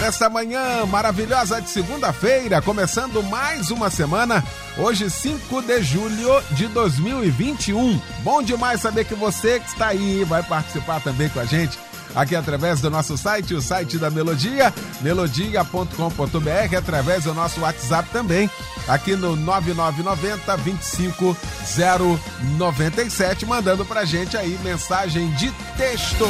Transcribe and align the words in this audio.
Nesta 0.00 0.28
manhã 0.28 0.84
maravilhosa 0.86 1.62
de 1.62 1.70
segunda-feira, 1.70 2.60
começando 2.60 3.22
mais 3.22 3.70
uma 3.70 3.88
semana, 3.88 4.44
hoje 4.76 5.08
5 5.08 5.62
de 5.62 5.82
julho 5.82 6.42
de 6.50 6.66
2021. 6.68 8.00
Bom 8.22 8.42
demais 8.42 8.80
saber 8.80 9.04
que 9.04 9.14
você 9.14 9.60
que 9.60 9.68
está 9.68 9.88
aí 9.88 10.24
vai 10.24 10.42
participar 10.42 11.00
também 11.00 11.28
com 11.30 11.40
a 11.40 11.44
gente 11.44 11.78
aqui 12.14 12.36
através 12.36 12.80
do 12.80 12.88
nosso 12.90 13.18
site, 13.18 13.54
o 13.54 13.60
site 13.60 13.98
da 13.98 14.08
Melodia, 14.10 14.72
melodia.com.br, 15.00 16.76
através 16.78 17.24
do 17.24 17.34
nosso 17.34 17.60
WhatsApp 17.60 18.08
também, 18.10 18.48
aqui 18.86 19.16
no 19.16 19.34
9990 19.36 20.56
25097, 20.58 23.44
mandando 23.46 23.84
pra 23.84 24.04
gente 24.04 24.36
aí 24.36 24.56
mensagem 24.62 25.28
de 25.32 25.50
texto. 25.76 26.24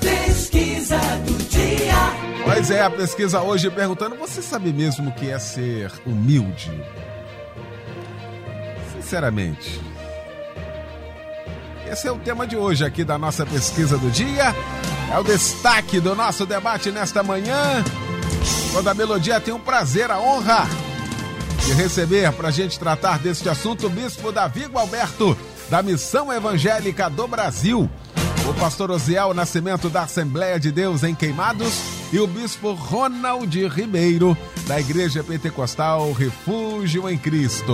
Pesquisa 0.00 0.98
do 1.26 1.42
dia. 1.76 1.94
Pois 2.44 2.70
é, 2.70 2.82
a 2.82 2.90
pesquisa 2.90 3.40
hoje 3.40 3.70
perguntando: 3.70 4.16
você 4.16 4.42
sabe 4.42 4.72
mesmo 4.72 5.10
o 5.10 5.12
que 5.12 5.30
é 5.30 5.38
ser 5.38 5.92
humilde? 6.04 6.72
Sinceramente. 8.94 9.80
Esse 11.90 12.08
é 12.08 12.12
o 12.12 12.18
tema 12.18 12.46
de 12.46 12.56
hoje 12.56 12.84
aqui 12.84 13.04
da 13.04 13.18
nossa 13.18 13.44
pesquisa 13.44 13.98
do 13.98 14.10
dia. 14.10 14.54
É 15.12 15.18
o 15.18 15.22
destaque 15.22 16.00
do 16.00 16.14
nosso 16.14 16.46
debate 16.46 16.90
nesta 16.90 17.22
manhã. 17.22 17.84
Quando 18.72 18.88
a 18.88 18.94
Melodia 18.94 19.38
tem 19.38 19.52
o 19.52 19.58
prazer, 19.58 20.10
a 20.10 20.18
honra 20.18 20.66
de 21.66 21.72
receber 21.74 22.32
para 22.32 22.48
a 22.48 22.50
gente 22.50 22.78
tratar 22.78 23.18
deste 23.18 23.48
assunto 23.48 23.86
o 23.86 23.90
bispo 23.90 24.32
Davi 24.32 24.68
Alberto, 24.72 25.36
da 25.68 25.82
Missão 25.82 26.32
Evangélica 26.32 27.10
do 27.10 27.28
Brasil, 27.28 27.90
o 28.48 28.54
pastor 28.54 28.90
Osiel 28.90 29.32
Nascimento 29.32 29.88
da 29.88 30.02
Assembleia 30.02 30.58
de 30.58 30.72
Deus 30.72 31.04
em 31.04 31.14
Queimados 31.14 31.80
e 32.12 32.18
o 32.18 32.26
bispo 32.26 32.72
Ronald 32.72 33.68
Ribeiro, 33.68 34.36
da 34.66 34.80
Igreja 34.80 35.22
Pentecostal 35.22 36.12
Refúgio 36.12 37.08
em 37.08 37.16
Cristo. 37.16 37.72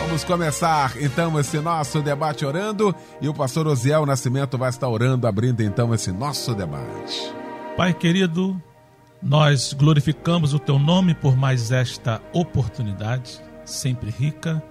Vamos 0.00 0.24
começar 0.24 1.00
então 1.00 1.40
esse 1.40 1.58
nosso 1.58 2.02
debate 2.02 2.44
orando 2.44 2.94
e 3.20 3.28
o 3.28 3.34
pastor 3.34 3.66
Osiel 3.66 4.04
Nascimento 4.04 4.58
vai 4.58 4.68
estar 4.68 4.88
orando, 4.88 5.26
abrindo 5.26 5.62
então 5.62 5.94
esse 5.94 6.12
nosso 6.12 6.54
debate. 6.54 7.34
Pai 7.74 7.94
querido, 7.94 8.60
nós 9.22 9.72
glorificamos 9.72 10.52
o 10.52 10.58
teu 10.58 10.78
nome 10.78 11.14
por 11.14 11.34
mais 11.34 11.70
esta 11.70 12.20
oportunidade, 12.32 13.40
sempre 13.64 14.10
rica. 14.10 14.62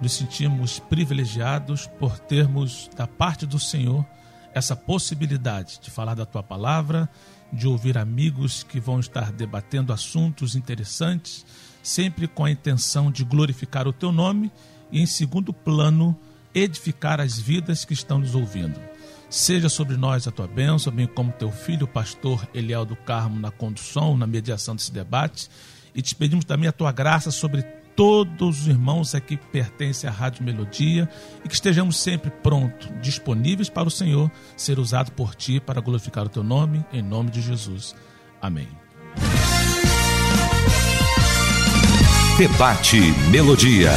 Nos 0.00 0.14
sentimos 0.14 0.78
privilegiados 0.78 1.86
por 1.98 2.18
termos 2.18 2.88
da 2.96 3.06
parte 3.06 3.44
do 3.44 3.58
Senhor 3.58 4.02
essa 4.54 4.74
possibilidade 4.74 5.78
de 5.80 5.90
falar 5.90 6.14
da 6.14 6.26
tua 6.26 6.42
palavra 6.42 7.08
de 7.52 7.66
ouvir 7.66 7.98
amigos 7.98 8.62
que 8.62 8.78
vão 8.78 9.00
estar 9.00 9.32
debatendo 9.32 9.92
assuntos 9.92 10.54
interessantes, 10.54 11.44
sempre 11.82 12.28
com 12.28 12.44
a 12.44 12.50
intenção 12.50 13.10
de 13.10 13.24
glorificar 13.24 13.88
o 13.88 13.92
teu 13.92 14.12
nome 14.12 14.52
e, 14.92 15.00
em 15.00 15.06
segundo 15.06 15.52
plano, 15.52 16.16
edificar 16.54 17.20
as 17.20 17.38
vidas 17.38 17.84
que 17.84 17.92
estão 17.92 18.18
nos 18.18 18.34
ouvindo. 18.34 18.80
Seja 19.28 19.68
sobre 19.68 19.96
nós 19.96 20.26
a 20.26 20.30
tua 20.30 20.48
bênção, 20.48 20.92
bem 20.92 21.06
como 21.06 21.32
teu 21.32 21.50
filho, 21.50 21.84
o 21.84 21.88
pastor 21.88 22.48
Eliel 22.52 22.84
do 22.84 22.96
Carmo, 22.96 23.38
na 23.38 23.50
condução, 23.50 24.16
na 24.16 24.26
mediação 24.26 24.74
desse 24.74 24.92
debate. 24.92 25.48
E 25.94 26.02
te 26.02 26.14
pedimos 26.14 26.44
também 26.44 26.68
a 26.68 26.72
tua 26.72 26.90
graça 26.90 27.30
sobre 27.30 27.62
todos 28.00 28.62
os 28.62 28.66
irmãos 28.66 29.14
aqui 29.14 29.36
que 29.36 29.46
pertencem 29.48 30.08
à 30.08 30.10
Rádio 30.10 30.42
Melodia 30.42 31.06
e 31.44 31.48
que 31.48 31.52
estejamos 31.52 32.00
sempre 32.00 32.30
prontos, 32.30 32.88
disponíveis 33.02 33.68
para 33.68 33.88
o 33.88 33.90
Senhor 33.90 34.30
ser 34.56 34.78
usado 34.78 35.12
por 35.12 35.34
Ti 35.34 35.60
para 35.60 35.82
glorificar 35.82 36.24
o 36.24 36.28
Teu 36.30 36.42
nome, 36.42 36.82
em 36.94 37.02
nome 37.02 37.28
de 37.28 37.42
Jesus. 37.42 37.94
Amém. 38.40 38.68
Debate 42.38 43.02
Melodia. 43.30 43.90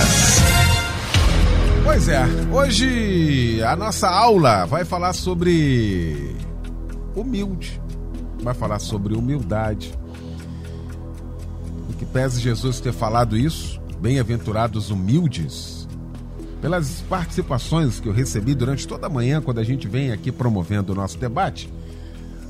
Pois 1.86 2.10
é, 2.10 2.26
hoje 2.52 3.64
a 3.64 3.74
nossa 3.74 4.10
aula 4.10 4.66
vai 4.66 4.84
falar 4.84 5.14
sobre 5.14 6.36
humilde, 7.16 7.82
vai 8.42 8.54
falar 8.54 8.80
sobre 8.80 9.16
humildade. 9.16 9.98
E 11.90 11.94
que 11.94 12.06
pese 12.06 12.42
Jesus 12.42 12.82
ter 12.82 12.92
falado 12.92 13.38
isso, 13.38 13.82
Bem-aventurados 14.04 14.92
humildes, 14.92 15.88
pelas 16.62 17.00
participações 17.08 18.02
que 18.02 18.10
eu 18.10 18.12
recebi 18.12 18.54
durante 18.54 18.86
toda 18.86 19.08
a 19.08 19.10
manhã, 19.10 19.42
quando 19.42 19.60
a 19.60 19.64
gente 19.64 19.88
vem 19.88 20.12
aqui 20.12 20.30
promovendo 20.30 20.92
o 20.92 20.96
nosso 20.96 21.18
debate, 21.18 21.72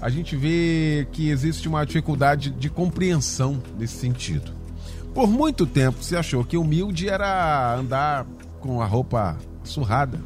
a 0.02 0.10
gente 0.10 0.36
vê 0.36 1.08
que 1.12 1.30
existe 1.30 1.68
uma 1.68 1.86
dificuldade 1.86 2.50
de 2.50 2.72
compreensão 2.72 3.62
nesse 3.78 3.98
sentido. 3.98 4.52
Por 5.14 5.28
muito 5.28 5.68
tempo 5.68 6.04
se 6.04 6.16
achou 6.16 6.44
que 6.44 6.58
humilde 6.58 7.08
era 7.08 7.76
andar 7.76 8.26
com 8.60 8.82
a 8.82 8.88
roupa 8.88 9.38
surrada. 9.64 10.20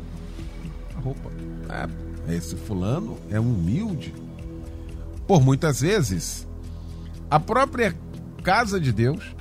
A 0.96 1.02
roupa. 1.02 1.30
É, 2.28 2.38
esse 2.38 2.56
fulano 2.56 3.18
é 3.30 3.38
um 3.38 3.54
humilde. 3.54 4.14
Por 5.28 5.42
muitas 5.42 5.82
vezes, 5.82 6.48
a 7.30 7.38
própria 7.38 7.94
casa 8.44 8.80
de 8.80 8.94
Deus 8.94 9.36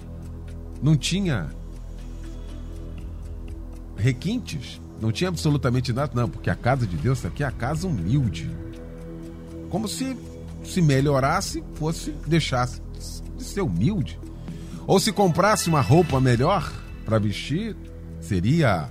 não 0.83 0.97
tinha 0.97 1.49
requintes, 3.97 4.81
não 5.01 5.13
tinha 5.13 5.29
absolutamente 5.29 5.93
nada, 5.93 6.13
não, 6.15 6.29
porque 6.29 6.51
a 6.51 6.55
casa 6.55 6.87
de 6.87 6.97
Deus 6.97 7.25
aqui 7.25 7.43
é 7.43 7.47
a 7.47 7.51
casa 7.51 7.87
humilde. 7.87 8.51
Como 9.69 9.89
se 9.89 10.17
se 10.67 10.83
melhorasse, 10.83 11.63
fosse 11.75 12.11
deixasse 12.27 12.83
de 13.37 13.45
ser 13.45 13.61
humilde. 13.61 14.19
Ou 14.87 15.01
se 15.01 15.13
comprasse 15.13 15.69
uma 15.69 15.81
roupa 15.81 16.21
melhor 16.21 16.73
para 17.05 17.19
vestir, 17.19 17.77
seria 18.21 18.91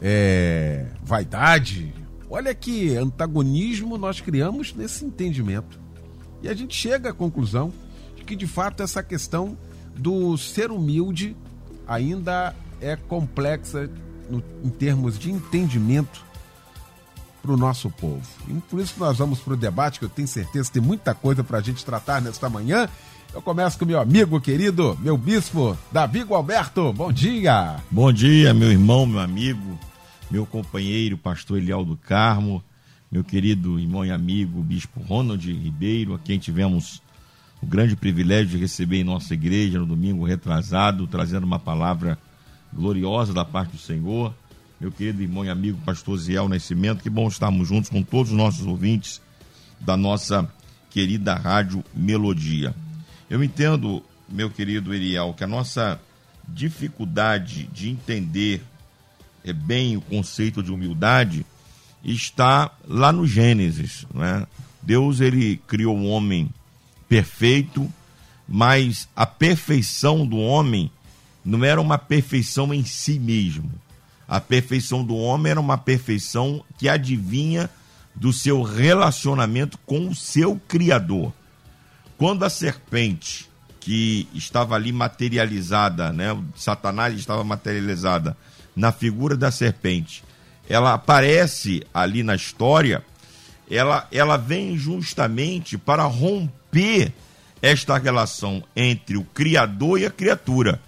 é, 0.00 0.86
vaidade. 1.02 1.92
Olha 2.30 2.54
que 2.54 2.96
antagonismo 2.96 3.98
nós 3.98 4.20
criamos 4.20 4.74
nesse 4.74 5.04
entendimento. 5.04 5.80
E 6.42 6.48
a 6.48 6.54
gente 6.54 6.74
chega 6.74 7.10
à 7.10 7.12
conclusão 7.12 7.72
de 8.16 8.24
que, 8.24 8.34
de 8.34 8.46
fato, 8.46 8.82
essa 8.82 9.02
questão 9.02 9.56
do 9.96 10.36
ser 10.36 10.70
humilde 10.70 11.36
ainda 11.86 12.54
é 12.80 12.96
complexa 12.96 13.88
no, 14.30 14.42
em 14.64 14.70
termos 14.70 15.18
de 15.18 15.30
entendimento 15.30 16.24
para 17.42 17.52
o 17.52 17.56
nosso 17.56 17.90
povo. 17.90 18.22
E 18.48 18.54
por 18.70 18.80
isso 18.80 18.94
nós 18.98 19.18
vamos 19.18 19.40
para 19.40 19.54
o 19.54 19.56
debate, 19.56 19.98
que 19.98 20.04
eu 20.04 20.08
tenho 20.08 20.28
certeza 20.28 20.68
que 20.68 20.74
tem 20.74 20.82
muita 20.82 21.14
coisa 21.14 21.42
para 21.42 21.58
a 21.58 21.60
gente 21.60 21.84
tratar 21.84 22.22
nesta 22.22 22.48
manhã. 22.48 22.88
Eu 23.34 23.42
começo 23.42 23.78
com 23.78 23.84
meu 23.84 24.00
amigo 24.00 24.40
querido, 24.40 24.96
meu 25.00 25.16
bispo, 25.16 25.76
Davi 25.90 26.24
Alberto. 26.30 26.92
Bom 26.92 27.10
dia! 27.10 27.76
Bom 27.90 28.12
dia, 28.12 28.54
meu 28.54 28.70
irmão, 28.70 29.06
meu 29.06 29.20
amigo, 29.20 29.78
meu 30.30 30.46
companheiro, 30.46 31.18
pastor 31.18 31.58
Elial 31.58 31.84
do 31.84 31.96
Carmo, 31.96 32.62
meu 33.10 33.24
querido 33.24 33.80
irmão 33.80 34.04
e 34.04 34.10
amigo, 34.10 34.62
bispo 34.62 35.00
Ronald 35.00 35.44
Ribeiro, 35.50 36.14
a 36.14 36.18
quem 36.18 36.38
tivemos 36.38 37.02
o 37.60 37.66
grande 37.66 37.96
privilégio 37.96 38.48
de 38.48 38.58
receber 38.58 39.00
em 39.00 39.04
nossa 39.04 39.34
igreja 39.34 39.78
no 39.78 39.86
domingo 39.86 40.24
retrasado, 40.24 41.06
trazendo 41.06 41.44
uma 41.44 41.58
palavra 41.58 42.18
gloriosa 42.72 43.32
da 43.32 43.44
parte 43.44 43.72
do 43.72 43.78
Senhor. 43.78 44.34
Meu 44.80 44.90
querido 44.90 45.22
irmão 45.22 45.44
e 45.44 45.48
amigo 45.48 45.78
pastor 45.84 46.18
Ziel 46.18 46.48
Nascimento, 46.48 47.02
que 47.02 47.10
bom 47.10 47.28
estarmos 47.28 47.68
juntos 47.68 47.88
com 47.88 48.02
todos 48.02 48.32
os 48.32 48.36
nossos 48.36 48.66
ouvintes 48.66 49.20
da 49.78 49.96
nossa 49.96 50.48
querida 50.90 51.34
Rádio 51.34 51.84
Melodia. 51.94 52.74
Eu 53.30 53.42
entendo, 53.42 54.02
meu 54.28 54.50
querido 54.50 54.92
Eriel, 54.92 55.34
que 55.34 55.44
a 55.44 55.46
nossa 55.46 56.00
dificuldade 56.46 57.68
de 57.72 57.90
entender 57.90 58.62
é 59.44 59.52
bem 59.52 59.96
o 59.96 60.00
conceito 60.00 60.62
de 60.62 60.70
humildade 60.70 61.46
está 62.04 62.70
lá 62.86 63.12
no 63.12 63.26
Gênesis, 63.26 64.06
né? 64.12 64.46
Deus 64.82 65.20
ele 65.20 65.60
criou 65.66 65.96
o 65.96 66.08
homem 66.08 66.50
perfeito, 67.08 67.88
mas 68.48 69.08
a 69.14 69.24
perfeição 69.24 70.26
do 70.26 70.36
homem 70.36 70.90
não 71.44 71.64
era 71.64 71.80
uma 71.80 71.98
perfeição 71.98 72.72
em 72.72 72.84
si 72.84 73.18
mesmo. 73.18 73.70
A 74.28 74.40
perfeição 74.40 75.04
do 75.04 75.16
homem 75.16 75.50
era 75.50 75.60
uma 75.60 75.76
perfeição 75.76 76.64
que 76.78 76.88
adivinha 76.88 77.68
do 78.14 78.32
seu 78.32 78.62
relacionamento 78.62 79.78
com 79.84 80.08
o 80.08 80.14
seu 80.14 80.60
Criador. 80.68 81.32
Quando 82.16 82.44
a 82.44 82.50
serpente 82.50 83.50
que 83.80 84.28
estava 84.32 84.76
ali 84.76 84.92
materializada, 84.92 86.12
né? 86.12 86.36
Satanás 86.54 87.18
estava 87.18 87.42
materializada 87.42 88.36
na 88.76 88.92
figura 88.92 89.36
da 89.36 89.50
serpente. 89.50 90.22
Ela 90.68 90.94
aparece 90.94 91.82
ali 91.92 92.22
na 92.22 92.36
história, 92.36 93.04
ela, 93.68 94.06
ela 94.12 94.36
vem 94.36 94.76
justamente 94.78 95.76
para 95.76 96.04
romper 96.04 97.12
esta 97.60 97.98
relação 97.98 98.62
entre 98.74 99.16
o 99.16 99.24
Criador 99.24 100.00
e 100.00 100.06
a 100.06 100.10
criatura. 100.10 100.80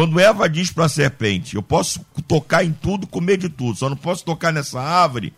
Quando 0.00 0.18
Eva 0.18 0.48
diz 0.48 0.70
para 0.70 0.86
a 0.86 0.88
serpente: 0.88 1.56
Eu 1.56 1.62
posso 1.62 2.00
tocar 2.26 2.64
em 2.64 2.72
tudo, 2.72 3.06
comer 3.06 3.36
de 3.36 3.50
tudo, 3.50 3.76
só 3.76 3.86
não 3.86 3.98
posso 3.98 4.24
tocar 4.24 4.50
nessa 4.50 4.80
árvore. 4.80 5.30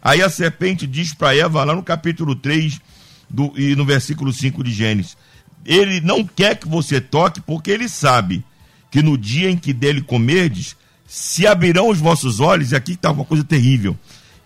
Aí 0.00 0.22
a 0.22 0.30
serpente 0.30 0.86
diz 0.86 1.12
para 1.12 1.36
Eva, 1.36 1.62
lá 1.62 1.74
no 1.74 1.82
capítulo 1.82 2.34
3 2.34 2.80
do, 3.28 3.52
e 3.54 3.76
no 3.76 3.84
versículo 3.84 4.32
5 4.32 4.64
de 4.64 4.72
Gênesis: 4.72 5.14
ele 5.62 6.00
não 6.00 6.24
quer 6.24 6.56
que 6.56 6.66
você 6.66 7.02
toque, 7.02 7.42
porque 7.42 7.70
ele 7.70 7.86
sabe 7.86 8.42
que 8.90 9.02
no 9.02 9.18
dia 9.18 9.50
em 9.50 9.58
que 9.58 9.74
dele 9.74 10.00
comerdes, 10.00 10.74
se 11.06 11.46
abrirão 11.46 11.90
os 11.90 11.98
vossos 11.98 12.40
olhos, 12.40 12.72
e 12.72 12.76
aqui 12.76 12.92
está 12.92 13.10
uma 13.10 13.26
coisa 13.26 13.44
terrível, 13.44 13.94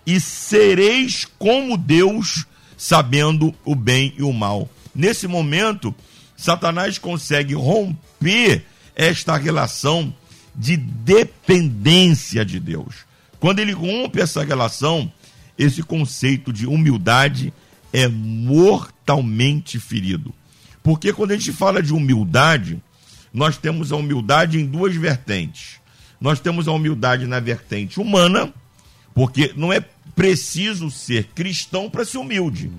e 0.05 0.19
sereis 0.19 1.25
como 1.39 1.77
Deus, 1.77 2.45
sabendo 2.75 3.55
o 3.63 3.75
bem 3.75 4.13
e 4.17 4.23
o 4.23 4.33
mal. 4.33 4.69
Nesse 4.93 5.25
momento, 5.25 5.95
Satanás 6.35 6.97
consegue 6.97 7.53
romper 7.53 8.65
esta 8.95 9.35
relação 9.35 10.13
de 10.55 10.77
dependência 10.77 12.45
de 12.45 12.59
Deus. 12.59 13.05
Quando 13.39 13.59
ele 13.59 13.71
rompe 13.71 14.21
essa 14.21 14.43
relação, 14.43 15.11
esse 15.57 15.83
conceito 15.83 16.53
de 16.53 16.65
humildade 16.65 17.53
é 17.91 18.07
mortalmente 18.07 19.79
ferido. 19.79 20.33
Porque 20.81 21.13
quando 21.13 21.31
a 21.31 21.35
gente 21.35 21.51
fala 21.51 21.81
de 21.81 21.93
humildade, 21.93 22.81
nós 23.33 23.57
temos 23.57 23.91
a 23.91 23.95
humildade 23.95 24.59
em 24.59 24.65
duas 24.65 24.95
vertentes. 24.95 25.79
Nós 26.19 26.39
temos 26.39 26.67
a 26.67 26.71
humildade 26.71 27.25
na 27.25 27.39
vertente 27.39 27.99
humana, 27.99 28.53
porque 29.13 29.53
não 29.55 29.73
é 29.73 29.83
preciso 30.15 30.89
ser 30.91 31.25
cristão 31.35 31.89
para 31.89 32.05
ser 32.05 32.17
humilde. 32.17 32.71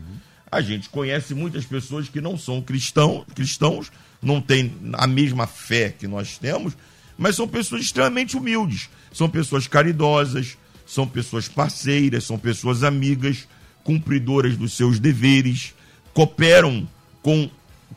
A 0.50 0.60
gente 0.60 0.88
conhece 0.88 1.34
muitas 1.34 1.64
pessoas 1.64 2.08
que 2.08 2.20
não 2.20 2.38
são 2.38 2.62
cristão, 2.62 3.24
cristãos, 3.34 3.90
não 4.24 4.40
têm 4.40 4.72
a 4.94 5.06
mesma 5.06 5.46
fé 5.46 5.90
que 5.90 6.06
nós 6.06 6.38
temos, 6.38 6.76
mas 7.16 7.36
são 7.36 7.46
pessoas 7.46 7.82
extremamente 7.82 8.36
humildes. 8.36 8.88
São 9.12 9.28
pessoas 9.28 9.66
caridosas, 9.66 10.56
são 10.86 11.06
pessoas 11.06 11.46
parceiras, 11.46 12.24
são 12.24 12.38
pessoas 12.38 12.82
amigas, 12.82 13.46
cumpridoras 13.84 14.56
dos 14.56 14.72
seus 14.72 14.98
deveres, 14.98 15.74
cooperam 16.12 16.88
com 17.22 17.48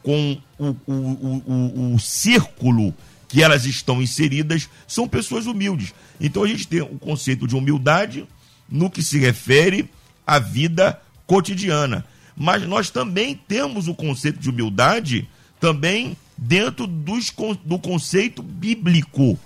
com 0.03 0.39
o, 0.57 0.75
o, 0.85 0.93
o, 0.93 1.95
o, 1.95 1.99
círculo 1.99 2.93
que 3.27 3.43
elas 3.43 3.65
estão 3.65 4.01
inseridas, 4.01 4.69
são 4.87 5.07
pessoas 5.07 5.45
humildes. 5.45 5.93
Então 6.19 6.43
a 6.43 6.47
gente 6.47 6.67
tem 6.67 6.81
o 6.81 6.99
conceito 6.99 7.47
de 7.47 7.55
humildade 7.55 8.25
no 8.69 8.89
que 8.89 9.03
se 9.03 9.17
refere 9.17 9.89
à 10.25 10.39
vida 10.39 11.01
cotidiana. 11.25 12.05
Mas 12.35 12.63
nós 12.63 12.89
também 12.89 13.35
temos 13.35 13.87
o 13.87 13.95
conceito 13.95 14.39
de 14.39 14.49
humildade 14.49 15.27
também 15.59 16.15
dentro 16.37 16.85
dos, 16.85 17.33
do 17.63 17.79
conceito 17.79 18.41
bíblico. 18.41 19.37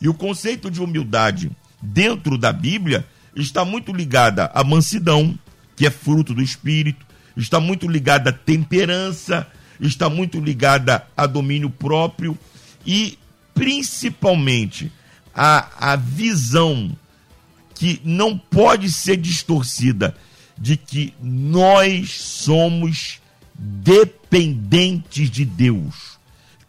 E 0.00 0.08
o 0.08 0.14
conceito 0.14 0.70
de 0.70 0.80
humildade 0.80 1.50
dentro 1.80 2.38
da 2.38 2.52
Bíblia 2.52 3.06
está 3.36 3.64
muito 3.64 3.92
ligada 3.92 4.50
à 4.54 4.64
mansidão, 4.64 5.38
que 5.76 5.86
é 5.86 5.90
fruto 5.90 6.34
do 6.34 6.42
espírito, 6.42 7.06
está 7.36 7.60
muito 7.60 7.86
ligada 7.86 8.30
à 8.30 8.32
temperança, 8.32 9.46
está 9.80 10.08
muito 10.08 10.40
ligada 10.40 11.06
a 11.16 11.26
domínio 11.26 11.70
próprio 11.70 12.36
e 12.86 13.18
principalmente 13.54 14.90
a, 15.34 15.92
a 15.92 15.96
visão 15.96 16.90
que 17.74 18.00
não 18.04 18.36
pode 18.36 18.90
ser 18.90 19.16
distorcida 19.16 20.14
de 20.58 20.76
que 20.76 21.14
nós 21.22 22.10
somos 22.10 23.19
dependentes 23.60 25.30
de 25.30 25.44
Deus, 25.44 26.18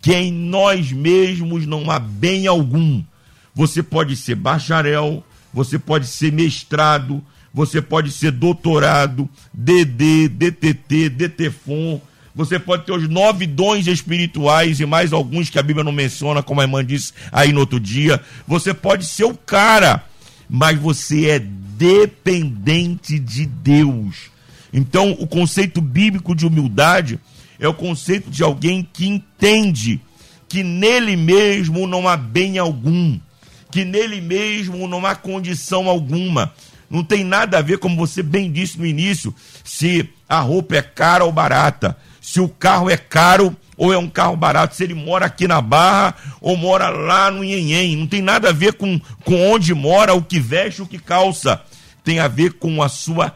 que 0.01 0.13
em 0.13 0.31
nós 0.31 0.91
mesmos 0.91 1.65
não 1.65 1.89
há 1.89 1.97
bem 1.97 2.47
algum. 2.47 3.01
Você 3.55 3.81
pode 3.81 4.17
ser 4.17 4.35
bacharel, 4.35 5.23
você 5.53 5.79
pode 5.79 6.07
ser 6.07 6.33
mestrado, 6.33 7.23
você 7.53 7.81
pode 7.81 8.11
ser 8.11 8.31
doutorado, 8.31 9.29
DD, 9.53 10.27
DTT, 10.27 11.09
DTFON, 11.09 12.01
você 12.35 12.57
pode 12.57 12.85
ter 12.85 12.93
os 12.93 13.07
nove 13.09 13.45
dons 13.45 13.87
espirituais 13.87 14.79
e 14.79 14.85
mais 14.85 15.11
alguns 15.11 15.49
que 15.49 15.59
a 15.59 15.63
Bíblia 15.63 15.83
não 15.83 15.91
menciona, 15.91 16.41
como 16.41 16.61
a 16.61 16.63
irmã 16.63 16.83
disse 16.83 17.13
aí 17.31 17.51
no 17.51 17.61
outro 17.61 17.79
dia. 17.79 18.21
Você 18.47 18.73
pode 18.73 19.05
ser 19.05 19.25
o 19.25 19.35
cara, 19.35 20.03
mas 20.49 20.79
você 20.79 21.27
é 21.27 21.39
dependente 21.39 23.19
de 23.19 23.45
Deus. 23.45 24.31
Então, 24.73 25.11
o 25.19 25.27
conceito 25.27 25.81
bíblico 25.81 26.35
de 26.35 26.45
humildade 26.45 27.19
é 27.59 27.67
o 27.67 27.73
conceito 27.73 28.29
de 28.29 28.43
alguém 28.43 28.87
que 28.91 29.07
entende 29.07 29.99
que 30.47 30.63
nele 30.63 31.15
mesmo 31.15 31.87
não 31.87 32.07
há 32.07 32.17
bem 32.17 32.57
algum, 32.57 33.19
que 33.71 33.85
nele 33.85 34.19
mesmo 34.19 34.87
não 34.87 35.05
há 35.05 35.15
condição 35.15 35.87
alguma. 35.87 36.53
Não 36.89 37.03
tem 37.03 37.23
nada 37.23 37.57
a 37.57 37.61
ver, 37.61 37.77
como 37.77 37.95
você 37.95 38.21
bem 38.21 38.51
disse 38.51 38.77
no 38.77 38.85
início, 38.85 39.33
se 39.63 40.09
a 40.27 40.39
roupa 40.39 40.75
é 40.75 40.81
cara 40.81 41.23
ou 41.23 41.31
barata 41.31 41.97
se 42.21 42.39
o 42.39 42.47
carro 42.47 42.87
é 42.89 42.95
caro 42.95 43.57
ou 43.75 43.91
é 43.91 43.97
um 43.97 44.07
carro 44.07 44.37
barato, 44.37 44.75
se 44.75 44.83
ele 44.83 44.93
mora 44.93 45.25
aqui 45.25 45.47
na 45.47 45.59
Barra 45.59 46.15
ou 46.39 46.55
mora 46.55 46.89
lá 46.89 47.31
no 47.31 47.43
Nhenhen. 47.43 47.97
Não 47.97 48.05
tem 48.05 48.21
nada 48.21 48.49
a 48.49 48.53
ver 48.53 48.73
com, 48.73 49.01
com 49.25 49.51
onde 49.51 49.73
mora, 49.73 50.13
o 50.13 50.21
que 50.21 50.39
veste, 50.39 50.83
o 50.83 50.87
que 50.87 50.99
calça. 50.99 51.59
Tem 52.03 52.19
a 52.19 52.27
ver 52.27 52.53
com 52.53 52.83
a 52.83 52.87
sua 52.87 53.35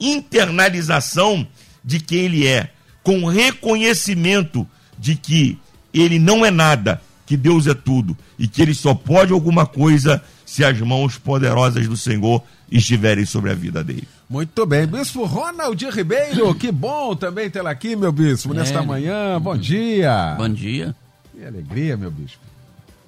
internalização 0.00 1.46
de 1.84 2.00
quem 2.00 2.18
ele 2.20 2.46
é, 2.46 2.70
com 3.02 3.26
reconhecimento 3.26 4.66
de 4.98 5.14
que 5.14 5.58
ele 5.92 6.18
não 6.18 6.44
é 6.44 6.50
nada, 6.50 7.00
que 7.24 7.36
Deus 7.36 7.66
é 7.66 7.74
tudo 7.74 8.16
e 8.38 8.46
que 8.46 8.62
ele 8.62 8.74
só 8.74 8.94
pode 8.94 9.32
alguma 9.32 9.66
coisa 9.66 10.22
se 10.44 10.64
as 10.64 10.78
mãos 10.80 11.18
poderosas 11.18 11.86
do 11.88 11.96
Senhor 11.96 12.42
estiverem 12.70 13.24
sobre 13.24 13.50
a 13.50 13.54
vida 13.54 13.82
dele. 13.82 14.06
Muito 14.28 14.66
bem. 14.66 14.86
Bispo 14.86 15.24
Ronald 15.24 15.84
Ribeiro, 15.90 16.54
que 16.54 16.72
bom 16.72 17.14
também 17.14 17.48
tê-lo 17.48 17.68
aqui, 17.68 17.94
meu 17.94 18.10
bispo, 18.12 18.52
é, 18.52 18.56
nesta 18.56 18.82
manhã. 18.82 19.40
Bom 19.40 19.56
dia. 19.56 20.34
Bom 20.36 20.48
dia. 20.48 20.94
Que 21.32 21.44
alegria, 21.44 21.96
meu 21.96 22.10
bispo. 22.10 22.40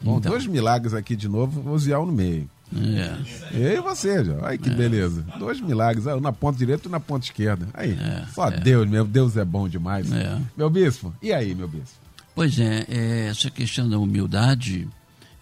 Bom, 0.00 0.18
então. 0.18 0.30
dois 0.32 0.46
milagres 0.46 0.94
aqui 0.94 1.16
de 1.16 1.28
novo, 1.28 1.60
vou 1.60 1.74
usar 1.74 1.98
no 1.98 2.12
meio. 2.12 2.48
É. 2.76 3.76
E 3.76 3.80
você, 3.80 4.24
já. 4.24 4.34
Olha 4.34 4.58
que 4.58 4.68
é. 4.68 4.74
beleza. 4.74 5.24
Dois 5.38 5.60
milagres, 5.60 6.06
um 6.06 6.20
na 6.20 6.32
ponta 6.32 6.58
direita 6.58 6.88
e 6.88 6.90
na 6.90 7.00
ponta 7.00 7.24
esquerda. 7.24 7.66
Aí, 7.72 7.92
é, 7.92 8.26
só 8.34 8.48
é. 8.48 8.60
Deus, 8.60 8.88
meu 8.88 9.06
Deus 9.06 9.36
é 9.36 9.44
bom 9.44 9.68
demais. 9.68 10.10
É. 10.12 10.38
Meu 10.56 10.68
bispo, 10.68 11.14
e 11.22 11.32
aí, 11.32 11.54
meu 11.54 11.68
bispo? 11.68 11.96
Pois 12.34 12.58
é, 12.58 12.84
é, 12.88 13.26
essa 13.28 13.50
questão 13.50 13.88
da 13.88 13.98
humildade, 13.98 14.86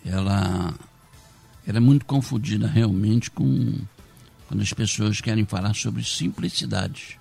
ela, 0.04 0.72
ela 1.66 1.76
é 1.76 1.80
muito 1.80 2.06
confundida 2.06 2.66
realmente 2.66 3.30
com 3.30 3.74
quando 4.48 4.62
as 4.62 4.72
pessoas 4.72 5.20
querem 5.20 5.44
falar 5.44 5.74
sobre 5.74 6.04
simplicidade. 6.04 7.18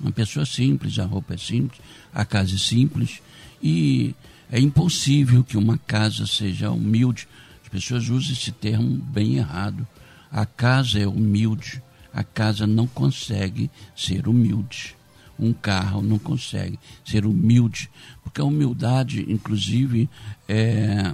Uma 0.00 0.10
pessoa 0.10 0.44
simples, 0.44 0.98
a 0.98 1.04
roupa 1.04 1.34
é 1.34 1.36
simples, 1.36 1.80
a 2.14 2.24
casa 2.24 2.54
é 2.54 2.58
simples 2.58 3.20
e 3.62 4.14
é 4.50 4.58
impossível 4.58 5.44
que 5.44 5.56
uma 5.56 5.78
casa 5.78 6.26
seja 6.26 6.70
humilde. 6.70 7.28
As 7.66 7.68
pessoas 7.68 8.08
usam 8.08 8.32
esse 8.32 8.52
termo 8.52 8.96
bem 8.96 9.38
errado. 9.38 9.84
A 10.30 10.46
casa 10.46 11.00
é 11.00 11.06
humilde, 11.06 11.82
a 12.12 12.22
casa 12.22 12.64
não 12.64 12.86
consegue 12.86 13.68
ser 13.96 14.28
humilde. 14.28 14.94
Um 15.36 15.52
carro 15.52 16.00
não 16.00 16.16
consegue 16.16 16.78
ser 17.04 17.26
humilde, 17.26 17.90
porque 18.22 18.40
a 18.40 18.44
humildade, 18.44 19.26
inclusive, 19.28 20.08
é, 20.48 21.12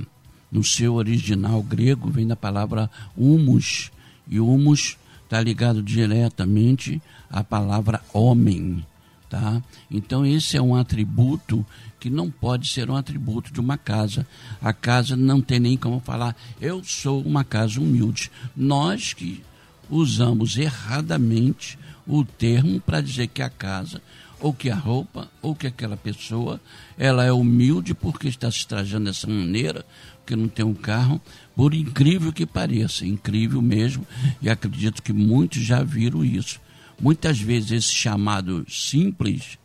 no 0.51 0.63
seu 0.63 0.95
original 0.95 1.63
grego, 1.63 2.11
vem 2.11 2.27
da 2.27 2.37
palavra 2.37 2.91
humus, 3.17 3.91
e 4.29 4.39
humus 4.39 4.99
está 5.25 5.41
ligado 5.41 5.83
diretamente 5.83 7.01
à 7.31 7.43
palavra 7.43 8.03
homem. 8.13 8.85
Tá? 9.31 9.63
Então, 9.91 10.27
esse 10.27 10.59
é 10.59 10.63
um 10.63 10.77
atributo 10.77 11.65
que 12.03 12.11
não 12.11 12.29
pode 12.29 12.67
ser 12.67 12.91
um 12.91 12.97
atributo 12.97 13.53
de 13.53 13.61
uma 13.61 13.79
casa. 13.79 14.27
A 14.61 14.73
casa 14.73 15.17
não 15.17 15.41
tem 15.41 15.61
nem 15.61 15.77
como 15.77 16.01
falar, 16.01 16.37
eu 16.61 16.83
sou 16.83 17.23
uma 17.23 17.45
casa 17.45 17.81
humilde. 17.81 18.29
Nós 18.57 19.13
que 19.13 19.41
usamos 19.89 20.57
erradamente 20.57 21.79
o 22.05 22.25
termo 22.25 22.81
para 22.81 23.01
dizer 23.01 23.29
que 23.29 23.41
a 23.41 23.49
casa, 23.49 24.03
ou 24.41 24.53
que 24.53 24.69
a 24.69 24.75
roupa, 24.75 25.31
ou 25.41 25.55
que 25.55 25.69
aquela 25.69 25.97
pessoa, 25.97 26.61
ela 26.99 27.25
é 27.25 27.31
humilde 27.31 27.95
porque 27.95 28.27
está 28.27 28.51
se 28.51 28.67
trajando 28.67 29.05
dessa 29.05 29.29
maneira, 29.29 29.87
porque 30.17 30.35
não 30.35 30.49
tem 30.49 30.65
um 30.65 30.75
carro, 30.75 31.21
por 31.55 31.73
incrível 31.73 32.33
que 32.33 32.45
pareça, 32.45 33.07
incrível 33.07 33.63
mesmo, 33.63 34.05
e 34.41 34.51
acredito 34.51 35.01
que 35.05 35.13
muitos 35.13 35.63
já 35.63 35.85
viram 35.85 36.25
isso. 36.25 36.61
Muitas 37.01 37.39
vezes 37.39 37.71
esses 37.71 37.93
chamados 37.93 38.91
simples 38.91 39.57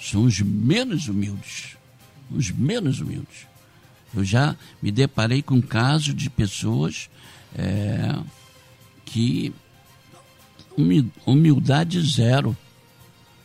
são 0.00 0.24
os 0.24 0.40
menos 0.40 1.06
humildes. 1.06 1.75
Os 2.30 2.50
menos 2.50 3.00
humildes. 3.00 3.46
Eu 4.14 4.24
já 4.24 4.56
me 4.82 4.90
deparei 4.90 5.42
com 5.42 5.60
casos 5.60 6.14
de 6.14 6.30
pessoas 6.30 7.10
é, 7.54 8.16
que 9.04 9.52
humildade 11.26 12.00
zero. 12.02 12.56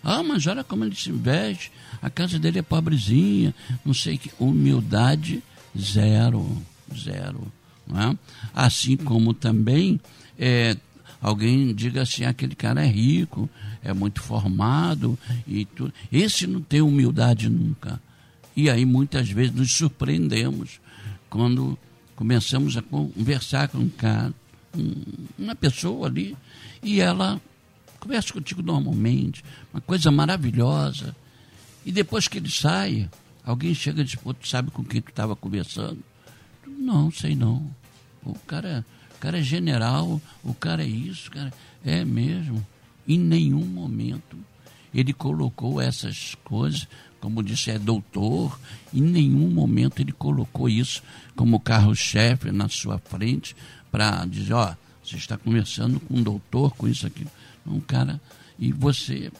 Ah, 0.04 0.24
mas 0.24 0.48
olha 0.48 0.64
como 0.64 0.84
ele 0.84 0.96
se 0.96 1.12
veste, 1.12 1.72
a 2.02 2.10
casa 2.10 2.40
dele 2.40 2.60
é 2.60 2.64
pobrezinha, 2.64 3.54
não 3.86 3.94
sei 3.94 4.18
que. 4.18 4.32
Humildade 4.40 5.44
zero, 5.78 6.62
zero. 6.96 7.52
É? 7.90 8.18
Assim 8.54 8.96
como 8.96 9.34
também 9.34 10.00
é, 10.40 10.78
alguém 11.22 11.74
diga 11.74 12.02
assim, 12.02 12.24
aquele 12.24 12.56
cara 12.56 12.84
é 12.84 12.88
rico, 12.88 13.50
é 13.84 13.94
muito 13.94 14.22
formado 14.22 15.18
e 15.48 15.66
tudo. 15.66 15.94
Esse 16.12 16.48
não 16.48 16.62
tem 16.62 16.82
humildade 16.82 17.50
nunca. 17.50 18.02
E 18.56 18.70
aí 18.70 18.86
muitas 18.86 19.30
vezes 19.30 19.54
nos 19.54 19.72
surpreendemos 19.72 20.80
quando 21.30 21.78
começamos 22.16 22.76
a 22.78 22.82
conversar 22.82 23.70
com 23.70 23.80
um 23.80 23.90
cara, 23.90 24.34
uma 25.38 25.56
pessoa 25.56 26.08
ali, 26.08 26.38
e 26.84 27.00
ela 27.00 27.42
conversa 28.00 28.34
contigo 28.34 28.62
normalmente, 28.62 29.44
uma 29.74 29.82
coisa 29.82 30.12
maravilhosa. 30.12 31.16
E 31.86 31.92
depois 31.92 32.28
que 32.28 32.38
ele 32.38 32.50
sai, 32.50 33.10
alguém 33.44 33.74
chega 33.74 34.02
e 34.02 34.04
diz, 34.04 34.16
pô, 34.16 34.34
tu 34.34 34.48
sabe 34.48 34.72
com 34.72 34.84
quem 34.84 35.02
tu 35.02 35.10
estava 35.10 35.36
conversando? 35.36 36.04
Não, 36.68 37.12
sei 37.12 37.36
não. 37.36 37.74
O 38.24 38.36
cara, 38.40 38.86
o 39.16 39.20
cara 39.20 39.40
é 39.40 39.44
general, 39.44 40.22
o 40.44 40.54
cara 40.54 40.84
é 40.84 40.88
isso, 40.88 41.32
cara. 41.32 41.54
É 41.84 42.04
mesmo. 42.04 42.66
Em 43.08 43.18
nenhum 43.18 43.66
momento 43.66 44.38
ele 44.94 45.14
colocou 45.14 45.80
essas 45.82 46.36
coisas, 46.44 46.88
como 47.20 47.44
disse, 47.44 47.72
é 47.72 47.80
doutor, 47.80 48.60
em 48.94 49.02
nenhum 49.02 49.50
momento 49.50 50.02
ele 50.02 50.12
colocou 50.12 50.68
isso 50.68 51.02
como 51.36 51.60
carro-chefe 51.60 52.52
na 52.52 52.68
sua 52.68 52.98
frente 52.98 53.56
para 53.92 54.26
dizer, 54.26 54.54
ó, 54.54 54.74
você 55.04 55.16
está 55.16 55.38
conversando 55.38 56.00
com 56.00 56.18
um 56.18 56.24
doutor, 56.24 56.76
com 56.76 56.88
isso 56.88 57.06
aqui. 57.06 57.26
Um 57.66 57.80
cara, 57.80 58.20
e 58.58 58.72
você 58.72 59.32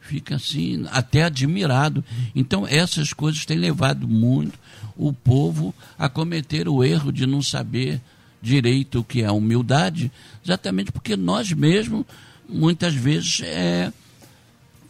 fica 0.00 0.36
assim, 0.36 0.86
até 0.90 1.24
admirado. 1.24 2.02
Então, 2.34 2.66
essas 2.66 3.12
coisas 3.12 3.44
têm 3.44 3.58
levado 3.58 4.08
muito 4.08 4.58
o 4.96 5.12
povo 5.12 5.74
a 5.98 6.08
cometer 6.08 6.68
o 6.68 6.82
erro 6.82 7.12
de 7.12 7.26
não 7.26 7.42
saber 7.42 8.00
direito 8.40 9.00
o 9.00 9.04
que 9.04 9.22
é 9.22 9.30
humildade, 9.30 10.10
exatamente 10.44 10.90
porque 10.92 11.16
nós 11.16 11.52
mesmos, 11.52 12.06
muitas 12.48 12.94
vezes, 12.94 13.40
é, 13.42 13.92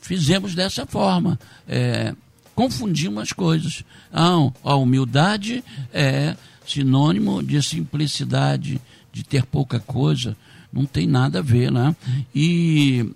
fizemos 0.08 0.54
dessa 0.54 0.86
forma. 0.86 1.38
É, 1.68 2.14
confundimos 2.54 3.24
as 3.24 3.32
coisas. 3.32 3.84
Não, 4.10 4.54
a 4.64 4.74
humildade 4.74 5.62
é 5.92 6.34
sinônimo 6.66 7.42
de 7.42 7.62
simplicidade, 7.62 8.80
de 9.12 9.22
ter 9.22 9.44
pouca 9.44 9.78
coisa. 9.78 10.34
Não 10.72 10.86
tem 10.86 11.06
nada 11.06 11.40
a 11.40 11.42
ver, 11.42 11.70
né? 11.70 11.94
E, 12.34 13.10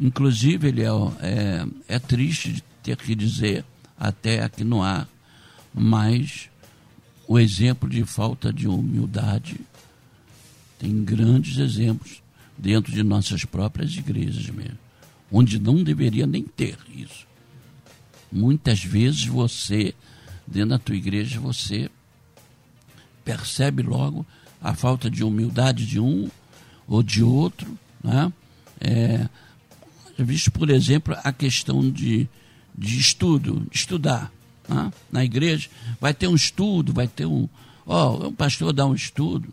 inclusive, 0.00 0.66
ele 0.66 0.82
é, 0.82 1.64
é, 1.86 1.98
triste 2.00 2.62
ter 2.82 2.96
que 2.96 3.14
dizer, 3.14 3.64
até 3.96 4.42
aqui 4.42 4.64
no 4.64 4.82
ar, 4.82 5.08
mas 5.72 6.50
o 7.28 7.38
exemplo 7.38 7.88
de 7.88 8.04
falta 8.04 8.52
de 8.52 8.66
humildade 8.66 9.60
tem 10.76 11.04
grandes 11.04 11.58
exemplos 11.58 12.20
dentro 12.58 12.92
de 12.92 13.04
nossas 13.04 13.44
próprias 13.44 13.92
igrejas 13.92 14.48
mesmo, 14.50 14.78
onde 15.32 15.58
não 15.58 15.82
deveria 15.82 16.26
nem 16.26 16.42
ter 16.42 16.78
isso. 16.94 17.26
Muitas 18.30 18.84
vezes 18.84 19.24
você, 19.24 19.94
dentro 20.46 20.70
da 20.70 20.78
tua 20.78 20.94
igreja, 20.94 21.40
você 21.40 21.90
percebe 23.24 23.82
logo 23.82 24.26
a 24.60 24.74
falta 24.74 25.10
de 25.10 25.24
humildade 25.24 25.86
de 25.86 25.98
um 25.98 26.30
ou 26.86 27.02
de 27.02 27.22
outro, 27.22 27.78
né? 28.02 28.32
É, 28.80 29.28
visto, 30.18 30.50
por 30.50 30.68
exemplo, 30.68 31.16
a 31.22 31.32
questão 31.32 31.90
de, 31.90 32.28
de 32.76 32.98
estudo, 32.98 33.66
de 33.70 33.76
estudar 33.76 34.30
né? 34.68 34.92
na 35.10 35.24
igreja, 35.24 35.68
vai 36.00 36.12
ter 36.12 36.26
um 36.26 36.34
estudo, 36.34 36.92
vai 36.92 37.08
ter 37.08 37.26
um, 37.26 37.48
ó, 37.86 38.10
oh, 38.10 38.28
o 38.28 38.32
pastor 38.32 38.72
dá 38.72 38.84
um 38.86 38.94
estudo 38.94 39.48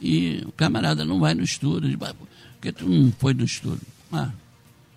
e 0.00 0.42
o 0.46 0.52
camarada 0.52 1.04
não 1.04 1.20
vai 1.20 1.34
no 1.34 1.42
estudo, 1.42 1.88
diz, 1.88 1.96
por 1.96 2.16
que 2.60 2.72
tu 2.72 2.88
não 2.88 3.12
foi 3.12 3.34
no 3.34 3.44
estudo? 3.44 3.80
Ah, 4.12 4.30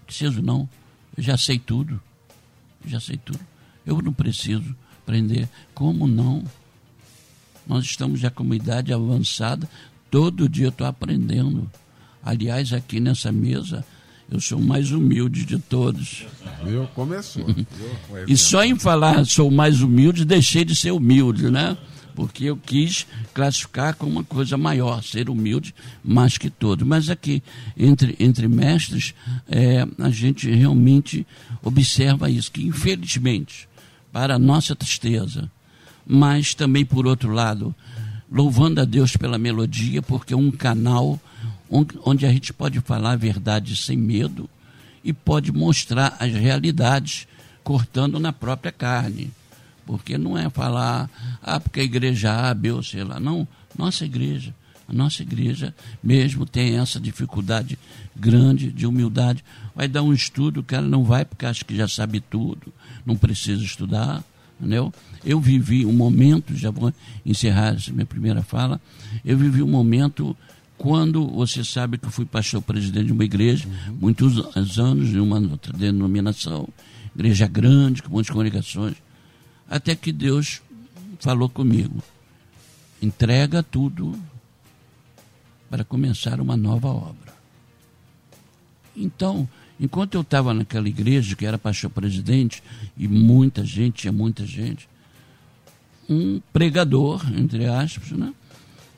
preciso 0.07 0.41
não, 0.41 0.67
eu 1.15 1.21
já 1.21 1.37
sei 1.37 1.59
tudo 1.59 2.01
já 2.87 2.99
sei 2.99 3.17
tudo. 3.17 3.39
Eu 3.85 4.01
não 4.01 4.13
preciso 4.13 4.75
aprender. 5.03 5.47
Como 5.73 6.07
não? 6.07 6.43
Nós 7.65 7.85
estamos 7.85 8.19
já 8.19 8.29
com 8.29 8.43
uma 8.43 8.55
idade 8.55 8.93
avançada, 8.93 9.69
todo 10.09 10.47
dia 10.47 10.65
eu 10.65 10.69
estou 10.69 10.87
aprendendo. 10.87 11.69
Aliás, 12.23 12.71
aqui 12.73 12.99
nessa 12.99 13.31
mesa, 13.31 13.85
eu 14.29 14.39
sou 14.39 14.57
o 14.57 14.63
mais 14.63 14.91
humilde 14.91 15.45
de 15.45 15.59
todos. 15.59 16.25
Eu 16.65 16.87
começou. 16.95 17.45
e 18.27 18.37
só 18.37 18.63
em 18.63 18.77
falar 18.77 19.25
sou 19.25 19.49
o 19.49 19.51
mais 19.51 19.81
humilde, 19.81 20.25
deixei 20.25 20.63
de 20.63 20.75
ser 20.75 20.91
humilde, 20.91 21.49
né? 21.51 21.77
Porque 22.17 22.45
eu 22.45 22.57
quis 22.57 23.05
classificar 23.31 23.93
como 23.93 24.13
uma 24.13 24.23
coisa 24.23 24.57
maior, 24.57 25.03
ser 25.03 25.29
humilde 25.29 25.75
mais 26.03 26.35
que 26.35 26.49
todo. 26.49 26.83
Mas 26.83 27.11
aqui, 27.11 27.43
entre, 27.77 28.15
entre 28.19 28.47
mestres, 28.47 29.13
é, 29.47 29.85
a 29.99 30.09
gente 30.09 30.49
realmente 30.49 31.27
observa 31.61 32.27
isso, 32.27 32.51
que 32.51 32.65
infelizmente, 32.65 33.69
para 34.11 34.33
a 34.33 34.39
nossa 34.39 34.75
tristeza, 34.75 35.47
mas 36.07 36.55
também 36.55 36.83
por 36.83 37.05
outro 37.05 37.31
lado, 37.31 37.75
louvando 38.31 38.81
a 38.81 38.85
Deus 38.85 39.15
pela 39.15 39.37
melodia, 39.37 40.01
porque 40.01 40.33
é 40.33 40.37
um 40.37 40.49
canal 40.49 41.21
onde 42.03 42.25
a 42.25 42.31
gente 42.31 42.51
pode 42.51 42.79
falar 42.79 43.11
a 43.11 43.15
verdade 43.15 43.75
sem 43.75 43.95
medo 43.95 44.49
e 45.03 45.13
pode 45.13 45.51
mostrar 45.51 46.17
as 46.19 46.33
realidades 46.33 47.27
cortando 47.63 48.19
na 48.19 48.33
própria 48.33 48.71
carne. 48.71 49.29
Porque 49.87 50.17
não 50.17 50.37
é 50.37 50.49
falar, 50.49 51.09
ah, 51.41 51.59
porque 51.59 51.79
a 51.79 51.83
igreja 51.83 52.51
A, 52.51 52.73
ou 52.73 52.83
sei 52.83 53.05
lá. 53.05 53.19
Não, 53.19 53.47
nossa 53.77 54.03
igreja, 54.03 54.53
a 54.87 54.93
nossa 54.93 55.21
igreja 55.21 55.73
mesmo 56.03 56.45
tem 56.45 56.77
essa 56.77 56.99
dificuldade 56.99 57.79
grande 58.15 58.69
de 58.69 58.85
humildade. 58.85 59.43
Vai 59.73 59.87
dar 59.87 60.03
um 60.03 60.11
estudo, 60.11 60.59
o 60.59 60.63
cara 60.63 60.85
não 60.85 61.05
vai 61.05 61.23
porque 61.23 61.45
acha 61.45 61.63
que 61.63 61.75
já 61.75 61.87
sabe 61.87 62.19
tudo, 62.19 62.73
não 63.05 63.15
precisa 63.15 63.63
estudar, 63.63 64.23
entendeu? 64.59 64.93
Eu 65.23 65.39
vivi 65.39 65.85
um 65.85 65.93
momento, 65.93 66.55
já 66.55 66.69
vou 66.69 66.93
encerrar 67.25 67.75
essa 67.75 67.91
minha 67.93 68.05
primeira 68.05 68.43
fala, 68.43 68.81
eu 69.23 69.37
vivi 69.37 69.63
um 69.63 69.67
momento 69.67 70.35
quando 70.77 71.27
você 71.27 71.63
sabe 71.63 71.97
que 71.97 72.05
eu 72.05 72.11
fui 72.11 72.25
pastor 72.25 72.61
presidente 72.61 73.07
de 73.07 73.11
uma 73.13 73.25
igreja, 73.25 73.67
muitos 73.99 74.37
anos, 74.77 75.09
em 75.09 75.19
uma 75.19 75.39
outra 75.39 75.73
denominação, 75.73 76.67
igreja 77.15 77.47
grande, 77.47 78.03
com 78.03 78.11
muitas 78.11 78.31
congregações. 78.31 78.95
Até 79.69 79.95
que 79.95 80.11
Deus 80.11 80.61
falou 81.19 81.49
comigo: 81.49 82.01
entrega 83.01 83.61
tudo 83.61 84.19
para 85.69 85.83
começar 85.83 86.39
uma 86.39 86.55
nova 86.55 86.87
obra. 86.87 87.35
Então, 88.95 89.47
enquanto 89.79 90.15
eu 90.15 90.21
estava 90.21 90.53
naquela 90.53 90.87
igreja, 90.87 91.35
que 91.35 91.45
era 91.45 91.57
pastor 91.57 91.89
presidente, 91.89 92.63
e 92.97 93.07
muita 93.07 93.63
gente, 93.63 94.01
tinha 94.01 94.13
muita 94.13 94.45
gente, 94.45 94.89
um 96.09 96.41
pregador, 96.51 97.21
entre 97.37 97.65
aspas, 97.65 98.11
né? 98.11 98.33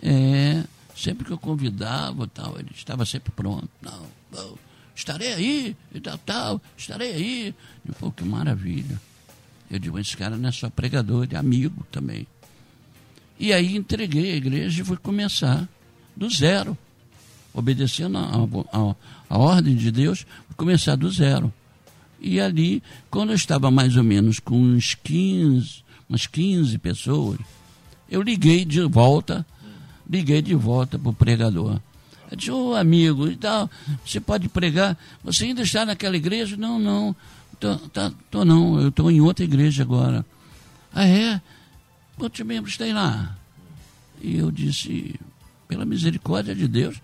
É, 0.02 0.64
sempre 0.96 1.26
que 1.26 1.32
eu 1.32 1.38
convidava, 1.38 2.28
tal, 2.28 2.58
ele 2.58 2.72
estava 2.74 3.06
sempre 3.06 3.32
pronto. 3.32 3.70
Não, 3.82 4.06
não 4.32 4.58
estarei 4.96 5.34
aí, 5.34 5.78
e 5.94 6.00
tal, 6.00 6.18
tal, 6.20 6.62
estarei 6.78 7.14
aí. 7.14 7.56
E, 7.88 7.92
pô, 7.94 8.12
que 8.12 8.24
maravilha. 8.24 9.02
Eu 9.70 9.80
digo, 9.80 10.00
esse 10.00 10.18
cara 10.18 10.36
não 10.36 10.50
é 10.50 10.52
só 10.52 10.70
pregador, 10.70 11.24
ele 11.24 11.36
é 11.36 11.38
amigo 11.38 11.86
também. 11.92 12.26
E 13.40 13.54
aí 13.54 13.76
entreguei 13.76 14.34
a 14.34 14.36
igreja 14.36 14.82
e 14.82 14.86
fui 14.86 14.98
começar 14.98 15.68
do 16.16 16.30
zero. 16.30 16.78
Obedecendo 17.54 18.18
a, 18.18 18.24
a, 18.74 18.96
a 19.30 19.38
ordem 19.38 19.76
de 19.76 19.92
Deus, 19.92 20.26
começar 20.56 20.96
do 20.96 21.10
zero. 21.10 21.52
E 22.20 22.40
ali, 22.40 22.84
quando 23.10 23.30
eu 23.30 23.36
estava 23.36 23.72
mais 23.72 23.96
ou 23.96 24.04
menos 24.04 24.40
com 24.40 24.60
uns 24.60 24.94
15, 24.94 25.84
umas 26.10 26.28
15 26.28 26.78
pessoas, 26.78 27.40
eu 28.10 28.22
liguei 28.22 28.66
de 28.66 28.82
volta, 28.82 29.46
liguei 30.10 30.42
de 30.42 30.54
volta 30.54 31.00
para 31.00 31.10
o 31.10 31.14
pregador. 31.14 31.80
Eu 32.30 32.38
disse, 32.38 32.52
ô 32.52 32.72
oh, 32.72 32.76
amigo, 32.76 33.28
então, 33.28 33.70
você 34.06 34.20
pode 34.20 34.50
pregar? 34.50 34.98
Você 35.24 35.46
ainda 35.46 35.62
está 35.62 35.86
naquela 35.86 36.18
igreja? 36.18 36.58
Não, 36.58 36.78
não. 36.78 37.16
Tô, 37.60 37.76
tá, 37.90 38.12
tô 38.32 38.46
não, 38.46 38.80
eu 38.80 38.88
estou 38.90 39.12
em 39.12 39.20
outra 39.20 39.44
igreja 39.44 39.84
agora. 39.84 40.26
Ah, 40.94 41.06
é? 41.06 41.42
Quantos 42.18 42.40
membros 42.46 42.78
tem 42.78 42.94
lá? 42.94 43.36
E 44.22 44.38
eu 44.38 44.50
disse, 44.50 45.20
pela 45.68 45.86
misericórdia 45.86 46.56
de 46.56 46.68
Deus, 46.68 47.02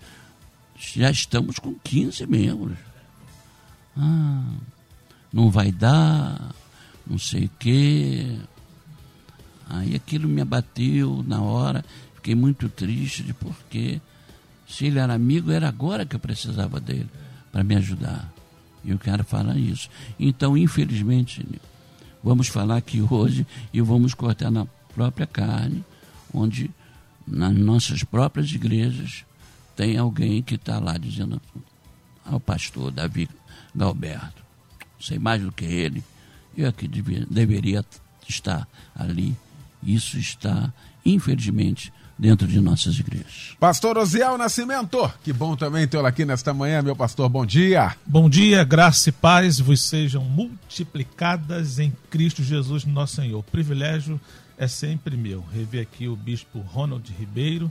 já 0.78 1.10
estamos 1.10 1.58
com 1.58 1.74
15 1.74 2.26
membros. 2.26 2.78
Ah, 3.96 4.44
não 5.32 5.50
vai 5.50 5.70
dar, 5.72 6.54
não 7.06 7.18
sei 7.18 7.44
o 7.44 7.50
quê. 7.58 8.38
Aí 9.68 9.94
aquilo 9.94 10.28
me 10.28 10.40
abateu 10.40 11.24
na 11.26 11.40
hora, 11.40 11.84
fiquei 12.14 12.34
muito 12.34 12.68
triste, 12.68 13.22
de 13.22 13.34
porque 13.34 14.00
se 14.66 14.86
ele 14.86 14.98
era 14.98 15.14
amigo, 15.14 15.50
era 15.50 15.68
agora 15.68 16.06
que 16.06 16.16
eu 16.16 16.20
precisava 16.20 16.80
dele 16.80 17.08
para 17.52 17.62
me 17.62 17.76
ajudar. 17.76 18.32
Eu 18.86 18.98
quero 18.98 19.24
falar 19.24 19.56
isso. 19.56 19.90
Então, 20.18 20.56
infelizmente, 20.56 21.44
vamos 22.22 22.48
falar 22.48 22.76
aqui 22.76 23.00
hoje 23.02 23.46
e 23.72 23.80
vamos 23.80 24.14
cortar 24.14 24.50
na 24.50 24.66
própria 24.94 25.26
carne, 25.26 25.84
onde 26.32 26.70
nas 27.26 27.54
nossas 27.54 28.04
próprias 28.04 28.50
igrejas 28.52 29.24
tem 29.74 29.98
alguém 29.98 30.42
que 30.42 30.54
está 30.54 30.78
lá 30.78 30.96
dizendo 30.96 31.40
ao 32.24 32.40
pastor 32.40 32.90
Davi 32.90 33.28
Galberto, 33.74 34.42
sei 35.00 35.18
mais 35.18 35.42
do 35.42 35.52
que 35.52 35.64
ele, 35.64 36.02
eu 36.56 36.68
aqui 36.68 36.88
devia, 36.88 37.26
deveria 37.28 37.84
estar 38.26 38.66
ali. 38.94 39.36
Isso 39.82 40.18
está, 40.18 40.72
infelizmente, 41.04 41.92
dentro 42.18 42.46
de 42.46 42.60
nossas 42.60 42.98
igrejas. 42.98 43.54
Pastor 43.60 43.98
Osiel 43.98 44.38
Nascimento, 44.38 45.10
que 45.22 45.32
bom 45.32 45.54
também 45.54 45.86
tê-lo 45.86 46.06
aqui 46.06 46.24
nesta 46.24 46.54
manhã, 46.54 46.80
meu 46.82 46.96
pastor, 46.96 47.28
bom 47.28 47.44
dia. 47.44 47.94
Bom 48.06 48.28
dia, 48.28 48.64
graça 48.64 49.10
e 49.10 49.12
paz 49.12 49.60
vos 49.60 49.82
sejam 49.82 50.24
multiplicadas 50.24 51.78
em 51.78 51.92
Cristo 52.10 52.42
Jesus, 52.42 52.84
nosso 52.84 53.16
Senhor. 53.16 53.38
O 53.38 53.42
privilégio 53.42 54.20
é 54.56 54.66
sempre 54.66 55.16
meu. 55.16 55.44
Rever 55.52 55.82
aqui 55.82 56.08
o 56.08 56.16
bispo 56.16 56.60
Ronald 56.60 57.12
Ribeiro 57.18 57.70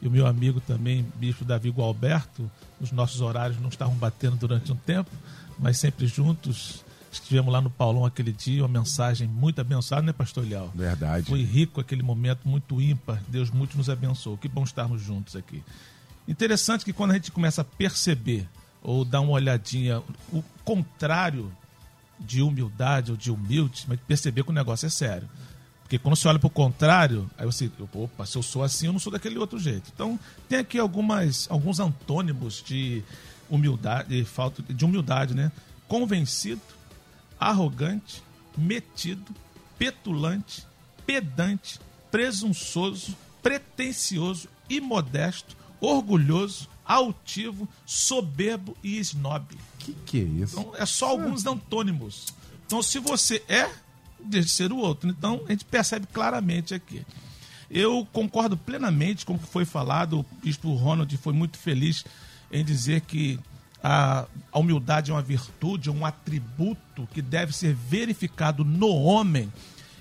e 0.00 0.06
o 0.06 0.10
meu 0.10 0.26
amigo 0.26 0.60
também, 0.60 1.06
bispo 1.16 1.44
Davi 1.44 1.70
Gualberto. 1.70 2.50
Os 2.80 2.92
nossos 2.92 3.22
horários 3.22 3.60
não 3.60 3.70
estavam 3.70 3.94
batendo 3.94 4.36
durante 4.36 4.70
um 4.70 4.76
tempo, 4.76 5.10
mas 5.58 5.78
sempre 5.78 6.06
juntos 6.06 6.84
Estivemos 7.20 7.52
lá 7.52 7.60
no 7.60 7.70
Paulão 7.70 8.04
aquele 8.04 8.32
dia, 8.32 8.62
uma 8.62 8.80
mensagem 8.80 9.26
muito 9.26 9.60
abençoada, 9.60 10.02
né, 10.02 10.12
Pastor 10.12 10.46
Leal? 10.46 10.70
Verdade. 10.74 11.26
Foi 11.26 11.42
rico 11.42 11.80
aquele 11.80 12.02
momento, 12.02 12.46
muito 12.46 12.80
ímpar. 12.80 13.20
Deus 13.28 13.50
muito 13.50 13.76
nos 13.76 13.88
abençoou. 13.88 14.36
Que 14.36 14.48
bom 14.48 14.64
estarmos 14.64 15.02
juntos 15.02 15.34
aqui. 15.34 15.62
Interessante 16.28 16.84
que 16.84 16.92
quando 16.92 17.12
a 17.12 17.14
gente 17.14 17.30
começa 17.30 17.62
a 17.62 17.64
perceber 17.64 18.48
ou 18.82 19.04
dar 19.04 19.20
uma 19.20 19.32
olhadinha, 19.32 20.02
o 20.32 20.42
contrário 20.64 21.52
de 22.18 22.42
humildade 22.42 23.10
ou 23.10 23.16
de 23.16 23.30
humilde, 23.30 23.84
mas 23.88 23.98
perceber 24.00 24.44
que 24.44 24.50
o 24.50 24.54
negócio 24.54 24.86
é 24.86 24.90
sério. 24.90 25.28
Porque 25.82 25.98
quando 25.98 26.16
você 26.16 26.26
olha 26.26 26.38
para 26.38 26.48
o 26.48 26.50
contrário, 26.50 27.30
aí 27.38 27.46
você, 27.46 27.70
opa, 27.92 28.26
se 28.26 28.36
eu 28.36 28.42
sou 28.42 28.62
assim, 28.62 28.86
eu 28.86 28.92
não 28.92 28.98
sou 28.98 29.12
daquele 29.12 29.38
outro 29.38 29.58
jeito. 29.58 29.90
Então, 29.94 30.18
tem 30.48 30.58
aqui 30.58 30.78
algumas, 30.78 31.46
alguns 31.48 31.78
antônimos 31.78 32.62
de 32.64 33.04
humildade, 33.48 34.08
de 34.08 34.24
falta 34.24 34.62
de 34.62 34.84
humildade, 34.84 35.34
né? 35.34 35.52
Convencido, 35.86 36.60
arrogante, 37.38 38.22
metido, 38.56 39.34
petulante, 39.78 40.66
pedante, 41.06 41.78
presunçoso, 42.10 43.16
pretensioso, 43.42 44.48
imodesto, 44.68 45.56
orgulhoso, 45.80 46.68
altivo, 46.84 47.68
soberbo 47.84 48.76
e 48.82 48.98
snob. 48.98 49.56
Que 49.78 49.92
que 50.06 50.20
é 50.20 50.22
isso? 50.22 50.58
Então, 50.58 50.72
é 50.76 50.86
só 50.86 51.08
alguns 51.08 51.44
antônimos. 51.46 52.34
Então, 52.66 52.82
se 52.82 52.98
você 52.98 53.42
é, 53.48 53.68
deixa 54.18 54.46
de 54.46 54.52
ser 54.52 54.72
o 54.72 54.78
outro. 54.78 55.08
Então, 55.08 55.42
a 55.46 55.50
gente 55.50 55.64
percebe 55.64 56.06
claramente 56.12 56.74
aqui. 56.74 57.04
Eu 57.70 58.06
concordo 58.12 58.56
plenamente 58.56 59.26
com 59.26 59.34
o 59.34 59.38
que 59.38 59.46
foi 59.46 59.64
falado. 59.64 60.20
O 60.20 60.26
bispo 60.42 60.72
Ronald 60.74 61.16
foi 61.18 61.32
muito 61.32 61.58
feliz 61.58 62.04
em 62.50 62.64
dizer 62.64 63.00
que 63.02 63.38
a, 63.82 64.26
a 64.52 64.58
humildade 64.58 65.10
é 65.10 65.14
uma 65.14 65.22
virtude, 65.22 65.88
é 65.88 65.92
um 65.92 66.04
atributo 66.04 67.06
que 67.12 67.22
deve 67.22 67.54
ser 67.54 67.74
verificado 67.74 68.64
no 68.64 68.88
homem. 68.88 69.52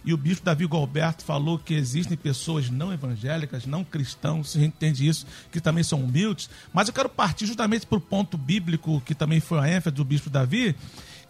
E 0.03 0.13
o 0.13 0.17
bispo 0.17 0.45
Davi 0.45 0.67
Galberto 0.67 1.23
falou 1.23 1.57
que 1.57 1.73
existem 1.73 2.15
pessoas 2.15 2.69
não 2.69 2.93
evangélicas, 2.93 3.65
não 3.65 3.83
cristãos, 3.83 4.51
se 4.51 4.57
a 4.59 4.61
gente 4.61 4.75
entende 4.75 5.07
isso, 5.07 5.25
que 5.51 5.59
também 5.59 5.83
são 5.83 6.03
humildes. 6.03 6.47
Mas 6.71 6.87
eu 6.87 6.93
quero 6.93 7.09
partir 7.09 7.47
justamente 7.47 7.87
para 7.87 7.97
o 7.97 8.01
ponto 8.01 8.37
bíblico, 8.37 9.01
que 9.01 9.15
também 9.15 9.39
foi 9.39 9.59
a 9.59 9.67
ênfase 9.67 9.95
do 9.95 10.05
bispo 10.05 10.29
Davi, 10.29 10.75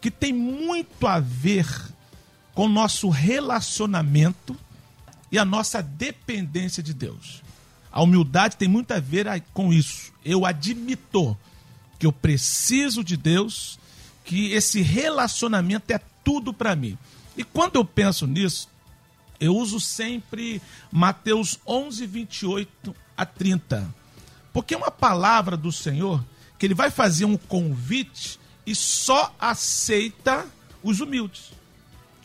que 0.02 0.12
tem 0.12 0.34
muito 0.34 1.08
a 1.08 1.22
ver 1.22 1.66
com 2.54 2.66
o 2.66 2.70
nosso 2.70 3.10
relacionamento 3.10 4.56
e 5.32 5.40
a 5.40 5.46
nossa 5.46 5.82
dependência 5.82 6.84
de 6.84 6.94
Deus. 6.94 7.42
A 7.92 8.04
humildade 8.04 8.58
tem 8.58 8.68
muito 8.68 8.92
a 8.92 9.00
ver 9.00 9.26
com 9.54 9.72
isso. 9.72 10.12
Eu 10.24 10.46
admito 10.46 11.38
que 11.98 12.06
eu 12.06 12.12
preciso 12.12 13.04
de 13.04 13.18
Deus, 13.18 13.80
que 14.24 14.52
esse 14.52 14.82
relacionamento 14.82 15.92
é 15.92 16.00
tudo 16.24 16.54
para 16.54 16.76
mim. 16.76 16.98
E 17.38 17.44
quando 17.44 17.76
eu 17.76 17.86
penso 17.86 18.26
nisso, 18.26 18.70
eu 19.40 19.56
uso 19.56 19.80
sempre 19.80 20.62
Mateus 20.92 21.60
11, 21.68 22.06
28 22.06 22.96
a 23.18 23.26
30. 23.26 23.94
Porque 24.52 24.74
é 24.74 24.78
uma 24.78 24.92
palavra 24.92 25.58
do 25.58 25.72
Senhor 25.72 26.24
que 26.58 26.66
ele 26.66 26.74
vai 26.74 26.90
fazer 26.90 27.26
um 27.26 27.38
convite 27.38 28.40
e 28.66 28.74
só 28.74 29.36
aceita 29.40 30.46
os 30.82 31.02
humildes. 31.02 31.52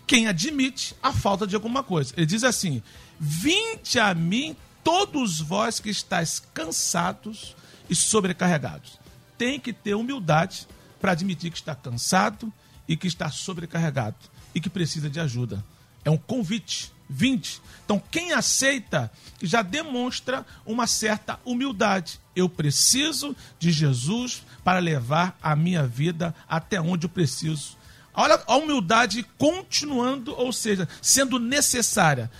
Quem 0.06 0.26
admite 0.26 0.94
a 1.02 1.12
falta 1.12 1.46
de 1.46 1.54
alguma 1.54 1.82
coisa. 1.82 2.14
Ele 2.16 2.26
diz 2.26 2.44
assim: 2.44 2.82
Vinde 3.18 3.98
a 3.98 4.14
mim, 4.14 4.56
todos 4.82 5.40
vós 5.40 5.78
que 5.78 5.90
estáis 5.90 6.40
cansados 6.54 7.54
e 7.88 7.94
sobrecarregados 7.94 8.99
tem 9.40 9.58
que 9.58 9.72
ter 9.72 9.94
humildade 9.94 10.68
para 11.00 11.12
admitir 11.12 11.50
que 11.50 11.56
está 11.56 11.74
cansado 11.74 12.52
e 12.86 12.94
que 12.94 13.06
está 13.06 13.30
sobrecarregado 13.30 14.18
e 14.54 14.60
que 14.60 14.68
precisa 14.68 15.08
de 15.08 15.18
ajuda. 15.18 15.64
É 16.04 16.10
um 16.10 16.18
convite. 16.18 16.92
20. 17.12 17.60
Então, 17.84 18.00
quem 18.08 18.30
aceita 18.30 19.10
já 19.42 19.62
demonstra 19.62 20.46
uma 20.64 20.86
certa 20.86 21.40
humildade. 21.44 22.20
Eu 22.36 22.48
preciso 22.48 23.34
de 23.58 23.72
Jesus 23.72 24.44
para 24.62 24.78
levar 24.78 25.36
a 25.42 25.56
minha 25.56 25.84
vida 25.84 26.32
até 26.48 26.80
onde 26.80 27.06
eu 27.06 27.10
preciso. 27.10 27.76
Olha 28.14 28.40
a 28.46 28.56
humildade 28.56 29.26
continuando, 29.36 30.32
ou 30.38 30.52
seja, 30.52 30.88
sendo 31.02 31.40
necessária. 31.40 32.30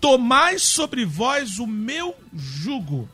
Tomai 0.00 0.60
sobre 0.60 1.04
vós 1.04 1.58
o 1.58 1.66
meu 1.66 2.14
jugo. 2.32 3.08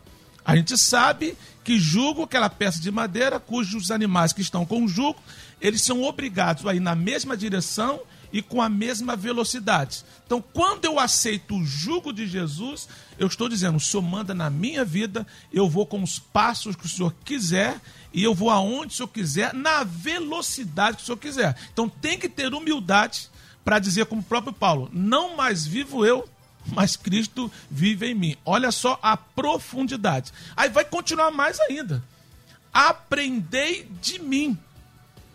A 0.46 0.54
gente 0.54 0.78
sabe 0.78 1.36
que 1.64 1.76
jugo 1.76 2.22
aquela 2.22 2.48
peça 2.48 2.80
de 2.80 2.92
madeira 2.92 3.40
cujos 3.40 3.90
animais 3.90 4.32
que 4.32 4.40
estão 4.40 4.64
com 4.64 4.84
o 4.84 4.88
jugo, 4.88 5.18
eles 5.60 5.82
são 5.82 6.04
obrigados 6.04 6.64
a 6.64 6.72
ir 6.72 6.78
na 6.78 6.94
mesma 6.94 7.36
direção 7.36 8.00
e 8.32 8.40
com 8.40 8.62
a 8.62 8.68
mesma 8.68 9.16
velocidade. 9.16 10.04
Então, 10.24 10.40
quando 10.52 10.84
eu 10.84 11.00
aceito 11.00 11.56
o 11.56 11.64
jugo 11.64 12.12
de 12.12 12.28
Jesus, 12.28 12.88
eu 13.18 13.26
estou 13.26 13.48
dizendo: 13.48 13.76
o 13.76 13.80
Senhor 13.80 14.02
manda 14.04 14.34
na 14.34 14.48
minha 14.48 14.84
vida, 14.84 15.26
eu 15.52 15.68
vou 15.68 15.84
com 15.84 16.00
os 16.00 16.20
passos 16.20 16.76
que 16.76 16.86
o 16.86 16.88
Senhor 16.88 17.12
quiser 17.24 17.80
e 18.12 18.22
eu 18.22 18.32
vou 18.32 18.50
aonde 18.50 18.92
o 18.92 18.96
Senhor 18.96 19.08
quiser, 19.08 19.52
na 19.52 19.82
velocidade 19.82 20.98
que 20.98 21.02
o 21.02 21.06
Senhor 21.06 21.18
quiser. 21.18 21.56
Então, 21.72 21.88
tem 21.88 22.16
que 22.16 22.28
ter 22.28 22.54
humildade 22.54 23.28
para 23.64 23.80
dizer, 23.80 24.06
como 24.06 24.20
o 24.20 24.24
próprio 24.24 24.52
Paulo: 24.52 24.88
não 24.92 25.36
mais 25.36 25.66
vivo 25.66 26.06
eu, 26.06 26.28
mas 26.68 26.96
Cristo 26.96 27.50
vive 27.70 28.06
em 28.06 28.14
mim. 28.14 28.36
Olha 28.44 28.72
só 28.72 28.98
a 29.02 29.16
profundidade. 29.16 30.32
Aí 30.56 30.68
vai 30.68 30.84
continuar 30.84 31.30
mais 31.30 31.58
ainda. 31.60 32.02
Aprendei 32.72 33.88
de 34.00 34.18
mim. 34.18 34.58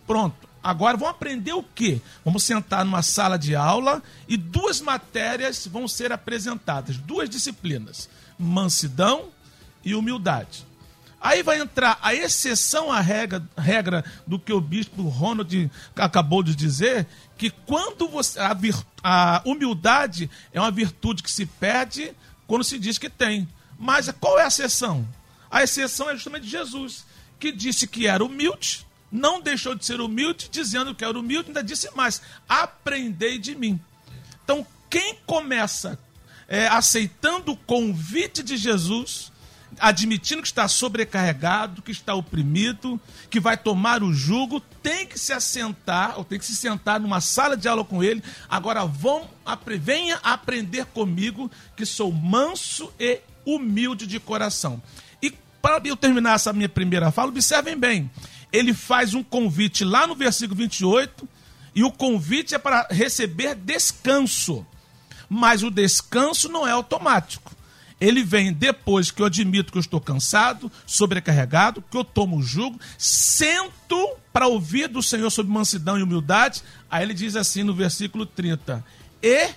Pronto. 0.06 0.50
Agora 0.63 0.96
vamos 0.96 1.15
aprender 1.15 1.54
o 1.54 1.63
quê? 1.63 2.00
Vamos 2.24 2.44
sentar 2.44 2.86
numa 2.86 3.02
sala 3.02 3.38
de 3.38 3.56
aula 3.56 4.04
e 4.28 4.38
duas 4.38 4.80
matérias 4.80 5.65
vão 5.65 5.88
ser 5.88 6.12
apresentadas, 6.12 6.98
duas 6.98 7.28
disciplinas: 7.28 8.08
mansidão 8.38 9.30
e 9.84 9.96
humildade. 9.96 10.65
Aí 11.20 11.44
vai 11.44 11.60
entrar 11.60 12.00
a 12.02 12.15
exceção 12.15 12.91
à 12.91 13.00
regra, 13.00 13.44
regra 13.56 14.04
do 14.26 14.39
que 14.39 14.52
o 14.52 14.60
bispo 14.60 15.04
Ronald 15.04 15.72
acabou 15.96 16.41
de 16.41 16.56
dizer, 16.56 17.08
que 17.41 17.49
quando 17.49 18.08
você. 18.08 18.39
A, 18.39 18.56
a 19.04 19.41
humildade 19.43 20.30
é 20.54 20.60
uma 20.60 20.69
virtude 20.69 21.23
que 21.23 21.32
se 21.32 21.47
perde 21.47 22.13
quando 22.45 22.63
se 22.63 22.77
diz 22.77 22.99
que 22.99 23.10
tem. 23.10 23.49
Mas 23.80 24.13
qual 24.19 24.38
é 24.38 24.43
a 24.43 24.47
exceção? 24.47 25.08
A 25.49 25.63
exceção 25.63 26.08
é 26.08 26.13
justamente 26.13 26.45
Jesus, 26.45 27.04
que 27.39 27.51
disse 27.51 27.88
que 27.88 28.06
era 28.06 28.23
humilde, 28.23 28.86
não 29.12 29.41
deixou 29.41 29.73
de 29.73 29.84
ser 29.84 29.99
humilde, 29.99 30.49
dizendo 30.51 30.93
que 30.93 31.04
era 31.04 31.17
humilde, 31.17 31.47
ainda 31.47 31.63
disse 31.63 31.89
mais: 31.95 32.21
aprendei 32.47 33.39
de 33.39 33.56
mim. 33.56 33.82
Então, 34.43 34.63
quem 34.88 35.15
começa 35.25 35.97
é, 36.47 36.67
aceitando 36.67 37.54
o 37.54 37.58
convite 37.58 38.43
de 38.43 38.56
Jesus 38.56 39.31
admitindo 39.82 40.44
que 40.44 40.48
está 40.48 40.67
sobrecarregado, 40.67 41.82
que 41.82 41.91
está 41.91 42.13
oprimido, 42.13 43.02
que 43.30 43.39
vai 43.39 43.58
tomar 43.58 44.04
o 44.04 44.13
jugo, 44.13 44.60
tem 44.84 45.08
que 45.08 45.17
se 45.17 45.34
assentar, 45.34 46.17
ou 46.17 46.24
tem 46.24 46.38
que 46.38 46.46
se 46.46 46.56
sentar 46.56 47.00
numa 47.00 47.20
sala 47.20 47.58
de 47.58 47.67
aula 47.67 47.84
com 47.84 48.04
ele. 48.04 48.24
Agora 48.48 48.86
vão, 48.86 49.28
venha 49.80 50.20
aprender 50.22 50.86
comigo, 50.86 51.50
que 51.76 51.86
sou 51.86 52.12
manso 52.12 52.94
e 53.00 53.20
humilde 53.44 54.06
de 54.06 54.20
coração. 54.20 54.82
E 55.22 55.34
para 55.62 55.82
eu 55.84 55.98
terminar 55.98 56.36
essa 56.36 56.54
minha 56.54 56.70
primeira 56.70 57.12
fala, 57.12 57.30
observem 57.30 57.76
bem. 57.76 58.10
Ele 58.54 58.74
faz 58.74 59.15
um 59.15 59.24
convite 59.24 59.84
lá 59.84 60.06
no 60.06 60.13
versículo 60.13 60.58
28, 60.60 61.28
e 61.74 61.84
o 61.84 61.91
convite 61.91 62.54
é 62.54 62.60
para 62.60 62.86
receber 62.91 63.56
descanso. 63.56 64.65
mas 65.28 65.63
o 65.63 65.72
descanso 65.72 66.50
não 66.50 66.67
é 66.67 66.72
automático. 66.72 67.56
Ele 68.02 68.24
vem 68.24 68.52
depois 68.52 69.12
que 69.12 69.22
eu 69.22 69.28
admito 69.28 69.72
que 69.72 69.78
eu 69.78 69.82
estou 69.82 70.02
cansado, 70.02 70.72
sobrecarregado, 70.88 71.84
que 71.90 71.96
eu 71.96 72.04
tomo 72.04 72.38
o 72.38 72.42
jugo, 72.42 72.80
sento 72.98 74.16
para 74.34 74.48
ouvir 74.48 74.88
do 74.88 75.04
Senhor 75.04 75.30
sobre 75.30 75.54
mansidão 75.54 76.00
e 76.00 76.02
humildade. 76.02 76.64
Aí 76.90 77.04
ele 77.04 77.14
diz 77.14 77.36
assim 77.36 77.62
no 77.62 77.76
versículo 77.76 78.26
30: 78.26 78.84
E 79.22 79.50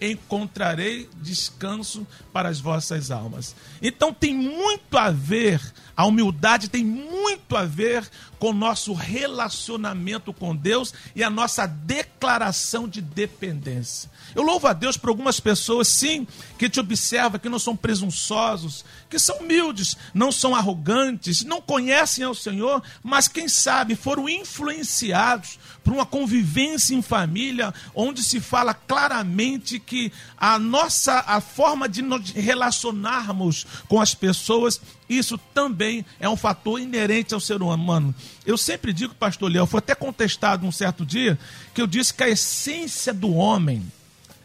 encontrarei 0.00 1.08
descanso 1.20 2.06
para 2.32 2.48
as 2.48 2.60
vossas 2.60 3.10
almas. 3.10 3.54
Então 3.80 4.12
tem 4.12 4.34
muito 4.34 4.96
a 4.96 5.10
ver, 5.10 5.60
a 5.96 6.04
humildade 6.04 6.68
tem 6.68 6.84
muito 6.84 7.56
a 7.56 7.64
ver 7.64 8.08
com 8.38 8.50
o 8.50 8.54
nosso 8.54 8.92
relacionamento 8.92 10.32
com 10.32 10.54
Deus 10.54 10.92
e 11.14 11.22
a 11.22 11.30
nossa 11.30 11.66
declaração 11.66 12.88
de 12.88 13.00
dependência. 13.00 14.10
Eu 14.34 14.42
louvo 14.42 14.66
a 14.66 14.72
Deus 14.72 14.96
por 14.96 15.08
algumas 15.08 15.40
pessoas, 15.40 15.88
sim, 15.88 16.26
que 16.58 16.68
te 16.68 16.80
observam, 16.80 17.38
que 17.38 17.48
não 17.48 17.58
são 17.58 17.76
presunçosos, 17.76 18.84
que 19.14 19.18
são 19.20 19.36
humildes, 19.36 19.96
não 20.12 20.32
são 20.32 20.56
arrogantes, 20.56 21.44
não 21.44 21.62
conhecem 21.62 22.24
ao 22.24 22.34
Senhor, 22.34 22.82
mas 23.00 23.28
quem 23.28 23.46
sabe 23.46 23.94
foram 23.94 24.28
influenciados 24.28 25.56
por 25.84 25.92
uma 25.92 26.04
convivência 26.04 26.96
em 26.96 27.00
família, 27.00 27.72
onde 27.94 28.24
se 28.24 28.40
fala 28.40 28.74
claramente 28.74 29.78
que 29.78 30.10
a 30.36 30.58
nossa 30.58 31.22
a 31.28 31.40
forma 31.40 31.88
de 31.88 32.02
nos 32.02 32.30
relacionarmos 32.30 33.64
com 33.86 34.00
as 34.00 34.16
pessoas, 34.16 34.80
isso 35.08 35.38
também 35.38 36.04
é 36.18 36.28
um 36.28 36.36
fator 36.36 36.80
inerente 36.80 37.34
ao 37.34 37.40
ser 37.40 37.62
humano. 37.62 38.12
Eu 38.44 38.58
sempre 38.58 38.92
digo, 38.92 39.14
pastor 39.14 39.48
Leão, 39.48 39.64
foi 39.64 39.78
até 39.78 39.94
contestado 39.94 40.66
um 40.66 40.72
certo 40.72 41.06
dia, 41.06 41.38
que 41.72 41.80
eu 41.80 41.86
disse 41.86 42.12
que 42.12 42.24
a 42.24 42.28
essência 42.28 43.14
do 43.14 43.32
homem 43.32 43.80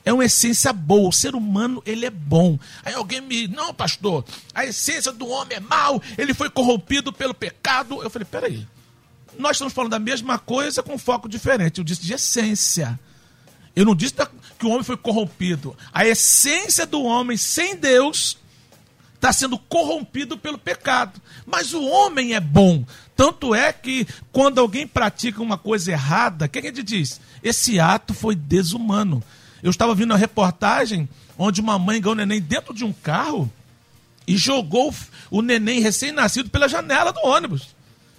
é 0.04 0.14
uma 0.14 0.26
essência 0.26 0.72
boa. 0.74 1.10
O 1.10 1.14
ser 1.14 1.36
humano, 1.36 1.82
ele 1.86 2.06
é 2.06 2.10
bom. 2.10 2.58
Aí 2.84 2.94
alguém 2.94 3.22
me, 3.22 3.48
não, 3.48 3.74
pastor, 3.74 4.26
a 4.54 4.66
essência 4.66 5.12
do 5.12 5.28
homem 5.28 5.58
é 5.58 5.60
mal, 5.60 6.02
ele 6.18 6.34
foi 6.34 6.50
corrompido 6.50 7.12
pelo 7.12 7.34
pecado. 7.34 8.02
Eu 8.02 8.10
falei, 8.10 8.28
peraí, 8.30 8.68
nós 9.38 9.56
estamos 9.56 9.74
falando 9.74 9.92
da 9.92 10.00
mesma 10.00 10.38
coisa 10.38 10.84
com 10.84 10.98
foco 10.98 11.30
diferente. 11.30 11.78
Eu 11.78 11.84
disse 11.84 12.02
de 12.02 12.14
essência. 12.14 13.00
Eu 13.76 13.86
não 13.86 13.96
disse 13.96 14.16
que 14.58 14.66
o 14.66 14.70
homem 14.70 14.84
foi 14.84 14.98
corrompido. 14.98 15.76
A 15.94 16.06
essência 16.06 16.86
do 16.86 17.02
homem 17.04 17.38
sem 17.38 17.76
Deus 17.76 18.38
está 19.16 19.32
sendo 19.32 19.58
corrompido 19.58 20.38
pelo 20.38 20.58
pecado. 20.58 21.22
Mas 21.46 21.74
o 21.74 21.84
homem 21.86 22.34
é 22.34 22.40
bom. 22.40 22.86
Tanto 23.16 23.54
é 23.54 23.72
que 23.72 24.08
quando 24.32 24.60
alguém 24.60 24.88
pratica 24.88 25.42
uma 25.42 25.58
coisa 25.58 25.92
errada, 25.92 26.46
o 26.46 26.50
que 26.50 26.60
a 26.60 26.62
gente 26.62 26.84
diz? 26.84 27.20
Esse 27.44 27.80
ato 27.80 28.14
foi 28.14 28.36
desumano. 28.36 29.24
Eu 29.62 29.72
estava 29.72 29.94
vendo 29.96 30.12
uma 30.12 30.18
reportagem 30.18 31.08
onde 31.38 31.62
uma 31.62 31.78
mãe 31.80 32.02
ganhou 32.02 32.14
o 32.14 32.18
neném 32.18 32.42
dentro 32.42 32.74
de 32.74 32.84
um 32.84 32.94
carro 32.94 33.52
e 34.28 34.38
jogou 34.38 34.94
o 35.32 35.42
neném 35.42 35.80
recém-nascido 35.80 36.50
pela 36.50 36.68
janela 36.68 37.12
do 37.12 37.20
ônibus. 37.22 37.76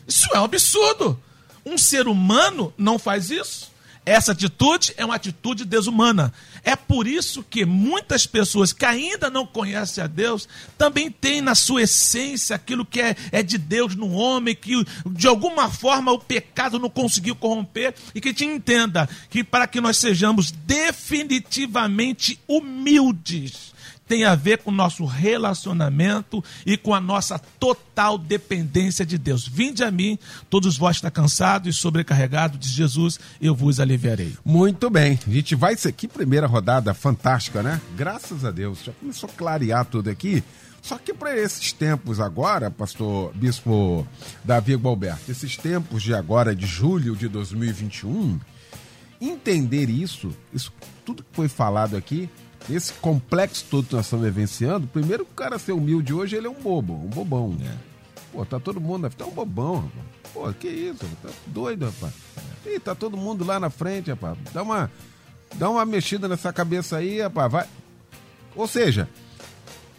Isso 0.07 0.29
é 0.35 0.41
um 0.41 0.45
absurdo. 0.45 1.21
Um 1.65 1.79
ser 1.79 2.09
humano 2.09 2.73
não 2.77 2.99
faz 2.99 3.31
isso. 3.31 3.71
Essa 4.11 4.33
atitude 4.33 4.93
é 4.97 5.05
uma 5.05 5.15
atitude 5.15 5.65
desumana. 5.65 6.33
É 6.65 6.75
por 6.75 7.07
isso 7.07 7.45
que 7.49 7.65
muitas 7.65 8.27
pessoas 8.27 8.73
que 8.73 8.85
ainda 8.85 9.31
não 9.31 9.47
conhecem 9.47 10.03
a 10.03 10.09
Deus 10.09 10.49
também 10.77 11.13
têm 11.13 11.41
na 11.41 11.55
sua 11.55 11.83
essência 11.83 12.57
aquilo 12.57 12.85
que 12.85 13.01
é, 13.01 13.15
é 13.31 13.41
de 13.41 13.57
Deus 13.57 13.95
no 13.95 14.11
homem, 14.11 14.53
que 14.53 14.85
de 15.07 15.29
alguma 15.29 15.71
forma 15.71 16.11
o 16.11 16.19
pecado 16.19 16.77
não 16.77 16.91
conseguiu 16.91 17.37
corromper 17.37 17.95
e 18.13 18.21
que 18.21 18.35
te 18.35 18.45
entenda 18.45 19.09
que 19.31 19.45
para 19.45 19.69
que 19.69 19.81
nós 19.81 19.97
sejamos 19.97 20.51
definitivamente 20.51 22.41
humildes 22.49 23.71
tem 24.11 24.25
a 24.25 24.35
ver 24.35 24.59
com 24.59 24.73
o 24.73 24.75
nosso 24.75 25.05
relacionamento 25.05 26.43
e 26.67 26.77
com 26.77 26.93
a 26.93 27.01
nossa 27.01 27.39
total 27.39 28.19
dependência 28.19 29.07
de 29.07 29.17
Deus. 29.17 29.47
Vinde 29.47 29.85
a 29.85 29.91
mim, 29.93 30.19
todos 30.51 30.77
vós 30.77 30.97
está 30.97 31.13
cansados 31.13 31.73
e 31.73 31.79
sobrecarregados, 31.79 32.59
diz 32.59 32.73
Jesus, 32.73 33.21
eu 33.41 33.55
vos 33.55 33.79
aliviarei. 33.79 34.35
Muito 34.45 34.91
bem, 34.91 35.17
a 35.25 35.31
gente 35.31 35.55
vai 35.55 35.77
ser 35.77 35.91
aqui, 35.91 36.09
primeira 36.09 36.49
rodada 36.49 36.93
fantástica, 36.93 37.63
né? 37.63 37.81
Graças 37.97 38.45
a 38.45 38.51
Deus, 38.51 38.83
já 38.83 38.91
começou 38.91 39.31
a 39.31 39.33
clarear 39.33 39.85
tudo 39.85 40.11
aqui. 40.11 40.43
Só 40.83 40.99
que 40.99 41.15
para 41.15 41.39
esses 41.39 41.73
tempos 41.73 42.19
agora, 42.19 42.69
pastor 42.69 43.33
Bispo 43.33 44.05
Davi 44.43 44.75
Gualberto, 44.75 45.31
esses 45.31 45.57
tempos 45.57 46.03
de 46.03 46.15
agora, 46.15 46.53
de 46.53 46.67
julho 46.67 47.15
de 47.15 47.29
2021, 47.29 48.41
entender 49.21 49.89
isso, 49.89 50.37
isso 50.53 50.73
tudo 51.07 51.23
que 51.23 51.31
foi 51.33 51.47
falado 51.47 51.97
aqui, 51.97 52.29
esse 52.69 52.93
complexo 52.95 53.65
todo 53.71 53.87
que 53.87 53.95
nós 53.95 54.07
estamos 54.07 54.25
vivenciando, 54.25 54.87
primeiro 54.87 55.23
o 55.23 55.27
cara 55.27 55.59
ser 55.59 55.73
humilde 55.73 56.13
hoje, 56.13 56.37
ele 56.37 56.47
é 56.47 56.51
um 56.51 56.61
bobo, 56.61 56.95
um 56.95 57.09
bobão. 57.09 57.57
É. 57.63 57.75
Pô, 58.33 58.45
tá 58.45 58.61
todo 58.61 58.81
mundo, 58.81 59.11
tá 59.11 59.25
um 59.25 59.31
bobão, 59.31 59.77
rapaz. 59.77 60.07
Pô, 60.33 60.53
que 60.53 60.69
isso, 60.69 61.05
tá 61.23 61.31
doido, 61.47 61.87
rapaz. 61.87 62.13
Ih, 62.67 62.79
tá 62.79 62.95
todo 62.95 63.17
mundo 63.17 63.45
lá 63.45 63.59
na 63.59 63.71
frente, 63.71 64.11
rapaz. 64.11 64.39
Dá 64.53 64.63
uma, 64.63 64.91
dá 65.55 65.69
uma 65.71 65.85
mexida 65.85 66.29
nessa 66.29 66.53
cabeça 66.53 66.99
aí, 66.99 67.21
rapaz. 67.21 67.51
Vai. 67.51 67.67
Ou 68.55 68.69
seja, 68.69 69.09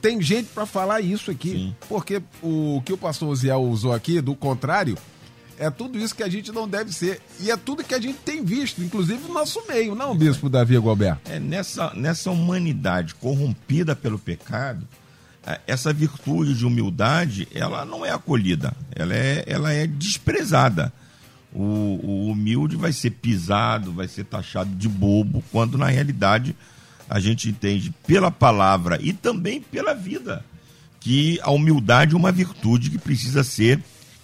tem 0.01 0.21
gente 0.21 0.49
para 0.53 0.65
falar 0.65 1.01
isso 1.01 1.29
aqui. 1.29 1.51
Sim. 1.51 1.75
Porque 1.89 2.21
o 2.41 2.81
que 2.85 2.93
o 2.93 2.97
pastor 2.97 3.29
Oziel 3.29 3.61
usou 3.61 3.93
aqui, 3.93 4.21
do 4.21 4.35
contrário, 4.35 4.97
é 5.61 5.69
tudo 5.69 5.99
isso 5.99 6.15
que 6.15 6.23
a 6.23 6.29
gente 6.29 6.51
não 6.51 6.67
deve 6.67 6.91
ser. 6.91 7.21
E 7.39 7.51
é 7.51 7.55
tudo 7.55 7.83
que 7.83 7.93
a 7.93 8.01
gente 8.01 8.17
tem 8.25 8.43
visto, 8.43 8.83
inclusive 8.83 9.27
no 9.27 9.33
nosso 9.33 9.61
meio, 9.67 9.93
não, 9.93 10.17
Bispo 10.17 10.49
Davi 10.49 10.75
Gualberto? 10.75 11.31
É, 11.31 11.39
nessa, 11.39 11.93
nessa 11.93 12.31
humanidade 12.31 13.13
corrompida 13.13 13.95
pelo 13.95 14.17
pecado, 14.17 14.87
é, 15.45 15.61
essa 15.67 15.93
virtude 15.93 16.55
de 16.55 16.65
humildade, 16.65 17.47
ela 17.53 17.85
não 17.85 18.03
é 18.03 18.09
acolhida, 18.09 18.73
ela 18.95 19.13
é, 19.13 19.43
ela 19.45 19.71
é 19.71 19.85
desprezada. 19.85 20.91
O, 21.53 21.61
o 21.61 22.31
humilde 22.31 22.75
vai 22.75 22.91
ser 22.91 23.11
pisado, 23.11 23.91
vai 23.91 24.07
ser 24.07 24.23
taxado 24.23 24.73
de 24.75 24.89
bobo, 24.89 25.43
quando 25.51 25.77
na 25.77 25.87
realidade 25.87 26.55
a 27.07 27.19
gente 27.19 27.49
entende 27.49 27.93
pela 28.07 28.31
palavra 28.31 28.97
e 28.99 29.13
também 29.13 29.61
pela 29.61 29.93
vida 29.93 30.43
que 30.99 31.39
a 31.41 31.51
humildade 31.51 32.13
é 32.13 32.17
uma 32.17 32.31
virtude 32.31 32.89
que 32.89 32.97
precisa 32.97 33.43
ser 33.43 33.79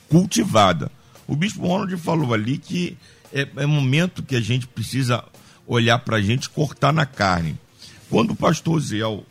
cultivada. 0.10 0.90
O 1.28 1.36
Bispo 1.36 1.68
Ronald 1.68 1.96
falou 1.98 2.34
ali 2.34 2.58
que 2.58 2.98
é, 3.34 3.48
é 3.58 3.66
momento 3.66 4.24
que 4.24 4.36
a 4.36 4.42
gente 4.42 4.68
precisa 4.68 5.24
olhar 5.68 6.00
para 6.00 6.18
a 6.18 6.22
gente 6.22 6.50
cortar 6.50 6.94
na 6.94 7.06
carne. 7.06 7.58
Quando 8.10 8.32
o 8.32 8.36
pastor 8.36 8.80
Ziel 8.80 9.26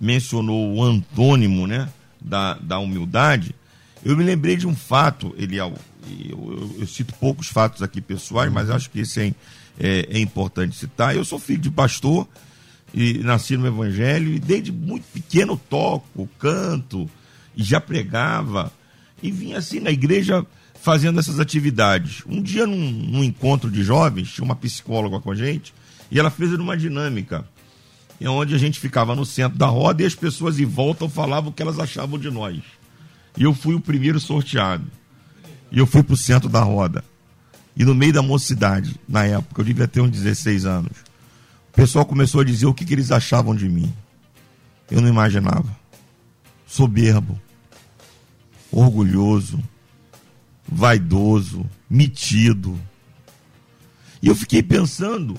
mencionou 0.00 0.74
o 0.74 0.82
antônimo 0.82 1.66
né, 1.66 1.88
da, 2.20 2.54
da 2.54 2.78
humildade, 2.78 3.54
eu 4.04 4.16
me 4.16 4.24
lembrei 4.24 4.56
de 4.56 4.66
um 4.66 4.74
fato, 4.74 5.34
Eliel. 5.36 5.74
Eu, 6.08 6.30
eu, 6.30 6.76
eu 6.80 6.86
cito 6.86 7.12
poucos 7.14 7.48
fatos 7.48 7.82
aqui 7.82 8.00
pessoais, 8.00 8.50
mas 8.50 8.70
acho 8.70 8.88
que 8.88 9.00
esse 9.00 9.20
é, 9.20 9.34
é, 9.78 10.06
é, 10.10 10.18
importante 10.18 10.76
citar. 10.76 11.14
Eu 11.14 11.24
sou 11.24 11.38
filho 11.38 11.60
de 11.60 11.70
pastor 11.70 12.26
e 12.94 13.18
nasci 13.18 13.56
no 13.56 13.66
Evangelho 13.66 14.32
e 14.32 14.38
desde 14.38 14.72
muito 14.72 15.04
pequeno 15.12 15.60
toco, 15.68 16.28
canto 16.38 17.10
e 17.56 17.62
já 17.62 17.80
pregava 17.80 18.72
e 19.22 19.30
vinha 19.30 19.58
assim 19.58 19.80
na 19.80 19.90
igreja 19.90 20.46
fazendo 20.80 21.20
essas 21.20 21.38
atividades. 21.38 22.22
Um 22.26 22.42
dia, 22.42 22.66
num, 22.66 22.90
num, 22.90 23.24
encontro 23.24 23.70
de 23.70 23.82
jovens, 23.82 24.32
tinha 24.32 24.44
uma 24.44 24.56
psicóloga 24.56 25.20
com 25.20 25.30
a 25.30 25.34
gente, 25.34 25.74
e 26.10 26.18
ela 26.18 26.30
fez 26.30 26.52
uma 26.54 26.76
dinâmica, 26.76 27.44
onde 28.22 28.54
a 28.54 28.58
gente 28.58 28.80
ficava 28.80 29.14
no 29.14 29.24
centro 29.24 29.58
da 29.58 29.66
roda 29.66 30.02
e 30.02 30.06
as 30.06 30.14
pessoas 30.14 30.58
em 30.58 30.64
volta 30.64 31.08
falavam 31.08 31.50
o 31.50 31.52
que 31.52 31.62
elas 31.62 31.78
achavam 31.78 32.18
de 32.18 32.30
nós. 32.30 32.58
E 33.36 33.44
eu 33.44 33.54
fui 33.54 33.74
o 33.74 33.80
primeiro 33.80 34.18
sorteado. 34.18 34.84
E 35.70 35.78
eu 35.78 35.86
fui 35.86 36.02
para 36.02 36.14
o 36.14 36.16
centro 36.16 36.48
da 36.48 36.60
roda. 36.60 37.04
E 37.76 37.84
no 37.84 37.94
meio 37.94 38.12
da 38.12 38.20
mocidade, 38.20 38.96
na 39.08 39.24
época, 39.24 39.60
eu 39.60 39.64
devia 39.64 39.86
ter 39.86 40.00
uns 40.00 40.10
16 40.10 40.66
anos, 40.66 40.92
o 41.72 41.76
pessoal 41.76 42.04
começou 42.04 42.40
a 42.40 42.44
dizer 42.44 42.66
o 42.66 42.74
que, 42.74 42.84
que 42.84 42.92
eles 42.92 43.12
achavam 43.12 43.54
de 43.54 43.68
mim. 43.68 43.92
Eu 44.90 45.00
não 45.00 45.08
imaginava. 45.08 45.68
Soberbo, 46.66 47.40
orgulhoso, 48.72 49.62
vaidoso, 50.70 51.68
metido. 51.88 52.78
E 54.22 54.28
eu 54.28 54.34
fiquei 54.34 54.62
pensando, 54.62 55.36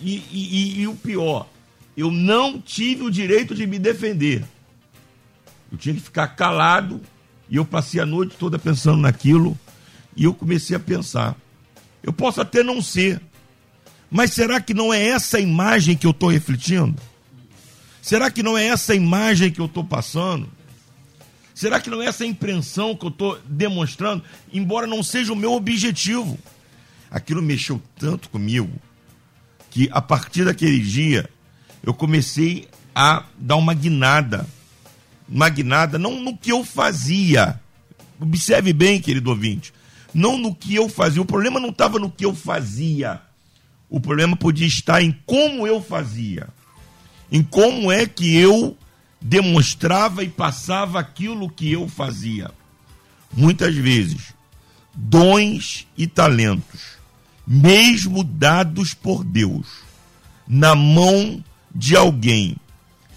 e, 0.00 0.16
e, 0.30 0.80
e, 0.80 0.88
o 0.88 0.94
pior, 0.94 1.48
eu 1.96 2.10
não 2.10 2.60
tive 2.60 3.02
o 3.02 3.10
direito 3.10 3.54
de 3.54 3.66
me 3.66 3.78
defender. 3.78 4.44
Eu 5.70 5.78
tinha 5.78 5.94
que 5.94 6.00
ficar 6.00 6.28
calado, 6.28 7.00
e 7.48 7.56
eu 7.56 7.64
passei 7.64 8.00
a 8.00 8.06
noite 8.06 8.36
toda 8.38 8.58
pensando 8.58 8.98
naquilo, 8.98 9.58
e 10.16 10.24
eu 10.24 10.34
comecei 10.34 10.76
a 10.76 10.80
pensar: 10.80 11.36
eu 12.02 12.12
posso 12.12 12.40
até 12.40 12.62
não 12.62 12.82
ser, 12.82 13.20
mas 14.10 14.32
será 14.32 14.60
que 14.60 14.74
não 14.74 14.92
é 14.92 15.02
essa 15.08 15.38
imagem 15.38 15.96
que 15.96 16.06
eu 16.06 16.10
estou 16.10 16.30
refletindo? 16.30 17.00
Será 18.02 18.30
que 18.30 18.42
não 18.42 18.56
é 18.56 18.66
essa 18.66 18.94
imagem 18.94 19.50
que 19.50 19.60
eu 19.60 19.66
estou 19.66 19.84
passando? 19.84 20.48
Será 21.60 21.78
que 21.78 21.90
não 21.90 22.00
é 22.00 22.06
essa 22.06 22.24
impressão 22.24 22.96
que 22.96 23.04
eu 23.04 23.10
estou 23.10 23.38
demonstrando, 23.44 24.24
embora 24.50 24.86
não 24.86 25.02
seja 25.02 25.30
o 25.30 25.36
meu 25.36 25.52
objetivo? 25.52 26.38
Aquilo 27.10 27.42
mexeu 27.42 27.82
tanto 27.98 28.30
comigo 28.30 28.72
que 29.68 29.86
a 29.92 30.00
partir 30.00 30.46
daquele 30.46 30.78
dia 30.78 31.28
eu 31.82 31.92
comecei 31.92 32.66
a 32.94 33.26
dar 33.36 33.56
uma 33.56 33.74
guinada. 33.74 34.46
Uma 35.28 35.50
guinada 35.50 35.98
não 35.98 36.18
no 36.18 36.34
que 36.34 36.50
eu 36.50 36.64
fazia. 36.64 37.60
Observe 38.18 38.72
bem, 38.72 38.98
querido 38.98 39.28
ouvinte. 39.28 39.70
Não 40.14 40.38
no 40.38 40.54
que 40.54 40.74
eu 40.74 40.88
fazia. 40.88 41.20
O 41.20 41.26
problema 41.26 41.60
não 41.60 41.68
estava 41.68 41.98
no 41.98 42.10
que 42.10 42.24
eu 42.24 42.34
fazia. 42.34 43.20
O 43.90 44.00
problema 44.00 44.34
podia 44.34 44.66
estar 44.66 45.02
em 45.02 45.14
como 45.26 45.66
eu 45.66 45.82
fazia. 45.82 46.48
Em 47.30 47.42
como 47.42 47.92
é 47.92 48.06
que 48.06 48.34
eu 48.34 48.78
demonstrava 49.20 50.24
e 50.24 50.28
passava 50.28 50.98
aquilo 50.98 51.50
que 51.50 51.70
eu 51.70 51.88
fazia. 51.88 52.50
Muitas 53.32 53.74
vezes, 53.74 54.34
dons 54.94 55.86
e 55.96 56.06
talentos, 56.06 56.98
mesmo 57.46 58.24
dados 58.24 58.94
por 58.94 59.22
Deus, 59.22 59.66
na 60.48 60.74
mão 60.74 61.44
de 61.74 61.94
alguém 61.94 62.56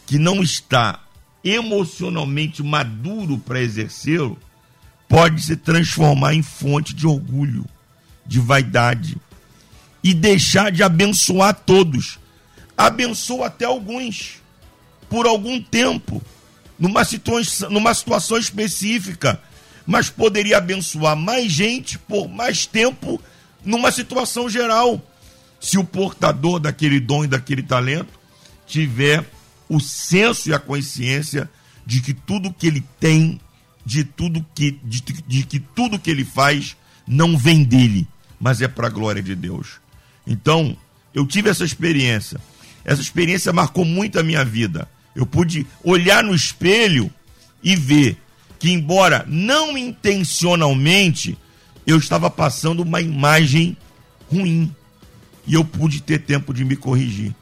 que 0.05 0.19
não 0.19 0.43
está 0.43 0.99
emocionalmente 1.43 2.61
maduro 2.61 3.37
para 3.37 3.61
exercê-lo, 3.61 4.37
pode 5.07 5.41
se 5.41 5.55
transformar 5.55 6.33
em 6.33 6.43
fonte 6.43 6.93
de 6.93 7.07
orgulho, 7.07 7.65
de 8.25 8.39
vaidade 8.39 9.17
e 10.03 10.13
deixar 10.13 10.71
de 10.71 10.83
abençoar 10.83 11.53
todos. 11.53 12.19
Abençoa 12.77 13.47
até 13.47 13.65
alguns 13.65 14.42
por 15.13 15.27
algum 15.27 15.61
tempo, 15.61 16.23
numa 16.79 17.05
situação, 17.05 17.69
numa 17.69 17.93
situação 17.93 18.35
específica, 18.35 19.39
mas 19.85 20.09
poderia 20.09 20.57
abençoar 20.57 21.15
mais 21.15 21.51
gente 21.51 21.99
por 21.99 22.27
mais 22.27 22.65
tempo 22.65 23.21
numa 23.63 23.91
situação 23.91 24.49
geral. 24.49 24.99
Se 25.59 25.77
o 25.77 25.83
portador 25.83 26.59
daquele 26.59 26.99
dom 26.99 27.25
e 27.25 27.27
daquele 27.27 27.61
talento 27.61 28.19
tiver 28.65 29.23
o 29.69 29.79
senso 29.79 30.49
e 30.49 30.53
a 30.55 30.57
consciência 30.57 31.47
de 31.85 32.01
que 32.01 32.15
tudo 32.15 32.51
que 32.51 32.65
ele 32.65 32.83
tem, 32.99 33.39
de 33.85 34.03
tudo 34.03 34.43
que 34.55 34.79
de, 34.83 34.99
de 35.27 35.43
que 35.43 35.59
tudo 35.59 35.99
que 35.99 36.09
ele 36.09 36.25
faz 36.25 36.75
não 37.05 37.37
vem 37.37 37.63
dele, 37.63 38.07
mas 38.39 38.63
é 38.63 38.67
para 38.67 38.87
a 38.87 38.89
glória 38.89 39.21
de 39.21 39.35
Deus. 39.35 39.79
Então, 40.25 40.75
eu 41.13 41.27
tive 41.27 41.51
essa 41.51 41.63
experiência. 41.63 42.41
Essa 42.83 43.01
experiência 43.01 43.53
marcou 43.53 43.85
muito 43.85 44.19
a 44.19 44.23
minha 44.23 44.43
vida. 44.43 44.89
Eu 45.15 45.25
pude 45.25 45.65
olhar 45.83 46.23
no 46.23 46.33
espelho 46.33 47.11
e 47.63 47.75
ver 47.75 48.17
que, 48.59 48.71
embora 48.71 49.25
não 49.27 49.77
intencionalmente, 49.77 51.37
eu 51.85 51.97
estava 51.97 52.29
passando 52.29 52.81
uma 52.81 53.01
imagem 53.01 53.77
ruim. 54.31 54.73
E 55.45 55.53
eu 55.53 55.65
pude 55.65 56.01
ter 56.01 56.19
tempo 56.19 56.53
de 56.53 56.63
me 56.63 56.75
corrigir. 56.75 57.35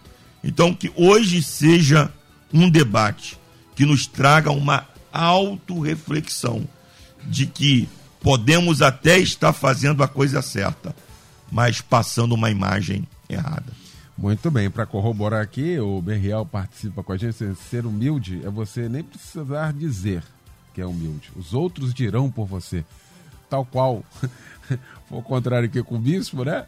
Então, 0.43 0.73
que 0.73 0.91
hoje 0.95 1.41
seja 1.41 2.12
um 2.51 2.69
debate 2.69 3.38
que 3.75 3.86
nos 3.86 4.07
traga 4.07 4.51
uma 4.51 4.88
autorreflexão 5.13 6.67
de 7.23 7.45
que 7.45 7.88
podemos 8.21 8.81
até 8.81 9.19
estar 9.19 9.53
fazendo 9.53 10.03
a 10.03 10.07
coisa 10.07 10.41
certa, 10.41 10.95
mas 11.51 11.81
passando 11.81 12.34
uma 12.34 12.49
imagem 12.49 13.07
errada. 13.29 13.81
Muito 14.17 14.52
bem, 14.52 14.69
para 14.69 14.86
corroborar 14.86 15.41
aqui, 15.41 15.80
o 15.80 16.02
Berriel 16.02 16.45
participa 16.45 17.02
com 17.02 17.12
a 17.12 17.17
gente. 17.17 17.56
Ser 17.56 17.86
humilde 17.86 18.41
é 18.45 18.50
você 18.50 18.88
nem 18.88 19.04
precisar 19.04 19.74
dizer 19.74 20.24
que 20.74 20.82
é 20.82 20.86
humilde. 20.86 21.32
Os 21.36 21.54
outros 21.54 21.93
dirão 21.93 22.30
por 22.30 22.45
você. 22.45 22.86
Tal 23.50 23.65
qual, 23.65 24.04
foi 25.08 25.17
o 25.17 25.21
contrário 25.21 25.67
aqui 25.67 25.82
com 25.84 25.95
o 25.95 26.00
bispo, 26.00 26.43
né? 26.43 26.65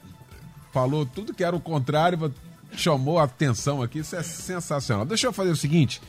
Falou 0.71 1.05
tudo 1.05 1.33
que 1.33 1.43
era 1.43 1.55
o 1.55 1.59
contrário, 1.59 2.33
chamou 2.75 3.19
a 3.19 3.23
atenção 3.23 3.81
aqui. 3.81 3.99
Isso 3.99 4.15
é 4.15 4.23
sensacional. 4.23 5.05
Deixa 5.05 5.27
eu 5.27 5.33
fazer 5.33 5.51
o 5.51 5.55
seguinte: 5.55 6.01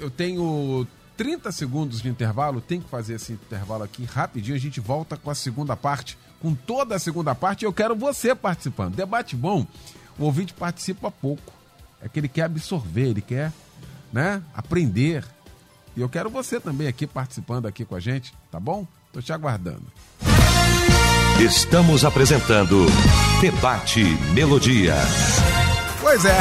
eu 0.00 0.10
tenho 0.10 0.86
30 1.16 1.52
segundos 1.52 2.00
de 2.00 2.08
intervalo, 2.08 2.60
tem 2.60 2.80
que 2.80 2.88
fazer 2.88 3.14
esse 3.14 3.32
intervalo 3.32 3.84
aqui 3.84 4.04
rapidinho. 4.04 4.56
A 4.56 4.60
gente 4.60 4.80
volta 4.80 5.16
com 5.16 5.30
a 5.30 5.34
segunda 5.34 5.76
parte, 5.76 6.18
com 6.40 6.54
toda 6.54 6.96
a 6.96 6.98
segunda 6.98 7.34
parte. 7.34 7.64
Eu 7.64 7.72
quero 7.72 7.94
você 7.94 8.34
participando. 8.34 8.96
Debate 8.96 9.36
bom 9.36 9.66
o 10.18 10.24
ouvinte 10.24 10.54
participa 10.54 11.10
pouco. 11.10 11.52
É 12.00 12.08
que 12.08 12.20
ele 12.20 12.28
quer 12.28 12.42
absorver, 12.42 13.08
ele 13.08 13.22
quer 13.22 13.52
né, 14.12 14.42
aprender. 14.54 15.24
E 15.96 16.00
eu 16.00 16.08
quero 16.08 16.28
você 16.28 16.60
também 16.60 16.86
aqui 16.86 17.06
participando 17.06 17.66
aqui 17.66 17.84
com 17.84 17.94
a 17.94 18.00
gente, 18.00 18.34
tá 18.50 18.60
bom? 18.60 18.86
Tô 19.12 19.22
te 19.22 19.32
aguardando. 19.32 19.84
Estamos 21.40 22.04
apresentando 22.04 22.86
Debate 23.40 24.04
Melodia. 24.34 24.94
Pois 26.00 26.24
é, 26.24 26.40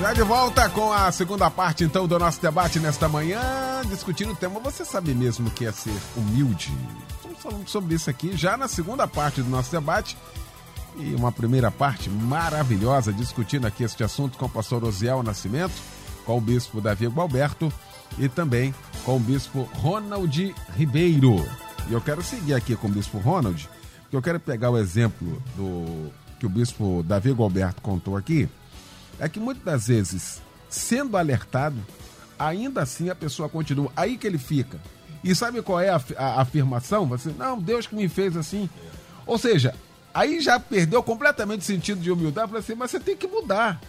já 0.00 0.14
de 0.14 0.22
volta 0.22 0.68
com 0.70 0.92
a 0.92 1.12
segunda 1.12 1.50
parte 1.50 1.84
então 1.84 2.06
do 2.06 2.18
nosso 2.18 2.40
debate 2.40 2.78
nesta 2.78 3.08
manhã, 3.08 3.40
discutindo 3.86 4.32
o 4.32 4.36
tema 4.36 4.58
Você 4.60 4.84
sabe 4.84 5.14
mesmo 5.14 5.48
o 5.48 5.50
que 5.50 5.66
é 5.66 5.72
ser 5.72 5.92
humilde? 6.16 6.72
Estamos 7.16 7.38
falando 7.42 7.68
sobre 7.68 7.94
isso 7.94 8.08
aqui 8.08 8.36
já 8.36 8.56
na 8.56 8.66
segunda 8.66 9.06
parte 9.06 9.42
do 9.42 9.50
nosso 9.50 9.70
debate 9.70 10.16
e 10.96 11.14
uma 11.14 11.32
primeira 11.32 11.70
parte 11.70 12.08
maravilhosa 12.08 13.12
discutindo 13.12 13.66
aqui 13.66 13.84
este 13.84 14.02
assunto 14.02 14.36
com 14.36 14.46
o 14.46 14.50
pastor 14.50 14.84
Osiel 14.84 15.22
Nascimento, 15.22 15.74
com 16.24 16.38
o 16.38 16.40
bispo 16.40 16.80
Davi 16.80 17.06
Gualberto 17.06 17.72
e 18.18 18.28
também 18.28 18.74
com 19.04 19.16
o 19.16 19.20
bispo 19.20 19.62
Ronald 19.74 20.54
Ribeiro. 20.76 21.36
E 21.88 21.92
eu 21.92 22.00
quero 22.00 22.22
seguir 22.22 22.54
aqui 22.54 22.76
com 22.76 22.88
o 22.88 22.90
bispo 22.90 23.18
Ronald, 23.18 23.68
porque 24.02 24.16
eu 24.16 24.22
quero 24.22 24.40
pegar 24.40 24.70
o 24.70 24.78
exemplo 24.78 25.42
do 25.56 26.10
que 26.38 26.46
o 26.46 26.48
bispo 26.48 27.02
Davi 27.02 27.30
Gualberto 27.32 27.82
contou 27.82 28.16
aqui, 28.16 28.48
é 29.18 29.28
que 29.28 29.38
muitas 29.38 29.62
das 29.62 29.86
vezes, 29.86 30.40
sendo 30.68 31.16
alertado, 31.16 31.76
ainda 32.38 32.82
assim 32.82 33.10
a 33.10 33.14
pessoa 33.14 33.48
continua. 33.48 33.92
Aí 33.94 34.16
que 34.16 34.26
ele 34.26 34.38
fica. 34.38 34.80
E 35.22 35.34
sabe 35.34 35.60
qual 35.60 35.78
é 35.78 35.90
a, 35.90 36.00
a, 36.16 36.24
a 36.24 36.40
afirmação? 36.40 37.06
Você, 37.06 37.30
não, 37.36 37.58
Deus 37.60 37.86
que 37.86 37.94
me 37.94 38.08
fez 38.08 38.36
assim. 38.36 38.68
Ou 39.26 39.36
seja, 39.36 39.74
Aí 40.12 40.40
já 40.40 40.58
perdeu 40.58 41.02
completamente 41.02 41.60
o 41.60 41.64
sentido 41.64 42.00
de 42.00 42.10
humildade. 42.10 42.48
Falei 42.48 42.62
assim, 42.62 42.74
mas 42.74 42.90
você 42.90 43.00
tem 43.00 43.16
que 43.16 43.26
mudar. 43.26 43.80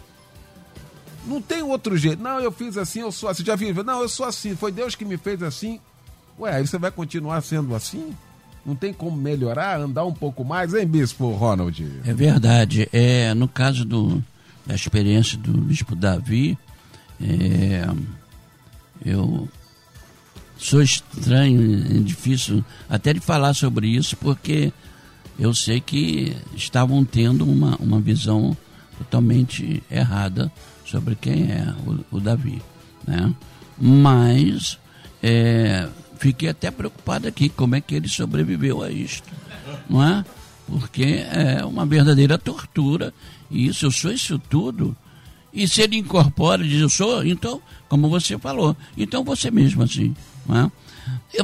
Não 1.26 1.40
tem 1.40 1.62
outro 1.62 1.96
jeito. 1.96 2.22
Não, 2.22 2.40
eu 2.40 2.52
fiz 2.52 2.76
assim, 2.76 3.00
eu 3.00 3.12
sou 3.12 3.28
assim. 3.28 3.44
Já 3.44 3.56
viu? 3.56 3.82
Não, 3.84 4.00
eu 4.00 4.08
sou 4.08 4.26
assim. 4.26 4.56
Foi 4.56 4.72
Deus 4.72 4.94
que 4.94 5.04
me 5.04 5.16
fez 5.16 5.42
assim. 5.42 5.80
Ué, 6.38 6.56
aí 6.56 6.66
você 6.66 6.78
vai 6.78 6.90
continuar 6.90 7.40
sendo 7.42 7.74
assim? 7.74 8.14
Não 8.64 8.76
tem 8.76 8.92
como 8.92 9.16
melhorar, 9.16 9.80
andar 9.80 10.04
um 10.04 10.12
pouco 10.12 10.44
mais, 10.44 10.72
hein, 10.72 10.86
Bispo 10.86 11.32
Ronald? 11.32 11.84
É 12.04 12.14
verdade. 12.14 12.88
É, 12.92 13.34
no 13.34 13.48
caso 13.48 13.84
do, 13.84 14.22
da 14.64 14.74
experiência 14.74 15.36
do 15.36 15.52
Bispo 15.52 15.96
Davi, 15.96 16.56
é, 17.20 17.84
eu 19.04 19.48
sou 20.56 20.80
estranho, 20.80 21.84
é 21.96 21.98
difícil 22.00 22.64
até 22.88 23.12
de 23.12 23.18
falar 23.18 23.52
sobre 23.54 23.88
isso, 23.88 24.16
porque 24.16 24.72
eu 25.38 25.54
sei 25.54 25.80
que 25.80 26.36
estavam 26.54 27.04
tendo 27.04 27.44
uma, 27.44 27.76
uma 27.76 28.00
visão 28.00 28.56
totalmente 28.98 29.82
errada 29.90 30.52
sobre 30.84 31.14
quem 31.14 31.50
é 31.50 31.74
o, 31.86 32.16
o 32.16 32.20
Davi. 32.20 32.60
Né? 33.06 33.34
Mas 33.78 34.78
é, 35.22 35.88
fiquei 36.18 36.48
até 36.48 36.70
preocupado 36.70 37.26
aqui 37.26 37.48
como 37.48 37.74
é 37.74 37.80
que 37.80 37.94
ele 37.94 38.08
sobreviveu 38.08 38.82
a 38.82 38.90
isto. 38.90 39.28
Não 39.88 40.02
é? 40.02 40.24
Porque 40.66 41.24
é 41.30 41.64
uma 41.64 41.84
verdadeira 41.84 42.38
tortura. 42.38 43.12
E 43.50 43.66
isso, 43.66 43.86
eu 43.86 43.90
sou 43.90 44.12
isso 44.12 44.38
tudo. 44.38 44.96
E 45.52 45.68
se 45.68 45.82
ele 45.82 45.96
incorpora 45.96 46.64
e 46.64 46.68
diz, 46.68 46.80
eu 46.80 46.88
sou, 46.88 47.24
então, 47.24 47.60
como 47.88 48.08
você 48.08 48.38
falou, 48.38 48.74
então 48.96 49.22
você 49.22 49.50
mesmo 49.50 49.82
assim. 49.82 50.14
Não 50.46 50.56
é? 50.56 50.72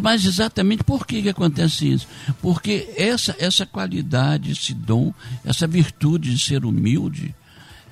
Mas 0.03 0.25
exatamente 0.25 0.85
por 0.85 1.07
que, 1.07 1.23
que 1.23 1.29
acontece 1.29 1.93
isso? 1.93 2.09
Porque 2.41 2.93
essa, 2.97 3.35
essa 3.39 3.67
qualidade, 3.67 4.53
esse 4.53 4.75
dom, 4.75 5.13
essa 5.45 5.67
virtude 5.67 6.35
de 6.35 6.39
ser 6.43 6.65
humilde 6.65 7.35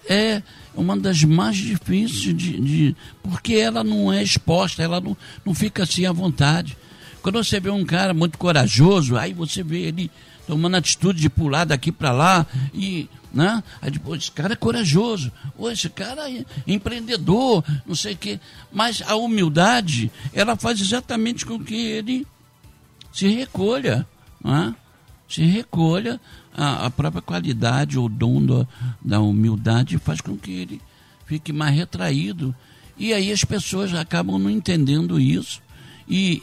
é 0.08 0.42
uma 0.74 0.96
das 0.96 1.22
mais 1.24 1.56
difíceis 1.56 2.36
de, 2.36 2.60
de, 2.60 2.96
porque 3.22 3.54
ela 3.54 3.82
não 3.82 4.12
é 4.12 4.22
exposta, 4.22 4.82
ela 4.82 5.00
não, 5.00 5.16
não 5.44 5.54
fica 5.54 5.82
assim 5.82 6.06
à 6.06 6.12
vontade. 6.12 6.76
Quando 7.22 7.42
você 7.42 7.58
vê 7.58 7.70
um 7.70 7.84
cara 7.84 8.14
muito 8.14 8.38
corajoso, 8.38 9.16
aí 9.16 9.32
você 9.32 9.62
vê 9.62 9.80
ele 9.80 10.10
tomando 10.46 10.76
atitude 10.76 11.20
de 11.20 11.28
pular 11.28 11.64
daqui 11.64 11.90
para 11.90 12.12
lá 12.12 12.46
e 12.72 13.08
né? 13.36 13.62
Aí 13.82 13.90
depois, 13.90 14.22
esse 14.22 14.32
cara 14.32 14.54
é 14.54 14.56
corajoso, 14.56 15.30
ou 15.58 15.70
esse 15.70 15.90
cara 15.90 16.30
é 16.30 16.42
empreendedor, 16.66 17.62
não 17.86 17.94
sei 17.94 18.14
o 18.14 18.16
quê. 18.16 18.40
Mas 18.72 19.02
a 19.06 19.14
humildade, 19.14 20.10
ela 20.32 20.56
faz 20.56 20.80
exatamente 20.80 21.44
com 21.44 21.62
que 21.62 21.76
ele 21.76 22.26
se 23.12 23.28
recolha, 23.28 24.06
né? 24.42 24.74
se 25.28 25.42
recolha 25.44 26.18
a, 26.54 26.86
a, 26.86 26.90
própria 26.90 27.20
qualidade 27.20 27.98
ou 27.98 28.08
dom 28.08 28.44
da, 28.44 28.66
da 29.04 29.20
humildade 29.20 29.98
faz 29.98 30.20
com 30.20 30.36
que 30.36 30.52
ele 30.52 30.80
fique 31.26 31.52
mais 31.52 31.74
retraído. 31.74 32.54
E 32.96 33.12
aí 33.12 33.30
as 33.30 33.44
pessoas 33.44 33.92
acabam 33.92 34.38
não 34.38 34.48
entendendo 34.48 35.20
isso. 35.20 35.60
E, 36.08 36.40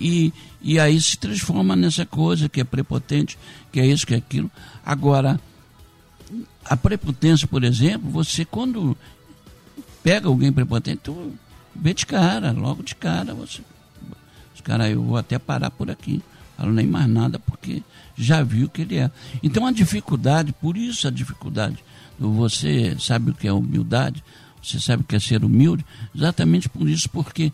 e, 0.62 0.74
e 0.74 0.80
aí 0.80 1.00
se 1.02 1.18
transforma 1.18 1.76
nessa 1.76 2.06
coisa 2.06 2.50
que 2.50 2.62
é 2.62 2.64
prepotente, 2.64 3.38
que 3.72 3.80
é 3.80 3.86
isso, 3.88 4.06
que 4.06 4.14
é 4.14 4.18
aquilo. 4.18 4.52
Agora, 4.86 5.40
a 6.66 6.78
prepotência, 6.78 7.48
por 7.48 7.64
exemplo, 7.64 8.10
você 8.10 8.46
quando 8.46 8.98
pega 10.04 10.28
alguém 10.28 10.52
prepotente, 10.52 11.02
tu 11.04 11.34
vê 11.76 11.94
de 11.94 12.06
cara, 12.06 12.52
logo 12.52 12.84
de 12.84 12.96
cara, 12.96 13.34
você. 13.34 13.62
Os 14.54 14.62
caras, 14.62 14.92
eu 14.92 15.02
vou 15.04 15.18
até 15.18 15.40
parar 15.40 15.72
por 15.72 15.90
aqui. 15.90 16.22
Falo 16.58 16.72
nem 16.72 16.86
mais 16.86 17.08
nada, 17.08 17.40
porque 17.40 17.82
já 18.16 18.44
viu 18.44 18.70
que 18.70 18.84
ele 18.84 18.98
é. 18.98 19.10
Então 19.42 19.66
a 19.66 19.72
dificuldade, 19.72 20.54
por 20.54 20.78
isso 20.78 21.08
a 21.08 21.12
dificuldade, 21.12 21.78
você 22.20 22.96
sabe 23.00 23.32
o 23.32 23.34
que 23.34 23.48
é 23.48 23.54
humildade, 23.54 24.24
você 24.62 24.80
sabe 24.80 25.04
o 25.04 25.06
que 25.06 25.16
é 25.16 25.20
ser 25.20 25.44
humilde, 25.44 25.86
exatamente 26.16 26.70
por 26.70 26.88
isso, 26.88 27.10
porque 27.10 27.52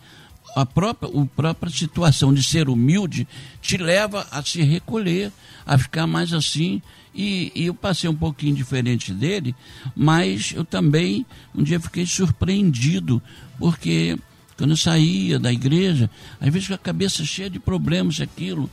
a 0.56 0.66
própria, 0.66 1.10
a 1.10 1.26
própria 1.26 1.72
situação 1.72 2.34
de 2.34 2.44
ser 2.44 2.70
humilde 2.70 3.28
te 3.62 3.78
leva 3.78 4.28
a 4.32 4.44
se 4.44 4.62
recolher, 4.62 5.32
a 5.66 5.78
ficar 5.78 6.08
mais 6.08 6.34
assim. 6.34 6.82
E, 7.22 7.52
eu 7.54 7.74
passei 7.74 8.10
um 8.10 8.16
pouquinho 8.16 8.56
diferente 8.56 9.14
dele, 9.14 9.54
mas 9.94 10.54
eu 10.56 10.64
também 10.64 11.26
um 11.54 11.62
dia 11.62 11.78
fiquei 11.78 12.06
surpreendido, 12.06 13.22
porque 13.58 14.18
quando 14.58 14.70
eu 14.70 14.78
saía 14.78 15.38
da 15.38 15.52
igreja, 15.52 16.10
às 16.40 16.48
vezes 16.48 16.70
com 16.70 16.76
a 16.76 16.78
cabeça 16.78 17.26
cheia 17.26 17.50
de 17.50 17.60
problemas, 17.60 18.22
aquilo, 18.22 18.70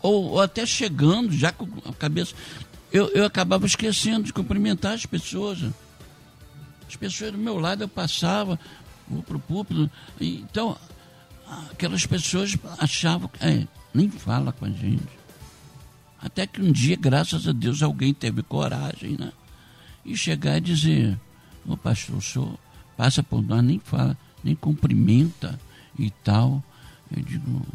ou, 0.00 0.30
ou 0.30 0.40
até 0.40 0.64
chegando, 0.64 1.30
já 1.30 1.52
com 1.52 1.68
a 1.84 1.92
cabeça. 1.92 2.34
Eu, 2.90 3.08
eu 3.08 3.26
acabava 3.26 3.66
esquecendo 3.66 4.24
de 4.24 4.32
cumprimentar 4.32 4.94
as 4.94 5.04
pessoas. 5.04 5.58
As 6.88 6.96
pessoas 6.96 7.32
do 7.32 7.38
meu 7.38 7.58
lado 7.58 7.84
eu 7.84 7.88
passava, 7.88 8.58
vou 9.06 9.22
para 9.22 9.36
o 9.36 9.40
púlpito. 9.40 9.90
Então, 10.18 10.74
aquelas 11.70 12.06
pessoas 12.06 12.56
achavam 12.78 13.28
que 13.28 13.44
é, 13.44 13.68
nem 13.92 14.08
fala 14.08 14.52
com 14.52 14.64
a 14.64 14.70
gente. 14.70 15.19
Até 16.22 16.46
que 16.46 16.60
um 16.60 16.70
dia, 16.70 16.96
graças 16.96 17.48
a 17.48 17.52
Deus, 17.52 17.82
alguém 17.82 18.12
teve 18.12 18.42
coragem, 18.42 19.16
né? 19.18 19.32
E 20.04 20.16
chegar 20.16 20.58
e 20.58 20.60
dizer, 20.60 21.18
ô 21.66 21.76
pastor, 21.76 22.16
o 22.16 22.22
senhor 22.22 22.58
passa 22.96 23.22
por 23.22 23.42
nós, 23.42 23.64
nem 23.64 23.78
fala, 23.78 24.16
nem 24.44 24.54
cumprimenta 24.54 25.58
e 25.98 26.10
tal. 26.10 26.62
Eu 27.14 27.22
digo, 27.22 27.66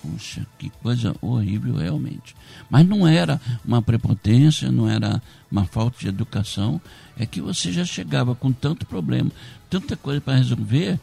puxa, 0.00 0.46
que 0.58 0.70
coisa 0.82 1.14
horrível 1.20 1.76
realmente. 1.76 2.36
Mas 2.70 2.86
não 2.86 3.06
era 3.06 3.40
uma 3.64 3.82
prepotência, 3.82 4.70
não 4.70 4.88
era 4.88 5.20
uma 5.50 5.64
falta 5.64 5.98
de 5.98 6.08
educação, 6.08 6.80
é 7.18 7.26
que 7.26 7.40
você 7.40 7.72
já 7.72 7.84
chegava 7.84 8.34
com 8.34 8.52
tanto 8.52 8.86
problema, 8.86 9.30
tanta 9.68 9.96
coisa 9.96 10.20
para 10.20 10.36
resolver, 10.36 10.98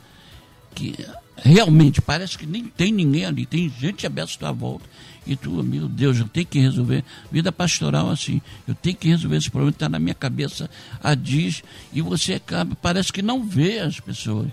que 0.74 0.96
realmente 1.36 2.02
parece 2.02 2.38
que 2.38 2.46
nem 2.46 2.66
tem 2.66 2.92
ninguém 2.92 3.26
ali, 3.26 3.46
tem 3.46 3.70
gente 3.70 4.06
aberta 4.08 4.34
à 4.34 4.38
tua 4.38 4.52
volta. 4.52 4.86
E 5.26 5.36
tu, 5.36 5.52
meu 5.64 5.88
Deus, 5.88 6.20
eu 6.20 6.28
tenho 6.28 6.46
que 6.46 6.60
resolver. 6.60 7.04
Vida 7.32 7.52
pastoral 7.52 8.10
assim, 8.10 8.42
eu 8.68 8.76
tenho 8.76 8.96
que 8.96 9.08
resolver 9.08 9.38
esse 9.38 9.50
problema, 9.50 9.72
está 9.72 9.88
na 9.88 10.00
minha 10.00 10.16
cabeça 10.16 10.70
a 11.02 11.16
diz, 11.16 11.64
e 11.92 12.02
você 12.02 12.34
acaba, 12.34 12.76
parece 12.82 13.12
que 13.12 13.22
não 13.22 13.44
vê 13.44 13.80
as 13.80 14.00
pessoas. 14.00 14.50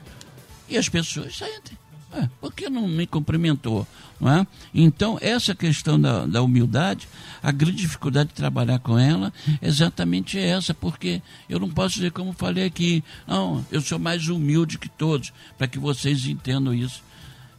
E 0.68 0.76
as 0.76 0.88
pessoas 0.88 1.36
sentem. 1.36 1.76
É, 2.12 2.28
por 2.40 2.52
que 2.52 2.68
não 2.68 2.88
me 2.88 3.06
cumprimentou? 3.06 3.86
Não 4.20 4.30
é? 4.32 4.46
Então, 4.74 5.16
essa 5.20 5.54
questão 5.54 6.00
da, 6.00 6.26
da 6.26 6.42
humildade, 6.42 7.08
a 7.40 7.52
grande 7.52 7.78
dificuldade 7.78 8.30
de 8.30 8.34
trabalhar 8.34 8.80
com 8.80 8.98
ela 8.98 9.32
é 9.62 9.68
exatamente 9.68 10.36
essa, 10.36 10.74
porque 10.74 11.22
eu 11.48 11.60
não 11.60 11.70
posso 11.70 11.96
dizer, 11.96 12.10
como 12.10 12.32
falei 12.32 12.64
aqui, 12.64 13.04
não, 13.26 13.64
eu 13.70 13.80
sou 13.80 13.98
mais 13.98 14.28
humilde 14.28 14.76
que 14.76 14.88
todos, 14.88 15.32
para 15.56 15.68
que 15.68 15.78
vocês 15.78 16.26
entendam 16.26 16.74
isso. 16.74 17.02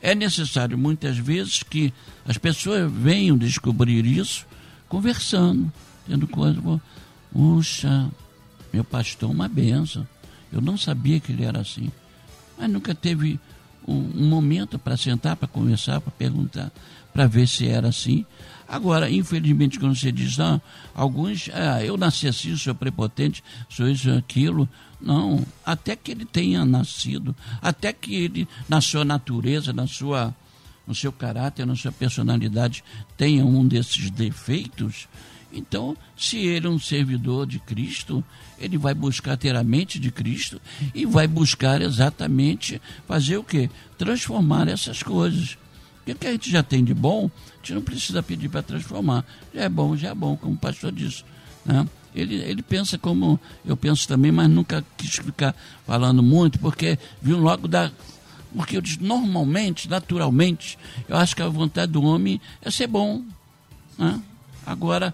É 0.01 0.15
necessário, 0.15 0.77
muitas 0.77 1.17
vezes, 1.17 1.61
que 1.63 1.93
as 2.25 2.37
pessoas 2.37 2.91
venham 2.91 3.37
descobrir 3.37 4.05
isso 4.05 4.45
conversando, 4.89 5.71
tendo 6.07 6.27
coisa. 6.27 6.59
Puxa, 7.31 8.09
meu 8.73 8.83
pastor, 8.83 9.29
uma 9.29 9.47
benção. 9.47 10.07
Eu 10.51 10.59
não 10.59 10.77
sabia 10.77 11.19
que 11.19 11.31
ele 11.31 11.45
era 11.45 11.61
assim. 11.61 11.91
Mas 12.57 12.69
nunca 12.69 12.93
teve 12.93 13.39
um, 13.87 14.11
um 14.15 14.27
momento 14.27 14.77
para 14.77 14.97
sentar, 14.97 15.35
para 15.35 15.47
conversar, 15.47 16.01
para 16.01 16.11
perguntar, 16.11 16.71
para 17.13 17.27
ver 17.27 17.47
se 17.47 17.67
era 17.67 17.89
assim. 17.89 18.25
Agora, 18.67 19.09
infelizmente, 19.09 19.79
quando 19.79 19.95
você 19.95 20.11
diz, 20.11 20.39
ah, 20.39 20.61
alguns, 20.95 21.49
ah, 21.53 21.83
eu 21.83 21.97
nasci 21.97 22.27
assim, 22.27 22.55
sou 22.55 22.73
prepotente, 22.73 23.43
sou 23.69 23.87
isso, 23.87 24.09
aquilo. 24.11 24.67
Não, 25.01 25.45
até 25.65 25.95
que 25.95 26.11
ele 26.11 26.25
tenha 26.25 26.63
nascido, 26.63 27.35
até 27.61 27.91
que 27.91 28.13
ele, 28.13 28.47
na 28.69 28.79
sua 28.79 29.03
natureza, 29.03 29.73
na 29.73 29.87
sua, 29.87 30.35
no 30.85 30.93
seu 30.93 31.11
caráter, 31.11 31.65
na 31.65 31.75
sua 31.75 31.91
personalidade, 31.91 32.83
tenha 33.17 33.43
um 33.45 33.67
desses 33.67 34.11
defeitos, 34.11 35.07
então, 35.53 35.97
se 36.17 36.37
ele 36.37 36.67
é 36.67 36.69
um 36.69 36.79
servidor 36.79 37.45
de 37.45 37.59
Cristo, 37.59 38.23
ele 38.57 38.77
vai 38.77 38.93
buscar 38.93 39.35
ter 39.35 39.55
a 39.55 39.63
mente 39.63 39.99
de 39.99 40.11
Cristo 40.11 40.61
e 40.95 41.05
vai 41.05 41.27
buscar 41.27 41.81
exatamente 41.81 42.81
fazer 43.07 43.37
o 43.37 43.43
quê? 43.43 43.69
Transformar 43.97 44.67
essas 44.67 45.03
coisas. 45.03 45.57
Porque 45.97 46.11
o 46.13 46.15
que 46.15 46.27
a 46.27 46.31
gente 46.31 46.49
já 46.49 46.63
tem 46.63 46.83
de 46.83 46.93
bom, 46.93 47.29
a 47.53 47.57
gente 47.57 47.73
não 47.73 47.81
precisa 47.81 48.23
pedir 48.23 48.49
para 48.49 48.63
transformar. 48.63 49.25
Já 49.53 49.63
é 49.63 49.69
bom, 49.69 49.95
já 49.95 50.09
é 50.09 50.15
bom, 50.15 50.37
como 50.37 50.53
o 50.53 50.57
pastor 50.57 50.91
disse. 50.91 51.23
Né? 51.65 51.87
Ele, 52.13 52.35
ele 52.35 52.61
pensa 52.61 52.97
como 52.97 53.39
eu 53.65 53.77
penso 53.77 54.07
também, 54.07 54.31
mas 54.31 54.49
nunca 54.49 54.83
quis 54.97 55.15
ficar 55.15 55.55
falando 55.85 56.21
muito, 56.21 56.59
porque 56.59 56.99
viu 57.21 57.37
logo 57.37 57.67
da. 57.67 57.91
Porque 58.53 58.75
eu 58.75 58.81
disse, 58.81 59.01
normalmente, 59.01 59.89
naturalmente, 59.89 60.77
eu 61.07 61.15
acho 61.15 61.35
que 61.35 61.41
a 61.41 61.47
vontade 61.47 61.93
do 61.93 62.03
homem 62.03 62.39
é 62.61 62.69
ser 62.69 62.87
bom. 62.87 63.21
Né? 63.97 64.19
Agora, 64.65 65.13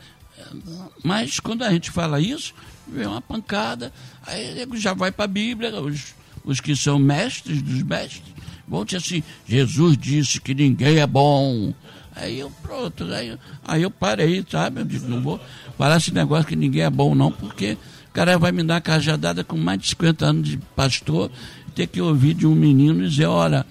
mas 1.03 1.39
quando 1.39 1.63
a 1.63 1.71
gente 1.71 1.91
fala 1.91 2.19
isso, 2.19 2.53
vem 2.88 3.05
uma 3.05 3.21
pancada, 3.21 3.93
aí 4.25 4.67
já 4.75 4.93
vai 4.93 5.12
para 5.12 5.25
a 5.25 5.27
Bíblia, 5.27 5.79
os, 5.81 6.15
os 6.43 6.60
que 6.60 6.75
são 6.75 6.97
mestres 6.97 7.62
dos 7.62 7.83
mestres, 7.83 8.23
vão 8.67 8.83
dizer 8.83 8.97
assim, 8.97 9.23
Jesus 9.47 9.97
disse 9.97 10.41
que 10.41 10.53
ninguém 10.53 10.97
é 10.97 11.07
bom. 11.07 11.73
Aí 12.19 12.39
eu, 12.39 12.51
pronto, 12.62 13.03
aí, 13.13 13.38
aí 13.63 13.82
eu 13.84 13.91
parei, 13.91 14.43
sabe? 14.49 14.82
Eu 14.82 14.86
digo, 14.86 15.08
não 15.08 15.21
vou 15.21 15.39
falar 15.77 15.97
esse 15.97 16.13
negócio 16.13 16.47
que 16.47 16.56
ninguém 16.56 16.84
é 16.84 16.89
bom 16.89 17.13
não, 17.13 17.32
porque 17.32 17.77
o 18.10 18.13
cara 18.13 18.38
vai 18.38 18.51
me 18.51 18.63
dar 18.63 18.82
cajadada 18.82 19.43
com 19.43 19.56
mais 19.58 19.80
de 19.80 19.88
50 19.89 20.25
anos 20.25 20.49
de 20.49 20.58
pastor, 20.75 21.30
ter 21.75 21.88
que 21.88 22.01
ouvir 22.01 22.34
de 22.34 22.47
um 22.47 22.56
menino 22.56 23.08
dizer, 23.08 23.27
olha, 23.27 23.65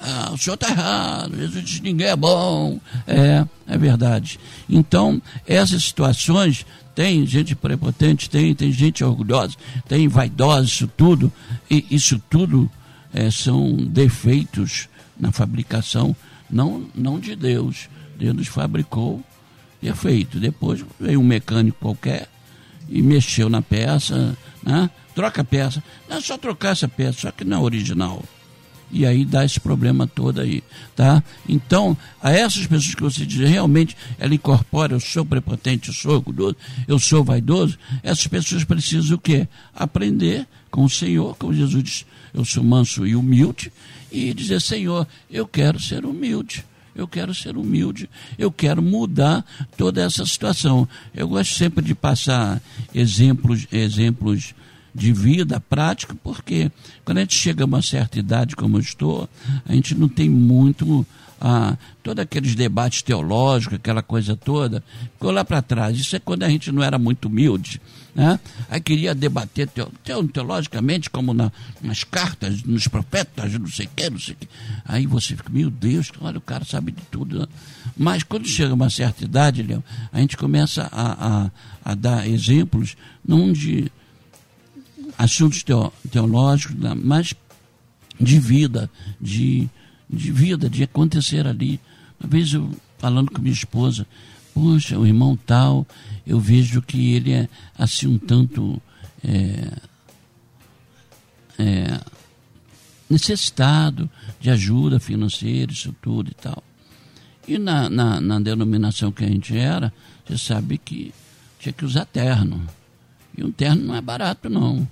ah, 0.00 0.30
o 0.32 0.36
senhor 0.38 0.54
está 0.54 0.68
errado, 0.68 1.36
Jesus 1.36 1.80
ninguém 1.80 2.08
é 2.08 2.16
bom. 2.16 2.78
É, 3.06 3.46
é 3.66 3.78
verdade. 3.78 4.38
Então, 4.68 5.20
essas 5.46 5.84
situações, 5.84 6.66
tem 6.94 7.26
gente 7.26 7.54
prepotente, 7.54 8.28
tem, 8.28 8.54
tem 8.54 8.70
gente 8.72 9.02
orgulhosa, 9.02 9.54
tem 9.88 10.06
vaidosa, 10.08 10.66
isso 10.66 10.90
tudo, 10.96 11.32
e 11.70 11.84
isso 11.90 12.20
tudo 12.28 12.70
é, 13.12 13.30
são 13.30 13.74
defeitos 13.74 14.88
na 15.18 15.32
fabricação, 15.32 16.14
não, 16.50 16.88
não 16.94 17.18
de 17.18 17.34
Deus. 17.36 17.88
Deus 18.16 18.34
nos 18.34 18.48
fabricou 18.48 19.22
e 19.82 19.88
é 19.88 19.94
feito. 19.94 20.38
Depois 20.38 20.84
veio 20.98 21.20
um 21.20 21.24
mecânico 21.24 21.78
qualquer 21.80 22.28
e 22.88 23.02
mexeu 23.02 23.48
na 23.48 23.62
peça, 23.62 24.36
né? 24.62 24.90
troca 25.14 25.42
a 25.42 25.44
peça. 25.44 25.82
Não 26.08 26.18
é 26.18 26.20
só 26.20 26.38
trocar 26.38 26.70
essa 26.70 26.88
peça, 26.88 27.20
só 27.20 27.30
que 27.30 27.44
não 27.44 27.58
é 27.58 27.60
original 27.60 28.22
e 28.90 29.04
aí 29.04 29.24
dá 29.24 29.44
esse 29.44 29.58
problema 29.58 30.06
todo 30.06 30.40
aí, 30.40 30.62
tá? 30.94 31.22
Então, 31.48 31.96
a 32.22 32.30
essas 32.32 32.66
pessoas 32.66 32.94
que 32.94 33.02
você 33.02 33.26
diz, 33.26 33.48
realmente 33.48 33.96
ela 34.18 34.34
incorpora, 34.34 34.94
eu 34.94 35.00
sou 35.00 35.24
prepotente, 35.24 35.88
eu 35.88 35.94
sou 35.94 36.12
orgulhoso, 36.12 36.56
eu 36.86 36.98
sou 36.98 37.24
vaidoso, 37.24 37.78
essas 38.02 38.26
pessoas 38.26 38.64
precisam 38.64 39.16
o 39.16 39.20
quê? 39.20 39.48
Aprender 39.74 40.46
com 40.70 40.84
o 40.84 40.90
Senhor, 40.90 41.36
como 41.36 41.52
Jesus 41.52 41.82
diz, 41.82 42.06
eu 42.32 42.44
sou 42.44 42.62
manso 42.62 43.06
e 43.06 43.16
humilde, 43.16 43.72
e 44.10 44.32
dizer, 44.32 44.60
Senhor, 44.60 45.06
eu 45.30 45.46
quero 45.46 45.80
ser 45.80 46.04
humilde. 46.04 46.64
Eu 46.94 47.06
quero 47.06 47.34
ser 47.34 47.58
humilde, 47.58 48.08
eu 48.38 48.50
quero 48.50 48.80
mudar 48.80 49.44
toda 49.76 50.02
essa 50.02 50.24
situação. 50.24 50.88
Eu 51.14 51.28
gosto 51.28 51.52
sempre 51.54 51.84
de 51.84 51.94
passar 51.94 52.58
exemplos, 52.94 53.66
exemplos 53.70 54.54
de 54.96 55.12
vida 55.12 55.60
prática, 55.60 56.16
porque 56.24 56.70
quando 57.04 57.18
a 57.18 57.20
gente 57.20 57.34
chega 57.34 57.62
a 57.62 57.66
uma 57.66 57.82
certa 57.82 58.18
idade, 58.18 58.56
como 58.56 58.78
eu 58.78 58.80
estou, 58.80 59.28
a 59.66 59.72
gente 59.72 59.94
não 59.94 60.08
tem 60.08 60.28
muito 60.28 61.06
ah, 61.40 61.76
todos 62.02 62.22
aqueles 62.22 62.54
debates 62.54 63.02
teológicos, 63.02 63.76
aquela 63.76 64.02
coisa 64.02 64.34
toda, 64.34 64.82
ficou 65.12 65.30
lá 65.30 65.44
para 65.44 65.60
trás. 65.60 65.98
Isso 65.98 66.16
é 66.16 66.18
quando 66.18 66.44
a 66.44 66.48
gente 66.48 66.72
não 66.72 66.82
era 66.82 66.98
muito 66.98 67.26
humilde. 67.26 67.80
Né? 68.14 68.40
Aí 68.70 68.80
queria 68.80 69.14
debater 69.14 69.68
teologicamente, 70.32 71.10
como 71.10 71.34
na, 71.34 71.52
nas 71.82 72.02
cartas, 72.02 72.62
nos 72.62 72.88
profetas, 72.88 73.52
não 73.52 73.68
sei 73.68 73.84
o 73.84 73.90
que, 73.94 74.08
não 74.08 74.18
sei 74.18 74.34
o 74.34 74.36
que. 74.38 74.48
Aí 74.86 75.06
você 75.06 75.36
fica, 75.36 75.50
meu 75.50 75.68
Deus, 75.68 76.10
olha, 76.22 76.38
o 76.38 76.40
cara 76.40 76.64
sabe 76.64 76.92
de 76.92 77.02
tudo. 77.10 77.40
Né? 77.40 77.46
Mas 77.94 78.22
quando 78.22 78.48
chega 78.48 78.72
uma 78.72 78.88
certa 78.88 79.22
idade, 79.22 79.62
Leão, 79.62 79.84
a 80.10 80.18
gente 80.18 80.38
começa 80.38 80.88
a, 80.90 81.44
a, 81.44 81.50
a 81.84 81.94
dar 81.94 82.26
exemplos, 82.26 82.96
não 83.22 83.52
de 83.52 83.92
assuntos 85.16 85.64
teológicos, 86.10 86.76
mas 87.02 87.34
de 88.20 88.38
vida, 88.38 88.90
de, 89.20 89.68
de 90.08 90.32
vida, 90.32 90.68
de 90.68 90.82
acontecer 90.82 91.46
ali. 91.46 91.80
Uma 92.20 92.28
vez 92.28 92.52
eu 92.52 92.70
falando 92.98 93.30
com 93.30 93.42
minha 93.42 93.52
esposa, 93.52 94.06
poxa, 94.54 94.98
o 94.98 95.06
irmão 95.06 95.36
tal, 95.36 95.86
eu 96.26 96.40
vejo 96.40 96.80
que 96.80 97.12
ele 97.12 97.32
é 97.32 97.48
assim 97.78 98.06
um 98.06 98.18
tanto 98.18 98.80
é, 99.22 99.72
é, 101.58 102.00
necessitado 103.08 104.08
de 104.40 104.50
ajuda 104.50 104.98
financeira, 104.98 105.72
isso 105.72 105.94
tudo 106.00 106.30
e 106.30 106.34
tal. 106.34 106.62
E 107.46 107.58
na, 107.58 107.88
na, 107.88 108.20
na 108.20 108.40
denominação 108.40 109.12
que 109.12 109.24
a 109.24 109.28
gente 109.28 109.56
era, 109.56 109.92
você 110.26 110.36
sabe 110.36 110.78
que 110.78 111.14
tinha 111.60 111.72
que 111.72 111.84
usar 111.84 112.04
terno. 112.06 112.66
E 113.36 113.44
um 113.44 113.52
terno 113.52 113.84
não 113.84 113.94
é 113.94 114.00
barato, 114.00 114.48
não. 114.48 114.88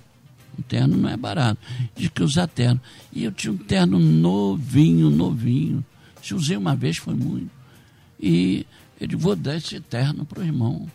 Um 0.57 0.61
terno 0.63 0.97
não 0.97 1.09
é 1.09 1.17
barato. 1.17 1.59
Tinha 1.95 2.09
que 2.09 2.23
usar 2.23 2.47
terno. 2.47 2.79
E 3.11 3.23
eu 3.23 3.31
tinha 3.31 3.51
um 3.51 3.57
terno 3.57 3.99
novinho, 3.99 5.09
novinho. 5.09 5.83
Se 6.21 6.33
usei 6.33 6.57
uma 6.57 6.75
vez, 6.75 6.97
foi 6.97 7.13
muito. 7.13 7.51
E 8.19 8.65
ele 8.99 9.15
vou 9.15 9.35
dar 9.35 9.57
esse 9.57 9.79
terno 9.79 10.25
para 10.25 10.39
o 10.39 10.43
irmão. 10.43 10.89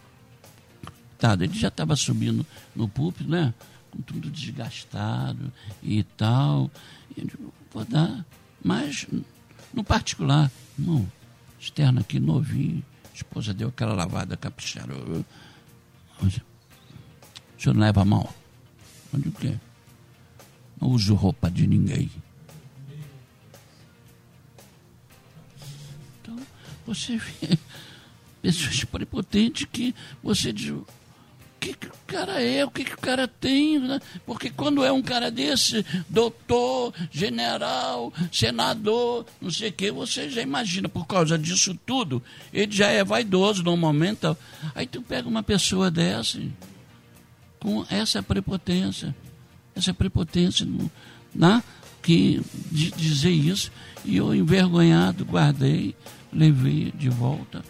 Tá, 1.18 1.34
ele 1.34 1.52
já 1.52 1.68
estava 1.68 1.94
subindo 1.94 2.46
no 2.74 2.88
púlpito, 2.88 3.30
né? 3.30 3.52
Com 3.90 4.00
tudo 4.00 4.30
desgastado 4.30 5.52
e 5.82 6.02
tal. 6.02 6.70
E 7.16 7.20
eu 7.20 7.52
vou 7.72 7.84
dar. 7.84 8.24
Mas, 8.64 9.06
no 9.72 9.84
particular, 9.84 10.50
irmão, 10.78 11.06
externo 11.58 12.00
aqui 12.00 12.18
novinho. 12.18 12.82
A 13.12 13.14
esposa 13.14 13.52
deu 13.52 13.68
aquela 13.68 13.92
lavada 13.92 14.36
caprichada. 14.36 14.94
O 16.22 16.30
senhor 17.62 17.74
não 17.74 17.82
leva 17.82 18.04
mal? 18.04 18.34
Onde 19.14 19.28
o 19.28 19.32
quê? 19.32 19.56
Não 20.80 20.88
uso 20.88 21.14
roupa 21.14 21.50
de 21.50 21.66
ninguém. 21.66 22.10
Então, 26.20 26.38
você 26.86 27.16
vê 27.16 27.58
pessoas 28.40 28.84
prepotentes 28.84 29.66
que 29.70 29.94
você 30.22 30.52
diz 30.52 30.74
que, 31.60 31.74
que 31.74 31.86
o 31.86 31.92
cara 32.06 32.42
é, 32.42 32.64
o 32.64 32.70
que, 32.70 32.82
que 32.84 32.94
o 32.94 32.98
cara 32.98 33.28
tem, 33.28 33.78
né? 33.78 34.00
Porque 34.24 34.48
quando 34.48 34.82
é 34.82 34.90
um 34.90 35.02
cara 35.02 35.30
desse, 35.30 35.84
doutor, 36.08 36.94
general, 37.10 38.12
senador, 38.32 39.26
não 39.40 39.50
sei 39.50 39.68
o 39.68 39.72
que, 39.72 39.90
você 39.90 40.30
já 40.30 40.40
imagina, 40.40 40.88
por 40.88 41.06
causa 41.06 41.38
disso 41.38 41.78
tudo, 41.84 42.22
ele 42.52 42.72
já 42.72 42.88
é 42.88 43.04
vaidoso 43.04 43.62
no 43.62 43.76
momento. 43.76 44.36
Aí 44.74 44.86
tu 44.86 45.02
pega 45.02 45.28
uma 45.28 45.42
pessoa 45.42 45.90
dessa, 45.90 46.40
com 47.60 47.84
essa 47.90 48.22
prepotência, 48.22 49.14
essa 49.74 49.94
prepotência, 49.94 50.66
né? 51.34 51.62
que 52.02 52.42
de 52.70 52.90
dizer 52.92 53.30
isso, 53.30 53.70
e 54.04 54.16
eu 54.16 54.34
envergonhado 54.34 55.24
guardei, 55.24 55.94
levei 56.32 56.90
de 56.92 57.10
volta 57.10 57.62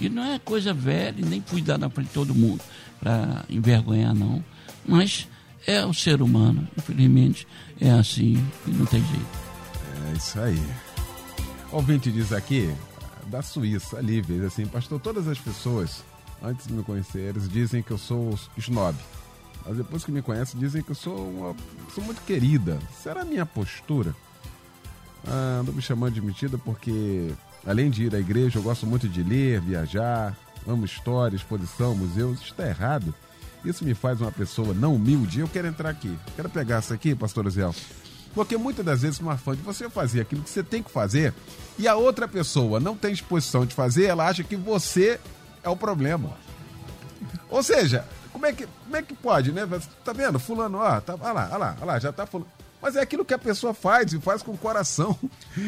e 0.00 0.08
não 0.08 0.24
é 0.24 0.38
coisa 0.38 0.72
velha, 0.72 1.24
nem 1.24 1.42
fui 1.42 1.60
dar 1.60 1.78
na 1.78 1.90
frente 1.90 2.08
de 2.08 2.14
todo 2.14 2.34
mundo 2.34 2.62
para 2.98 3.44
envergonhar, 3.50 4.14
não. 4.14 4.42
Mas 4.86 5.28
é 5.66 5.84
o 5.84 5.92
ser 5.92 6.22
humano, 6.22 6.66
infelizmente, 6.76 7.46
é 7.80 7.90
assim 7.90 8.42
não 8.66 8.86
tem 8.86 9.04
jeito. 9.04 9.38
É 10.08 10.16
isso 10.16 10.40
aí. 10.40 10.62
Ouvinte 11.70 12.10
diz 12.10 12.32
aqui, 12.32 12.74
da 13.26 13.42
Suíça, 13.42 14.00
Lívia, 14.00 14.46
assim, 14.46 14.66
pastor, 14.66 14.98
todas 14.98 15.28
as 15.28 15.38
pessoas, 15.38 16.02
antes 16.42 16.66
de 16.66 16.72
me 16.72 16.82
conhecer, 16.82 17.20
eles 17.20 17.48
dizem 17.48 17.82
que 17.82 17.90
eu 17.90 17.98
sou 17.98 18.38
snob. 18.56 18.96
Mas 19.66 19.76
depois 19.76 20.04
que 20.04 20.12
me 20.12 20.22
conhecem, 20.22 20.58
dizem 20.58 20.82
que 20.82 20.90
eu 20.90 20.94
sou, 20.94 21.28
uma, 21.30 21.56
sou 21.94 22.02
muito 22.02 22.22
querida. 22.22 22.78
Será 23.02 23.22
a 23.22 23.24
minha 23.24 23.44
postura? 23.44 24.14
Ah, 25.26 25.62
me 25.66 25.82
chamando 25.82 26.14
de 26.14 26.22
metida 26.22 26.56
porque 26.56 27.34
Além 27.66 27.90
de 27.90 28.04
ir 28.04 28.14
à 28.14 28.18
igreja, 28.18 28.58
eu 28.58 28.62
gosto 28.62 28.86
muito 28.86 29.08
de 29.08 29.22
ler, 29.22 29.60
viajar, 29.60 30.36
amo 30.66 30.84
história, 30.84 31.36
exposição, 31.36 31.94
museus. 31.94 32.38
Isso 32.38 32.50
está 32.52 32.66
errado. 32.66 33.14
Isso 33.64 33.84
me 33.84 33.94
faz 33.94 34.20
uma 34.20 34.30
pessoa 34.30 34.72
não 34.72 34.94
humilde. 34.94 35.40
Eu 35.40 35.48
quero 35.48 35.66
entrar 35.66 35.90
aqui. 35.90 36.16
Quero 36.36 36.48
pegar 36.48 36.78
isso 36.78 36.94
aqui, 36.94 37.14
pastor 37.14 37.48
Zé. 37.50 37.68
Porque 38.34 38.56
muitas 38.56 38.84
das 38.84 39.02
vezes, 39.02 39.20
uma 39.20 39.36
fã 39.36 39.56
de 39.56 39.62
você 39.62 39.90
fazer 39.90 40.20
aquilo 40.20 40.42
que 40.42 40.50
você 40.50 40.62
tem 40.62 40.82
que 40.82 40.90
fazer 40.90 41.34
e 41.78 41.88
a 41.88 41.94
outra 41.94 42.28
pessoa 42.28 42.78
não 42.78 42.96
tem 42.96 43.12
disposição 43.12 43.66
de 43.66 43.74
fazer, 43.74 44.04
ela 44.04 44.28
acha 44.28 44.44
que 44.44 44.54
você 44.54 45.18
é 45.68 45.70
o 45.70 45.76
problema. 45.76 46.30
Ou 47.48 47.62
seja, 47.62 48.04
como 48.32 48.46
é 48.46 48.52
que, 48.52 48.66
como 48.84 48.96
é 48.96 49.02
que 49.02 49.14
pode, 49.14 49.52
né? 49.52 49.66
Tá 50.04 50.12
vendo? 50.12 50.38
Fulano, 50.38 50.78
ó, 50.78 51.00
tá, 51.00 51.14
olha 51.20 51.32
lá, 51.32 51.48
olha 51.50 51.58
lá, 51.58 51.76
olha 51.78 51.86
lá, 51.86 51.98
já 51.98 52.12
tá 52.12 52.26
fulano. 52.26 52.50
Mas 52.80 52.94
é 52.94 53.00
aquilo 53.00 53.24
que 53.24 53.34
a 53.34 53.38
pessoa 53.38 53.74
faz 53.74 54.12
e 54.12 54.20
faz 54.20 54.42
com 54.42 54.52
o 54.52 54.58
coração. 54.58 55.18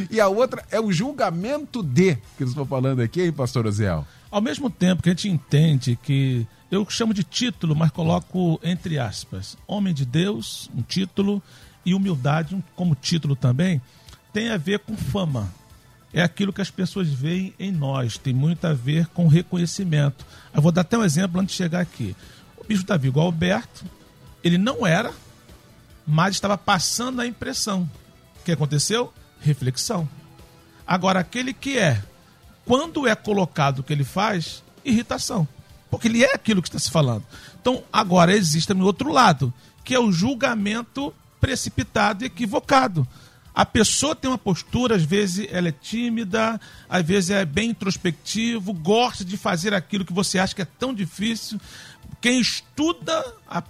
E 0.09 0.20
a 0.20 0.28
outra 0.28 0.64
é 0.70 0.80
o 0.80 0.92
julgamento 0.92 1.82
de, 1.82 2.14
que 2.14 2.42
eles 2.42 2.51
estão 2.51 2.64
falando 2.64 3.01
aqui, 3.01 3.22
hein, 3.22 3.32
pastor 3.32 3.66
Oziel? 3.66 4.07
Ao 4.30 4.40
mesmo 4.40 4.70
tempo 4.70 5.03
que 5.03 5.09
a 5.09 5.12
gente 5.12 5.28
entende 5.28 5.98
que 6.01 6.46
eu 6.70 6.88
chamo 6.88 7.12
de 7.12 7.24
título, 7.24 7.74
mas 7.74 7.90
coloco 7.90 8.61
entre 8.62 8.96
aspas, 8.96 9.57
homem 9.66 9.92
de 9.92 10.07
Deus, 10.07 10.70
um 10.72 10.82
título, 10.82 11.42
e 11.84 11.94
humildade 11.94 12.62
como 12.76 12.94
título 12.94 13.34
também, 13.34 13.80
tem 14.32 14.51
a 14.51 14.57
ver 14.57 14.80
com 14.80 14.96
fama. 14.96 15.53
É 16.12 16.22
aquilo 16.22 16.52
que 16.52 16.61
as 16.61 16.70
pessoas 16.70 17.08
veem 17.08 17.54
em 17.58 17.70
nós, 17.70 18.18
tem 18.18 18.34
muito 18.34 18.66
a 18.66 18.72
ver 18.72 19.06
com 19.08 19.28
reconhecimento. 19.28 20.24
Eu 20.52 20.61
vou 20.61 20.72
dar 20.72 20.80
até 20.80 20.98
um 20.98 21.04
exemplo 21.04 21.40
antes 21.40 21.52
de 21.52 21.62
chegar 21.62 21.80
aqui. 21.80 22.16
O 22.56 22.64
bispo 22.64 22.86
Davi 22.86 23.12
Alberto, 23.14 23.84
ele 24.42 24.58
não 24.58 24.86
era 24.86 25.12
mas 26.11 26.34
estava 26.34 26.58
passando 26.58 27.20
a 27.20 27.26
impressão. 27.26 27.88
O 28.40 28.44
que 28.44 28.50
aconteceu? 28.50 29.12
Reflexão. 29.40 30.08
Agora, 30.84 31.20
aquele 31.20 31.54
que 31.54 31.78
é, 31.78 32.02
quando 32.66 33.06
é 33.06 33.14
colocado 33.14 33.78
o 33.78 33.82
que 33.84 33.92
ele 33.92 34.02
faz, 34.02 34.62
irritação. 34.84 35.46
Porque 35.88 36.08
ele 36.08 36.24
é 36.24 36.34
aquilo 36.34 36.61
que 36.61 36.68
está 36.68 36.80
se 36.80 36.90
falando. 36.90 37.24
Então, 37.61 37.84
agora 37.92 38.34
existe 38.34 38.74
no 38.74 38.84
outro 38.84 39.12
lado, 39.12 39.54
que 39.84 39.94
é 39.94 40.00
o 40.00 40.11
julgamento 40.11 41.14
precipitado 41.40 42.24
e 42.24 42.26
equivocado. 42.26 43.06
A 43.61 43.66
pessoa 43.66 44.16
tem 44.16 44.30
uma 44.30 44.38
postura, 44.38 44.96
às 44.96 45.02
vezes 45.02 45.46
ela 45.52 45.68
é 45.68 45.72
tímida, 45.72 46.58
às 46.88 47.04
vezes 47.04 47.28
é 47.28 47.44
bem 47.44 47.68
introspectivo, 47.68 48.72
gosta 48.72 49.22
de 49.22 49.36
fazer 49.36 49.74
aquilo 49.74 50.02
que 50.02 50.14
você 50.14 50.38
acha 50.38 50.54
que 50.54 50.62
é 50.62 50.68
tão 50.78 50.94
difícil, 50.94 51.61
quem 52.22 52.40
estuda, 52.40 53.22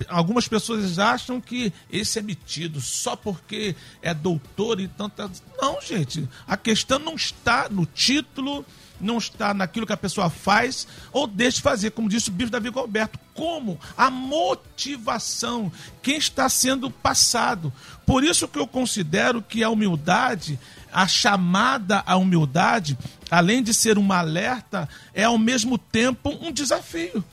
algumas 0.08 0.46
pessoas 0.46 1.00
acham 1.00 1.40
que 1.40 1.72
esse 1.90 2.20
é 2.20 2.22
metido 2.22 2.80
só 2.80 3.16
porque 3.16 3.74
é 4.00 4.14
doutor 4.14 4.78
e 4.78 4.86
tanta. 4.86 5.28
Não, 5.60 5.80
gente. 5.82 6.28
A 6.46 6.56
questão 6.56 7.00
não 7.00 7.16
está 7.16 7.68
no 7.68 7.84
título, 7.84 8.64
não 9.00 9.18
está 9.18 9.52
naquilo 9.54 9.86
que 9.86 9.92
a 9.92 9.96
pessoa 9.96 10.30
faz 10.30 10.86
ou 11.12 11.26
deixa 11.26 11.56
de 11.56 11.62
fazer, 11.62 11.90
como 11.90 12.08
disse 12.08 12.28
o 12.28 12.32
bispo 12.32 12.52
Davi 12.52 12.70
Alberto. 12.74 13.18
Como? 13.34 13.78
A 13.96 14.10
motivação, 14.10 15.72
quem 16.02 16.16
está 16.16 16.48
sendo 16.48 16.90
passado. 16.90 17.72
Por 18.04 18.24
isso 18.24 18.48
que 18.48 18.58
eu 18.58 18.66
considero 18.66 19.42
que 19.42 19.62
a 19.62 19.70
humildade, 19.70 20.58
a 20.92 21.06
chamada 21.06 22.02
à 22.06 22.16
humildade, 22.16 22.98
além 23.30 23.62
de 23.62 23.72
ser 23.72 23.98
uma 23.98 24.18
alerta, 24.18 24.88
é 25.14 25.24
ao 25.24 25.38
mesmo 25.38 25.78
tempo 25.78 26.36
um 26.40 26.52
desafio. 26.52 27.24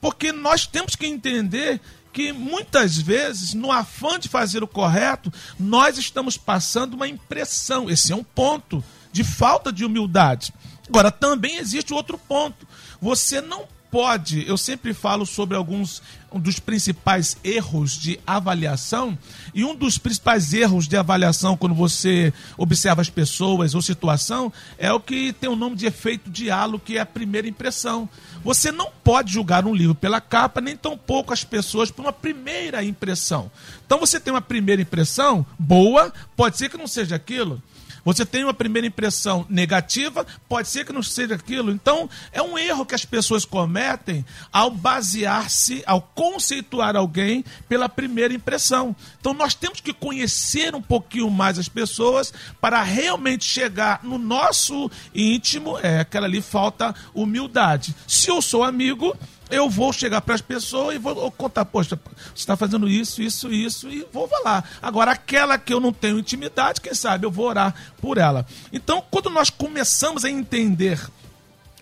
Porque 0.00 0.32
nós 0.32 0.66
temos 0.66 0.94
que 0.94 1.06
entender 1.06 1.80
que 2.12 2.32
muitas 2.32 2.96
vezes, 2.96 3.54
no 3.54 3.70
afã 3.70 4.18
de 4.18 4.28
fazer 4.28 4.62
o 4.62 4.68
correto, 4.68 5.32
nós 5.58 5.98
estamos 5.98 6.36
passando 6.36 6.94
uma 6.94 7.08
impressão. 7.08 7.88
Esse 7.88 8.12
é 8.12 8.16
um 8.16 8.24
ponto 8.24 8.82
de 9.12 9.24
falta 9.24 9.72
de 9.72 9.84
humildade. 9.84 10.52
Agora, 10.90 11.12
também 11.12 11.56
existe 11.58 11.94
outro 11.94 12.18
ponto. 12.18 12.66
Você 13.00 13.40
não 13.40 13.64
pode, 13.92 14.44
eu 14.46 14.56
sempre 14.56 14.92
falo 14.92 15.24
sobre 15.24 15.56
alguns 15.56 16.02
um 16.32 16.38
dos 16.38 16.58
principais 16.60 17.36
erros 17.42 17.92
de 17.92 18.20
avaliação, 18.26 19.16
e 19.54 19.64
um 19.64 19.74
dos 19.74 19.98
principais 19.98 20.52
erros 20.52 20.88
de 20.88 20.96
avaliação 20.96 21.56
quando 21.56 21.74
você 21.74 22.32
observa 22.56 23.02
as 23.02 23.10
pessoas 23.10 23.74
ou 23.74 23.82
situação 23.82 24.52
é 24.78 24.92
o 24.92 25.00
que 25.00 25.32
tem 25.32 25.48
o 25.48 25.56
nome 25.56 25.76
de 25.76 25.86
efeito 25.86 26.28
diálogo, 26.28 26.82
que 26.84 26.98
é 26.98 27.00
a 27.00 27.06
primeira 27.06 27.48
impressão. 27.48 28.08
Você 28.42 28.72
não 28.72 28.90
pode 29.04 29.32
julgar 29.32 29.64
um 29.64 29.74
livro 29.74 29.94
pela 29.94 30.20
capa, 30.20 30.60
nem 30.60 30.76
tampouco 30.76 31.32
as 31.32 31.44
pessoas 31.44 31.90
por 31.90 32.02
uma 32.02 32.12
primeira 32.12 32.82
impressão. 32.82 33.50
Então 33.86 33.98
você 33.98 34.18
tem 34.18 34.32
uma 34.32 34.42
primeira 34.42 34.82
impressão 34.82 35.46
boa, 35.56 36.12
pode 36.36 36.58
ser 36.58 36.68
que 36.68 36.76
não 36.76 36.88
seja 36.88 37.14
aquilo. 37.14 37.62
Você 38.04 38.24
tem 38.24 38.44
uma 38.44 38.54
primeira 38.54 38.86
impressão 38.86 39.46
negativa, 39.48 40.26
pode 40.48 40.68
ser 40.68 40.84
que 40.84 40.92
não 40.92 41.02
seja 41.02 41.34
aquilo. 41.34 41.70
Então, 41.70 42.08
é 42.32 42.42
um 42.42 42.58
erro 42.58 42.86
que 42.86 42.94
as 42.94 43.04
pessoas 43.04 43.44
cometem 43.44 44.24
ao 44.52 44.70
basear-se, 44.70 45.82
ao 45.86 46.00
conceituar 46.02 46.96
alguém 46.96 47.44
pela 47.68 47.88
primeira 47.88 48.34
impressão. 48.34 48.94
Então, 49.20 49.34
nós 49.34 49.54
temos 49.54 49.80
que 49.80 49.92
conhecer 49.92 50.74
um 50.74 50.82
pouquinho 50.82 51.30
mais 51.30 51.58
as 51.58 51.68
pessoas 51.68 52.32
para 52.60 52.82
realmente 52.82 53.44
chegar 53.44 54.00
no 54.02 54.18
nosso 54.18 54.90
íntimo. 55.14 55.78
É, 55.78 56.00
aquela 56.00 56.26
ali 56.26 56.40
falta 56.40 56.94
humildade. 57.14 57.94
Se 58.06 58.30
eu 58.30 58.40
sou 58.42 58.64
amigo, 58.64 59.16
eu 59.50 59.68
vou 59.68 59.92
chegar 59.92 60.20
para 60.20 60.34
as 60.34 60.40
pessoas 60.40 60.94
e 60.94 60.98
vou 60.98 61.30
contar, 61.32 61.64
poxa, 61.64 61.98
você 62.16 62.34
está 62.34 62.56
fazendo 62.56 62.88
isso, 62.88 63.20
isso, 63.22 63.52
isso, 63.52 63.88
e 63.88 64.06
vou 64.12 64.28
falar. 64.28 64.68
Agora, 64.80 65.12
aquela 65.12 65.58
que 65.58 65.72
eu 65.72 65.80
não 65.80 65.92
tenho 65.92 66.18
intimidade, 66.18 66.80
quem 66.80 66.94
sabe 66.94 67.26
eu 67.26 67.30
vou 67.30 67.46
orar 67.46 67.74
por 68.00 68.18
ela. 68.18 68.46
Então, 68.72 69.02
quando 69.10 69.30
nós 69.30 69.50
começamos 69.50 70.24
a 70.24 70.30
entender 70.30 71.00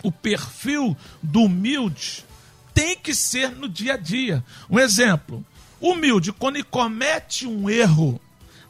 o 0.02 0.10
perfil 0.10 0.96
do 1.22 1.42
humilde, 1.42 2.24
tem 2.72 2.96
que 2.96 3.14
ser 3.14 3.50
no 3.50 3.68
dia 3.68 3.94
a 3.94 3.96
dia. 3.96 4.44
Um 4.70 4.78
exemplo: 4.78 5.44
humilde, 5.80 6.32
quando 6.32 6.64
comete 6.64 7.46
um 7.46 7.68
erro, 7.68 8.20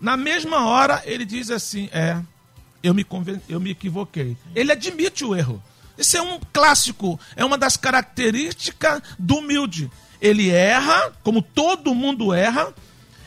Na 0.00 0.16
mesma 0.16 0.64
hora, 0.64 1.02
ele 1.04 1.24
diz 1.24 1.50
assim: 1.50 1.88
É, 1.92 2.20
eu 2.82 2.94
me, 2.94 3.04
eu 3.48 3.60
me 3.60 3.70
equivoquei. 3.70 4.36
Ele 4.54 4.72
admite 4.72 5.24
o 5.24 5.34
erro. 5.34 5.62
Isso 5.98 6.16
é 6.16 6.22
um 6.22 6.38
clássico, 6.52 7.18
é 7.34 7.44
uma 7.44 7.58
das 7.58 7.76
características 7.76 9.02
do 9.18 9.38
humilde. 9.38 9.90
Ele 10.20 10.48
erra, 10.48 11.12
como 11.24 11.42
todo 11.42 11.94
mundo 11.94 12.32
erra, 12.32 12.72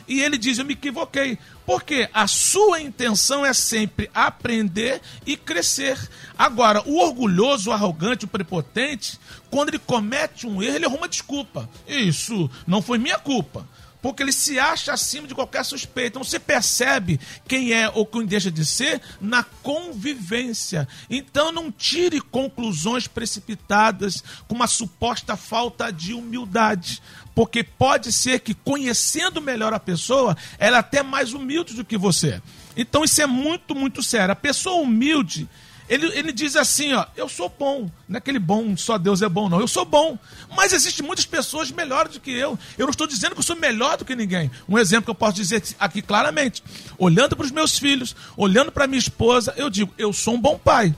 e 0.08 0.20
ele 0.20 0.38
diz: 0.38 0.58
Eu 0.58 0.64
me 0.64 0.72
equivoquei. 0.72 1.38
Porque 1.64 2.08
a 2.12 2.26
sua 2.26 2.80
intenção 2.80 3.46
é 3.46 3.52
sempre 3.52 4.10
aprender 4.12 5.00
e 5.24 5.36
crescer. 5.36 5.96
Agora, 6.36 6.82
o 6.84 6.98
orgulhoso, 6.98 7.70
o 7.70 7.72
arrogante, 7.72 8.24
o 8.24 8.28
prepotente, 8.28 9.18
quando 9.48 9.68
ele 9.68 9.78
comete 9.78 10.44
um 10.44 10.60
erro, 10.60 10.74
ele 10.74 10.86
arruma 10.86 11.08
desculpa. 11.08 11.70
Isso 11.86 12.50
não 12.66 12.82
foi 12.82 12.98
minha 12.98 13.18
culpa 13.18 13.64
porque 14.02 14.22
ele 14.22 14.32
se 14.32 14.58
acha 14.58 14.92
acima 14.92 15.28
de 15.28 15.34
qualquer 15.34 15.64
suspeita. 15.64 16.08
Então 16.08 16.24
você 16.24 16.40
percebe 16.40 17.20
quem 17.46 17.72
é 17.72 17.88
ou 17.88 18.04
quem 18.04 18.26
deixa 18.26 18.50
de 18.50 18.66
ser 18.66 19.00
na 19.20 19.44
convivência. 19.62 20.88
Então 21.08 21.52
não 21.52 21.70
tire 21.70 22.20
conclusões 22.20 23.06
precipitadas 23.06 24.22
com 24.48 24.56
uma 24.56 24.66
suposta 24.66 25.36
falta 25.36 25.92
de 25.92 26.12
humildade. 26.12 27.00
Porque 27.34 27.62
pode 27.62 28.12
ser 28.12 28.40
que, 28.40 28.52
conhecendo 28.52 29.40
melhor 29.40 29.72
a 29.72 29.80
pessoa, 29.80 30.36
ela 30.58 30.76
é 30.76 30.80
até 30.80 31.02
mais 31.02 31.32
humilde 31.32 31.72
do 31.72 31.84
que 31.84 31.96
você. 31.96 32.42
Então 32.76 33.04
isso 33.04 33.22
é 33.22 33.26
muito, 33.26 33.74
muito 33.74 34.02
sério. 34.02 34.32
A 34.32 34.36
pessoa 34.36 34.82
humilde, 34.82 35.48
ele, 35.92 36.06
ele 36.18 36.32
diz 36.32 36.56
assim, 36.56 36.94
ó, 36.94 37.04
eu 37.14 37.28
sou 37.28 37.52
bom. 37.58 37.90
Não 38.08 38.16
é 38.16 38.18
aquele 38.18 38.38
bom, 38.38 38.74
só 38.78 38.96
Deus 38.96 39.20
é 39.20 39.28
bom, 39.28 39.46
não. 39.50 39.60
Eu 39.60 39.68
sou 39.68 39.84
bom. 39.84 40.18
Mas 40.56 40.72
existem 40.72 41.04
muitas 41.04 41.26
pessoas 41.26 41.70
melhores 41.70 42.14
do 42.14 42.20
que 42.20 42.30
eu. 42.30 42.58
Eu 42.78 42.86
não 42.86 42.92
estou 42.92 43.06
dizendo 43.06 43.32
que 43.32 43.40
eu 43.40 43.44
sou 43.44 43.56
melhor 43.56 43.98
do 43.98 44.04
que 44.04 44.16
ninguém. 44.16 44.50
Um 44.66 44.78
exemplo 44.78 45.04
que 45.04 45.10
eu 45.10 45.14
posso 45.14 45.34
dizer 45.34 45.62
aqui 45.78 46.00
claramente. 46.00 46.62
Olhando 46.96 47.36
para 47.36 47.44
os 47.44 47.52
meus 47.52 47.78
filhos, 47.78 48.16
olhando 48.38 48.72
para 48.72 48.86
minha 48.86 48.98
esposa, 48.98 49.52
eu 49.54 49.68
digo, 49.68 49.92
eu 49.98 50.14
sou 50.14 50.34
um 50.34 50.40
bom 50.40 50.58
pai. 50.58 50.94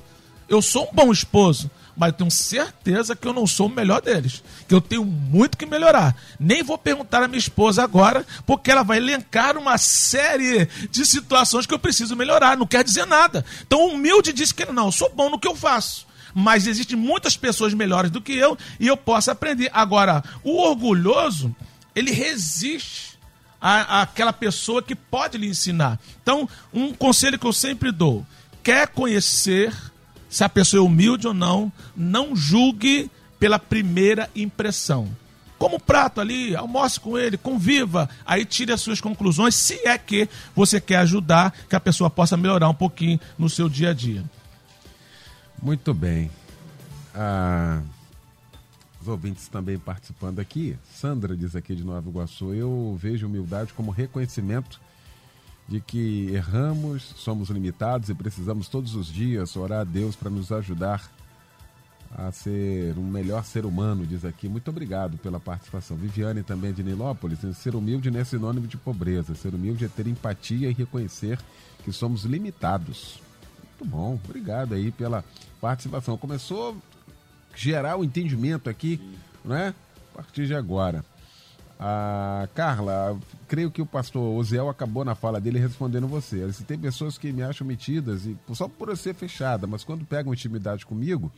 Eu 0.48 0.62
sou 0.62 0.88
um 0.88 0.94
bom 0.94 1.10
esposo 1.10 1.68
mas 1.96 2.14
tenho 2.16 2.30
certeza 2.30 3.14
que 3.14 3.26
eu 3.26 3.32
não 3.32 3.46
sou 3.46 3.66
o 3.66 3.70
melhor 3.70 4.00
deles. 4.00 4.42
Que 4.66 4.74
eu 4.74 4.80
tenho 4.80 5.04
muito 5.04 5.56
que 5.56 5.66
melhorar. 5.66 6.16
Nem 6.38 6.62
vou 6.62 6.76
perguntar 6.76 7.22
à 7.22 7.28
minha 7.28 7.38
esposa 7.38 7.82
agora, 7.82 8.26
porque 8.44 8.70
ela 8.70 8.82
vai 8.82 8.98
elencar 8.98 9.56
uma 9.56 9.78
série 9.78 10.66
de 10.90 11.06
situações 11.06 11.66
que 11.66 11.74
eu 11.74 11.78
preciso 11.78 12.16
melhorar. 12.16 12.56
Não 12.56 12.66
quer 12.66 12.82
dizer 12.82 13.06
nada. 13.06 13.44
Então, 13.66 13.86
humilde 13.86 14.32
diz 14.32 14.50
que 14.50 14.64
não, 14.66 14.86
eu 14.86 14.92
sou 14.92 15.10
bom 15.14 15.30
no 15.30 15.38
que 15.38 15.46
eu 15.46 15.54
faço. 15.54 16.06
Mas 16.34 16.66
existem 16.66 16.96
muitas 16.96 17.36
pessoas 17.36 17.72
melhores 17.72 18.10
do 18.10 18.20
que 18.20 18.32
eu 18.32 18.58
e 18.80 18.88
eu 18.88 18.96
posso 18.96 19.30
aprender. 19.30 19.70
Agora, 19.72 20.22
o 20.42 20.56
orgulhoso, 20.56 21.54
ele 21.94 22.10
resiste 22.10 23.16
à, 23.60 24.02
àquela 24.02 24.32
pessoa 24.32 24.82
que 24.82 24.96
pode 24.96 25.38
lhe 25.38 25.46
ensinar. 25.46 26.00
Então, 26.20 26.48
um 26.72 26.92
conselho 26.92 27.38
que 27.38 27.46
eu 27.46 27.52
sempre 27.52 27.92
dou: 27.92 28.26
quer 28.64 28.88
conhecer 28.88 29.72
se 30.34 30.42
a 30.42 30.48
pessoa 30.48 30.82
é 30.82 30.84
humilde 30.84 31.28
ou 31.28 31.32
não, 31.32 31.72
não 31.94 32.34
julgue 32.34 33.08
pela 33.38 33.56
primeira 33.56 34.28
impressão. 34.34 35.08
Como 35.56 35.78
prato 35.78 36.20
ali, 36.20 36.56
almoce 36.56 36.98
com 36.98 37.16
ele, 37.16 37.36
conviva, 37.38 38.10
aí 38.26 38.44
tire 38.44 38.72
as 38.72 38.80
suas 38.80 39.00
conclusões, 39.00 39.54
se 39.54 39.86
é 39.86 39.96
que 39.96 40.28
você 40.52 40.80
quer 40.80 40.96
ajudar 40.96 41.52
que 41.68 41.76
a 41.76 41.78
pessoa 41.78 42.10
possa 42.10 42.36
melhorar 42.36 42.68
um 42.68 42.74
pouquinho 42.74 43.20
no 43.38 43.48
seu 43.48 43.68
dia 43.68 43.90
a 43.90 43.94
dia. 43.94 44.24
Muito 45.62 45.94
bem. 45.94 46.28
Ah, 47.14 47.80
os 49.00 49.06
ouvintes 49.06 49.46
também 49.46 49.78
participando 49.78 50.40
aqui. 50.40 50.76
Sandra 50.92 51.36
diz 51.36 51.54
aqui 51.54 51.76
de 51.76 51.84
Nova 51.84 52.08
Iguaçu: 52.08 52.52
Eu 52.52 52.98
vejo 53.00 53.28
humildade 53.28 53.72
como 53.72 53.92
reconhecimento 53.92 54.80
de 55.66 55.80
que 55.80 56.28
erramos, 56.32 57.02
somos 57.16 57.48
limitados 57.48 58.08
e 58.08 58.14
precisamos 58.14 58.68
todos 58.68 58.94
os 58.94 59.06
dias 59.06 59.56
orar 59.56 59.80
a 59.80 59.84
Deus 59.84 60.14
para 60.14 60.30
nos 60.30 60.52
ajudar 60.52 61.10
a 62.16 62.30
ser 62.30 62.96
um 62.96 63.10
melhor 63.10 63.44
ser 63.44 63.66
humano, 63.66 64.06
diz 64.06 64.24
aqui. 64.24 64.48
Muito 64.48 64.68
obrigado 64.68 65.18
pela 65.18 65.40
participação. 65.40 65.96
Viviane 65.96 66.42
também 66.42 66.72
de 66.72 66.82
Nilópolis, 66.82 67.40
ser 67.56 67.74
humilde 67.74 68.10
não 68.10 68.20
é 68.20 68.24
sinônimo 68.24 68.68
de 68.68 68.76
pobreza. 68.76 69.34
Ser 69.34 69.54
humilde 69.54 69.84
é 69.84 69.88
ter 69.88 70.06
empatia 70.06 70.70
e 70.70 70.72
reconhecer 70.72 71.38
que 71.84 71.92
somos 71.92 72.24
limitados. 72.24 73.20
Muito 73.80 73.84
bom, 73.84 74.18
obrigado 74.24 74.74
aí 74.74 74.92
pela 74.92 75.24
participação. 75.60 76.16
Começou 76.16 76.72
a 76.72 77.56
gerar 77.56 77.96
o 77.96 78.04
entendimento 78.04 78.70
aqui, 78.70 79.00
né? 79.44 79.74
A 80.12 80.16
partir 80.18 80.46
de 80.46 80.54
agora. 80.54 81.04
Ah, 81.86 82.48
Carla, 82.54 83.14
creio 83.46 83.70
que 83.70 83.82
o 83.82 83.84
pastor 83.84 84.22
Oziel 84.38 84.70
acabou 84.70 85.04
na 85.04 85.14
fala 85.14 85.38
dele 85.38 85.58
respondendo 85.58 86.08
você. 86.08 86.50
Se 86.50 86.64
tem 86.64 86.78
pessoas 86.78 87.18
que 87.18 87.30
me 87.30 87.42
acham 87.42 87.66
metidas, 87.66 88.24
e 88.24 88.34
só 88.54 88.66
por 88.66 88.88
eu 88.88 88.96
ser 88.96 89.14
fechada, 89.14 89.66
mas 89.66 89.84
quando 89.84 90.02
pegam 90.02 90.32
intimidade 90.32 90.86
comigo, 90.86 91.30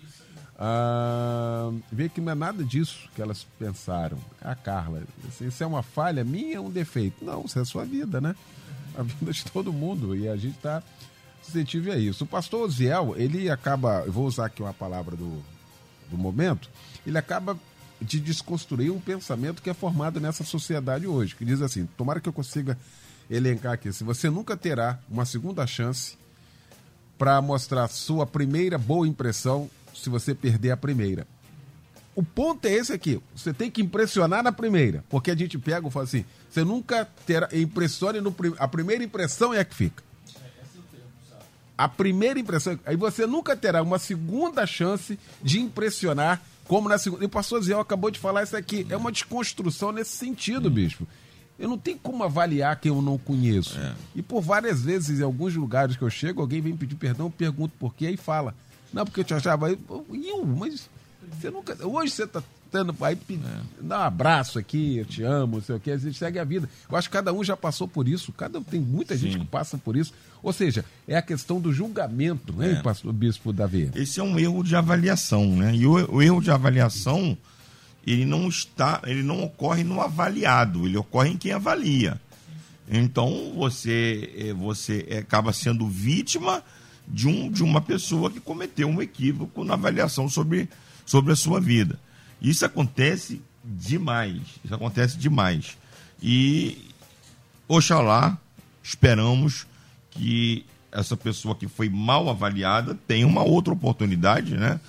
ah, 0.57 1.73
vê 1.91 2.09
que 2.09 2.21
não 2.21 2.31
é 2.31 2.37
nada 2.37 2.63
disso 2.63 3.09
que 3.13 3.21
elas 3.21 3.45
pensaram. 3.59 4.19
A 4.41 4.55
Carla, 4.55 5.03
isso 5.41 5.65
é 5.65 5.67
uma 5.67 5.83
falha 5.83 6.23
minha 6.23 6.63
um 6.63 6.71
defeito? 6.71 7.25
Não, 7.25 7.45
isso 7.45 7.59
é 7.59 7.63
a 7.63 7.65
sua 7.65 7.85
vida, 7.85 8.21
né? 8.21 8.37
A 8.97 9.03
vida 9.03 9.33
de 9.33 9.47
todo 9.47 9.73
mundo. 9.73 10.15
E 10.15 10.29
a 10.29 10.37
gente 10.37 10.59
está 10.59 10.81
suscetível 11.43 11.93
a 11.93 11.99
isso. 11.99 12.23
O 12.23 12.27
pastor 12.27 12.67
Oziel, 12.67 13.15
ele 13.17 13.51
acaba, 13.51 14.03
vou 14.03 14.25
usar 14.25 14.47
aqui 14.47 14.63
uma 14.63 14.73
palavra 14.73 15.17
do, 15.17 15.43
do 16.09 16.17
momento, 16.17 16.71
ele 17.05 17.19
acaba 17.19 17.59
de 18.01 18.21
desconstruir 18.21 18.91
um 18.91 19.01
pensamento 19.01 19.63
que 19.63 19.71
é 19.71 19.75
formado 19.75 20.21
nessa 20.21 20.45
sociedade 20.45 21.07
hoje, 21.07 21.35
que 21.35 21.45
diz 21.45 21.63
assim: 21.63 21.87
tomara 21.97 22.21
que 22.21 22.29
eu 22.29 22.33
consiga 22.33 22.79
elencar 23.31 23.73
aqui. 23.73 23.93
Se 23.93 24.05
você 24.05 24.31
nunca 24.31 24.57
terá 24.57 24.99
uma 25.09 25.25
segunda 25.25 25.67
chance 25.67 26.17
para 27.19 27.41
mostrar 27.41 27.89
sua 27.89 28.27
primeira 28.27 28.79
boa 28.79 29.09
impressão 29.09 29.71
se 29.95 30.11
você 30.11 30.35
perder 30.35 30.71
a 30.71 30.77
primeira. 30.77 31.27
O 32.15 32.23
ponto 32.23 32.65
é 32.67 32.73
esse 32.73 32.93
aqui. 32.93 33.21
Você 33.35 33.53
tem 33.53 33.71
que 33.71 33.83
impressionar 33.83 34.43
na 34.43 34.51
primeira. 34.51 35.05
Porque 35.09 35.31
a 35.31 35.37
gente 35.37 35.59
pega 35.59 35.87
e 35.87 35.91
fala 35.91 36.05
assim: 36.05 36.25
você 36.49 36.65
nunca 36.65 37.05
terá. 37.27 37.49
Impressione 37.53 38.21
no. 38.21 38.35
A 38.59 38.67
primeira 38.69 39.05
impressão 39.05 39.53
é 39.53 39.61
a 39.61 39.65
que 39.65 39.75
fica. 39.75 40.03
A 41.77 41.89
primeira 41.89 42.41
impressão. 42.41 42.79
Aí 42.87 42.97
você 42.97 43.27
nunca 43.27 43.55
terá 43.55 43.83
uma 43.83 43.99
segunda 43.99 44.67
chance 44.67 45.19
de 45.43 45.61
impressionar 45.61 46.43
como 46.67 46.89
na 46.89 46.99
segunda. 46.99 47.25
E 47.25 47.27
o 47.27 47.31
pastor 47.31 47.63
Ziel 47.63 47.81
acabou 47.81 48.11
de 48.11 48.19
falar 48.19 48.43
isso 48.43 48.57
aqui. 48.57 48.87
É 48.89 48.97
uma 48.97 49.13
desconstrução 49.13 49.93
nesse 49.93 50.17
sentido, 50.17 50.71
bispo. 50.71 51.07
Eu 51.59 51.69
não 51.69 51.79
tenho 51.79 51.99
como 51.99 52.23
avaliar 52.23 52.79
quem 52.79 52.93
eu 52.93 53.01
não 53.01 53.17
conheço. 53.17 53.79
É. 53.79 53.95
E 54.15 54.23
por 54.23 54.43
várias 54.43 54.83
vezes, 54.83 55.21
em 55.21 55.23
alguns 55.23 55.55
lugares 55.55 55.97
que 55.97 56.03
eu 56.03 56.11
chego, 56.11 56.43
alguém 56.43 56.61
vem 56.61 56.77
pedir 56.77 56.97
perdão, 56.97 57.31
pergunto 57.31 57.75
por 57.79 57.95
quê, 57.95 58.07
aí 58.07 58.17
fala. 58.17 58.55
Não, 58.93 59.05
porque 59.05 59.21
eu 59.21 59.25
te 59.25 59.35
achava. 59.35 59.71
Eu, 59.71 59.79
mas 60.45 60.89
você 61.33 61.51
nunca. 61.51 61.77
Hoje 61.87 62.13
você 62.13 62.25
está 62.25 62.43
tendo. 62.71 62.95
Aí 63.01 63.19
é. 63.31 63.61
dá 63.81 64.01
um 64.01 64.03
abraço 64.03 64.59
aqui, 64.59 64.99
eu 64.99 65.05
te 65.05 65.23
amo, 65.23 65.57
não 65.57 65.63
sei 65.63 65.77
o 65.77 65.81
que, 65.81 65.91
a 65.91 65.97
gente 65.97 66.19
segue 66.19 66.39
a 66.39 66.45
vida. 66.45 66.69
Eu 66.91 66.97
acho 66.97 67.09
que 67.09 67.13
cada 67.13 67.33
um 67.33 67.43
já 67.43 67.57
passou 67.57 67.89
por 67.89 68.09
isso, 68.09 68.33
cada 68.33 68.61
tem 68.61 68.81
muita 68.81 69.17
Sim. 69.17 69.23
gente 69.23 69.39
que 69.41 69.47
passa 69.47 69.79
por 69.79 69.97
isso. 69.97 70.13
Ou 70.43 70.53
seja, 70.53 70.85
é 71.09 71.17
a 71.17 71.23
questão 71.23 71.61
do 71.61 71.73
julgamento, 71.73 72.53
né, 72.53 72.73
é. 72.73 72.83
pastor 72.83 73.13
Bispo 73.13 73.53
Davi? 73.53 73.91
Esse 73.95 74.21
é 74.21 74.23
um 74.23 74.39
erro 74.39 74.63
de 74.63 74.77
avaliação, 74.77 75.47
né? 75.57 75.75
E 75.75 75.87
o, 75.87 76.15
o 76.15 76.23
erro 76.23 76.41
de 76.41 76.51
avaliação, 76.51 77.37
ele 78.07 78.25
não 78.25 78.49
está, 78.49 79.03
ele 79.05 79.23
não 79.23 79.43
ocorre 79.43 79.83
no 79.83 80.01
avaliado, 80.01 80.87
ele 80.87 80.97
ocorre 80.97 81.31
em 81.31 81.37
quem 81.37 81.53
avalia. 81.53 82.21
Então 82.89 83.53
você, 83.57 84.33
é, 84.37 84.53
você 84.53 85.07
acaba 85.19 85.53
sendo 85.53 85.89
vítima 85.89 86.63
de, 87.07 87.29
um, 87.29 87.51
de 87.51 87.63
uma 87.63 87.81
pessoa 87.81 88.31
que 88.31 88.41
cometeu 88.41 88.89
um 88.89 89.03
equívoco 89.03 89.65
na 89.65 89.75
avaliação 89.75 90.29
sobre, 90.29 90.69
sobre 91.05 91.33
a 91.33 91.37
sua 91.37 91.61
vida. 91.61 91.99
Isso 92.41 92.65
acontece 92.65 93.43
demais. 93.65 94.41
Isso 94.65 94.75
acontece 94.75 95.17
demais. 95.17 95.77
E 96.23 96.79
oxalá, 97.69 98.39
esperamos 98.83 99.67
que 100.11 100.65
essa 100.93 101.17
pessoa 101.17 101.55
que 101.55 101.69
foi 101.69 101.89
mal 101.89 102.29
avaliada 102.29 102.99
tenha 103.07 103.27
uma 103.27 103.43
outra 103.43 103.73
oportunidade 103.73 104.57
né, 104.57 104.81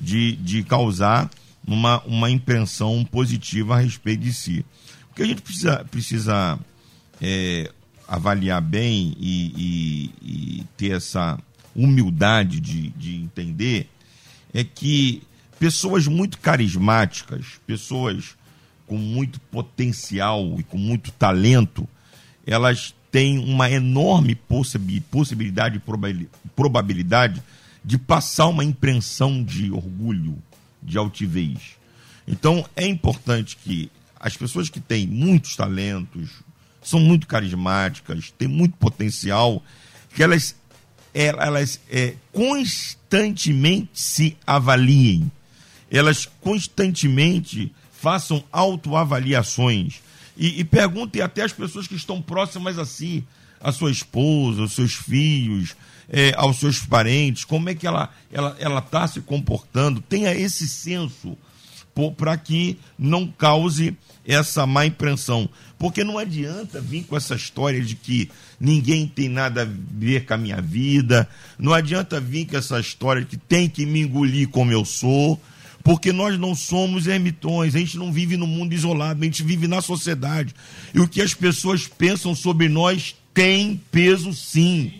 de, 0.00 0.36
de 0.36 0.62
causar 0.62 1.30
uma, 1.66 2.00
uma 2.04 2.30
impressão 2.30 3.04
positiva 3.04 3.74
a 3.74 3.80
respeito 3.80 4.20
de 4.20 4.32
si. 4.32 4.64
O 5.10 5.14
que 5.14 5.22
a 5.22 5.26
gente 5.26 5.42
precisa, 5.42 5.84
precisa 5.90 6.58
é, 7.20 7.72
avaliar 8.06 8.60
bem 8.60 9.16
e, 9.18 9.52
e, 9.56 10.10
e, 10.22 10.66
ter 10.76 10.92
essa 10.92 11.38
humildade 11.74 12.60
de, 12.60 12.90
de 12.90 13.16
entender 13.16 13.88
é 14.54 14.62
que 14.62 15.22
pessoas 15.58 16.06
muito 16.06 16.38
carismáticas, 16.38 17.46
pessoas 17.66 18.36
com 18.86 18.96
muito 18.96 19.40
potencial 19.40 20.54
e 20.58 20.62
com 20.62 20.78
muito 20.78 21.10
talento, 21.12 21.88
elas 22.46 22.94
têm 23.10 23.38
uma 23.38 23.70
enorme 23.70 24.34
possibilidade 25.10 25.78
e 25.78 26.30
probabilidade 26.54 27.42
de 27.84 27.98
passar 27.98 28.48
uma 28.48 28.64
impressão 28.64 29.42
de 29.42 29.70
orgulho, 29.70 30.36
de 30.82 30.98
altivez. 30.98 31.76
Então 32.26 32.64
é 32.76 32.86
importante 32.86 33.56
que 33.56 33.90
as 34.18 34.36
pessoas 34.36 34.68
que 34.68 34.80
têm 34.80 35.06
muitos 35.06 35.56
talentos, 35.56 36.30
são 36.82 37.00
muito 37.00 37.26
carismáticas, 37.26 38.30
têm 38.30 38.46
muito 38.46 38.76
potencial, 38.76 39.62
que 40.14 40.22
elas, 40.22 40.54
elas 41.12 41.80
é, 41.90 42.14
constantemente 42.32 43.90
se 43.92 44.36
avaliem, 44.46 45.30
elas 45.90 46.28
constantemente 46.40 47.72
façam 47.92 48.44
autoavaliações 48.52 50.00
e, 50.36 50.60
e 50.60 50.64
perguntem 50.64 51.22
até 51.22 51.42
as 51.42 51.52
pessoas 51.52 51.86
que 51.86 51.94
estão 51.94 52.20
próximas 52.20 52.78
a 52.78 52.84
si, 52.84 53.24
a 53.60 53.72
sua 53.72 53.90
esposa, 53.90 54.62
os 54.62 54.74
seus 54.74 54.94
filhos, 54.94 55.74
é, 56.08 56.32
aos 56.36 56.58
seus 56.58 56.78
parentes, 56.80 57.44
como 57.44 57.68
é 57.68 57.74
que 57.74 57.86
ela 57.86 58.10
ela 58.30 58.56
ela 58.60 58.78
está 58.78 59.06
se 59.08 59.20
comportando, 59.20 60.00
tenha 60.00 60.32
esse 60.34 60.68
senso 60.68 61.36
para 62.16 62.36
que 62.36 62.78
não 62.98 63.26
cause 63.26 63.96
essa 64.26 64.66
má 64.66 64.84
impressão. 64.84 65.48
Porque 65.78 66.04
não 66.04 66.18
adianta 66.18 66.80
vir 66.80 67.04
com 67.04 67.16
essa 67.16 67.34
história 67.34 67.80
de 67.80 67.94
que 67.94 68.30
ninguém 68.60 69.06
tem 69.06 69.28
nada 69.28 69.62
a 69.62 69.66
ver 69.66 70.26
com 70.26 70.34
a 70.34 70.38
minha 70.38 70.60
vida, 70.60 71.28
não 71.58 71.72
adianta 71.72 72.20
vir 72.20 72.46
com 72.46 72.56
essa 72.56 72.78
história 72.78 73.22
de 73.22 73.28
que 73.28 73.36
tem 73.36 73.68
que 73.68 73.86
me 73.86 74.00
engolir 74.00 74.48
como 74.48 74.72
eu 74.72 74.84
sou, 74.84 75.40
porque 75.86 76.12
nós 76.12 76.36
não 76.36 76.52
somos 76.52 77.06
ermitões, 77.06 77.76
a 77.76 77.78
gente 77.78 77.96
não 77.96 78.12
vive 78.12 78.36
no 78.36 78.44
mundo 78.44 78.72
isolado, 78.72 79.22
a 79.22 79.24
gente 79.24 79.44
vive 79.44 79.68
na 79.68 79.80
sociedade. 79.80 80.52
E 80.92 80.98
o 80.98 81.06
que 81.06 81.22
as 81.22 81.32
pessoas 81.32 81.86
pensam 81.86 82.34
sobre 82.34 82.68
nós 82.68 83.14
tem 83.32 83.80
peso 83.92 84.34
sim. 84.34 84.94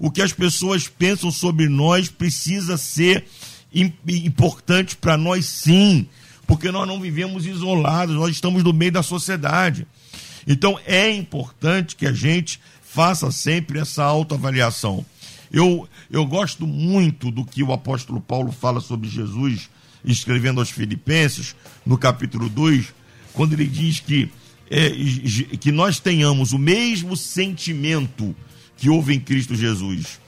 O 0.00 0.10
que 0.10 0.20
as 0.20 0.32
pessoas 0.32 0.88
pensam 0.88 1.30
sobre 1.30 1.68
nós 1.68 2.08
precisa 2.08 2.76
ser 2.76 3.24
importante 3.72 4.96
para 4.96 5.16
nós 5.16 5.46
sim 5.46 6.08
porque 6.44 6.72
nós 6.72 6.88
não 6.88 7.00
vivemos 7.00 7.46
isolados, 7.46 8.16
nós 8.16 8.32
estamos 8.32 8.64
no 8.64 8.72
meio 8.72 8.90
da 8.90 9.02
sociedade. 9.04 9.86
Então 10.44 10.76
é 10.84 11.08
importante 11.08 11.94
que 11.94 12.04
a 12.04 12.12
gente 12.12 12.58
faça 12.82 13.30
sempre 13.30 13.78
essa 13.78 14.02
autoavaliação. 14.02 15.06
Eu, 15.52 15.88
eu 16.10 16.26
gosto 16.26 16.66
muito 16.66 17.30
do 17.30 17.44
que 17.44 17.62
o 17.62 17.72
apóstolo 17.72 18.20
Paulo 18.20 18.50
fala 18.50 18.80
sobre 18.80 19.08
Jesus, 19.08 19.70
escrevendo 20.04 20.60
aos 20.60 20.70
Filipenses, 20.70 21.54
no 21.84 21.96
capítulo 21.96 22.48
2, 22.48 22.86
quando 23.32 23.52
ele 23.52 23.66
diz 23.66 24.00
que, 24.00 24.30
é, 24.70 24.90
que 25.58 25.72
nós 25.72 26.00
tenhamos 26.00 26.52
o 26.52 26.58
mesmo 26.58 27.16
sentimento 27.16 28.34
que 28.76 28.88
houve 28.88 29.14
em 29.14 29.20
Cristo 29.20 29.54
Jesus. 29.54 30.20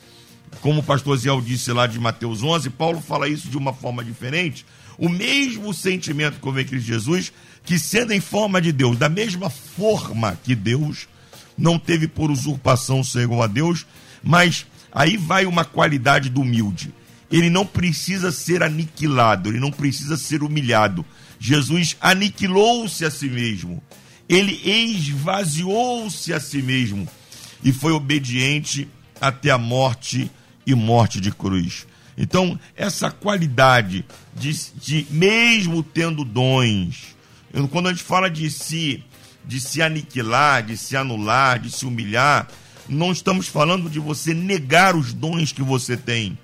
Como 0.61 0.81
o 0.81 0.83
pastor 0.83 1.17
Ziel 1.19 1.41
disse 1.41 1.73
lá 1.73 1.87
de 1.87 1.99
Mateus 1.99 2.43
11, 2.43 2.71
Paulo 2.71 3.01
fala 3.01 3.29
isso 3.29 3.49
de 3.49 3.59
uma 3.59 3.73
forma 3.73 4.05
diferente, 4.05 4.65
o 4.97 5.09
mesmo 5.09 5.75
sentimento 5.75 6.41
que 6.41 6.47
houve 6.47 6.63
em 6.63 6.65
Cristo 6.65 6.87
Jesus, 6.87 7.33
que 7.65 7.79
sendo 7.79 8.13
em 8.13 8.21
forma 8.21 8.61
de 8.61 8.73
Deus, 8.73 8.97
da 8.97 9.09
mesma 9.09 9.51
forma 9.51 10.39
que 10.43 10.55
Deus, 10.55 11.09
não 11.57 11.79
teve 11.79 12.07
por 12.07 12.31
usurpação 12.31 13.03
ser 13.03 13.23
igual 13.23 13.43
a 13.43 13.47
Deus, 13.47 13.87
mas 14.23 14.67
aí 14.93 15.17
vai 15.17 15.47
uma 15.47 15.65
qualidade 15.65 16.29
do 16.29 16.41
humilde. 16.41 16.93
Ele 17.35 17.51
não 17.51 17.67
precisa 17.67 18.31
ser 18.31 18.63
aniquilado, 18.63 19.49
ele 19.49 19.59
não 19.59 19.73
precisa 19.73 20.17
ser 20.17 20.45
humilhado. 20.45 21.05
Jesus 21.37 21.97
aniquilou-se 22.01 23.05
a 23.05 23.11
si 23.11 23.29
mesmo. 23.29 23.83
Ele 24.29 24.53
esvaziou-se 24.65 26.33
a 26.33 26.39
si 26.39 26.63
mesmo 26.63 27.09
e 27.65 27.73
foi 27.73 27.91
obediente 27.91 28.89
até 29.21 29.51
a 29.51 29.59
morte 29.59 30.31
e 30.65 30.77
morte 30.77 31.21
de 31.21 31.33
cruz. 31.33 31.89
Então, 32.17 32.57
essa 32.77 33.11
qualidade 33.11 34.05
de, 34.37 34.57
de 34.77 35.05
mesmo 35.11 35.83
tendo 35.83 36.25
dons, 36.25 37.17
quando 37.73 37.89
a 37.89 37.93
gente 37.93 38.05
fala 38.05 38.31
de 38.31 38.49
se, 38.49 39.03
de 39.45 39.61
se 39.61 39.83
aniquilar, 39.83 40.63
de 40.63 40.77
se 40.77 40.97
anular, 40.97 41.59
de 41.59 41.69
se 41.69 41.85
humilhar, 41.85 42.47
não 42.89 43.11
estamos 43.11 43.49
falando 43.49 43.91
de 43.91 43.99
você 43.99 44.33
negar 44.33 44.95
os 44.95 45.13
dons 45.13 45.51
que 45.51 45.63
você 45.63 45.97
tem, 45.97 46.39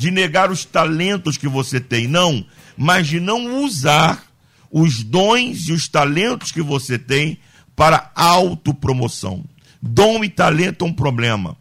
de 0.00 0.10
negar 0.10 0.50
os 0.50 0.64
talentos 0.64 1.36
que 1.36 1.46
você 1.46 1.78
tem, 1.78 2.08
não, 2.08 2.42
mas 2.74 3.06
de 3.06 3.20
não 3.20 3.62
usar 3.62 4.24
os 4.70 5.04
dons 5.04 5.68
e 5.68 5.72
os 5.72 5.88
talentos 5.88 6.50
que 6.50 6.62
você 6.62 6.98
tem 6.98 7.36
para 7.76 8.10
autopromoção. 8.14 9.44
Dom 9.82 10.24
e 10.24 10.30
talento 10.30 10.86
é 10.86 10.88
um 10.88 10.92
problema. 10.92 11.54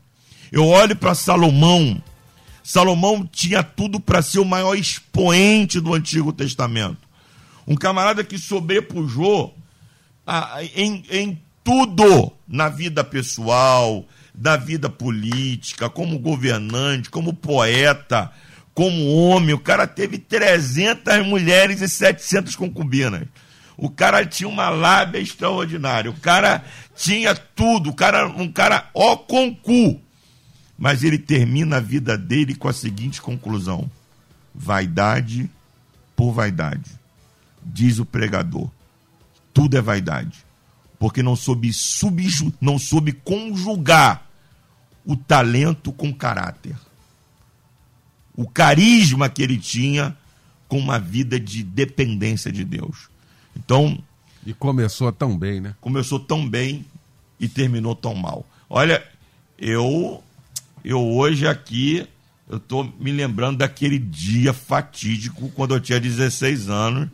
Eu 0.53 0.65
olho 0.65 0.95
para 0.95 1.13
Salomão, 1.13 2.01
Salomão 2.63 3.27
tinha 3.29 3.61
tudo 3.61 3.99
para 3.99 4.21
ser 4.21 4.39
o 4.39 4.45
maior 4.45 4.73
expoente 4.73 5.81
do 5.81 5.93
Antigo 5.93 6.31
Testamento. 6.31 7.09
Um 7.67 7.75
camarada 7.75 8.23
que 8.23 8.37
sobrepujou 8.37 9.53
a, 10.25 10.63
em, 10.73 11.03
em 11.11 11.41
tudo 11.61 12.31
na 12.47 12.69
vida 12.69 13.03
pessoal, 13.03 14.05
da 14.39 14.55
vida 14.55 14.89
política, 14.89 15.89
como 15.89 16.17
governante, 16.17 17.09
como 17.09 17.33
poeta, 17.33 18.31
como 18.73 19.13
homem. 19.13 19.53
O 19.53 19.59
cara 19.59 19.85
teve 19.85 20.17
300 20.17 21.27
mulheres 21.27 21.81
e 21.81 21.89
700 21.89 22.55
concubinas. 22.55 23.27
O 23.77 23.89
cara 23.89 24.25
tinha 24.25 24.47
uma 24.47 24.69
lábia 24.69 25.19
extraordinária. 25.19 26.09
O 26.09 26.19
cara 26.19 26.63
tinha 26.95 27.35
tudo. 27.35 27.89
O 27.89 27.93
cara, 27.93 28.27
um 28.27 28.51
cara 28.51 28.89
ó 28.93 29.17
concu 29.17 29.99
mas 30.79 31.03
ele 31.03 31.17
termina 31.17 31.75
a 31.75 31.81
vida 31.81 32.17
dele 32.17 32.55
com 32.55 32.69
a 32.69 32.73
seguinte 32.73 33.21
conclusão: 33.21 33.91
vaidade 34.55 35.51
por 36.15 36.31
vaidade. 36.31 36.89
Diz 37.61 37.99
o 37.99 38.05
pregador. 38.05 38.69
Tudo 39.53 39.77
é 39.77 39.81
vaidade. 39.81 40.45
Porque 40.97 41.21
não 41.21 41.35
soube, 41.35 41.73
subju, 41.73 42.53
não 42.61 42.79
soube 42.79 43.11
conjugar 43.11 44.28
o 45.09 45.15
talento 45.15 45.91
com 45.91 46.13
caráter. 46.13 46.75
O 48.35 48.47
carisma 48.47 49.27
que 49.27 49.41
ele 49.41 49.57
tinha 49.57 50.15
com 50.67 50.77
uma 50.77 50.99
vida 50.99 51.39
de 51.39 51.63
dependência 51.63 52.51
de 52.51 52.63
Deus. 52.63 53.09
Então. 53.57 53.97
E 54.45 54.53
começou 54.53 55.11
tão 55.11 55.35
bem, 55.35 55.59
né? 55.59 55.73
Começou 55.81 56.19
tão 56.19 56.47
bem 56.47 56.85
e 57.39 57.47
terminou 57.47 57.95
tão 57.95 58.13
mal. 58.13 58.45
Olha, 58.69 59.03
eu 59.57 60.23
eu 60.85 61.03
hoje 61.03 61.47
aqui, 61.47 62.07
eu 62.47 62.57
estou 62.57 62.93
me 62.99 63.11
lembrando 63.11 63.57
daquele 63.57 63.97
dia 63.97 64.53
fatídico 64.53 65.49
quando 65.55 65.73
eu 65.73 65.79
tinha 65.79 65.99
16 65.99 66.69
anos 66.69 67.09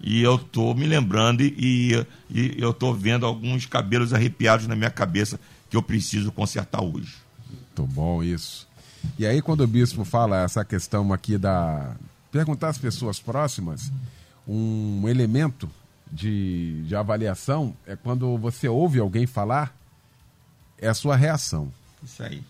e 0.00 0.22
eu 0.22 0.36
estou 0.36 0.72
me 0.72 0.86
lembrando 0.86 1.42
e, 1.42 2.06
e 2.30 2.54
eu 2.56 2.70
estou 2.70 2.94
vendo 2.94 3.26
alguns 3.26 3.66
cabelos 3.66 4.14
arrepiados 4.14 4.68
na 4.68 4.76
minha 4.76 4.88
cabeça 4.88 5.40
que 5.68 5.76
eu 5.76 5.82
preciso 5.82 6.30
consertar 6.30 6.80
hoje. 6.80 7.28
Muito 7.80 7.94
bom 7.94 8.22
isso. 8.22 8.68
E 9.18 9.26
aí 9.26 9.40
quando 9.40 9.62
o 9.62 9.66
bispo 9.66 10.04
fala 10.04 10.42
essa 10.42 10.64
questão 10.64 11.12
aqui 11.12 11.38
da 11.38 11.96
perguntar 12.30 12.68
às 12.68 12.78
pessoas 12.78 13.18
próximas, 13.18 13.90
um 14.46 15.08
elemento 15.08 15.68
de, 16.10 16.82
de 16.86 16.94
avaliação 16.94 17.74
é 17.86 17.96
quando 17.96 18.36
você 18.36 18.68
ouve 18.68 18.98
alguém 18.98 19.26
falar, 19.26 19.74
é 20.78 20.88
a 20.88 20.94
sua 20.94 21.16
reação. 21.16 21.72
Isso 22.02 22.22
aí. 22.22 22.42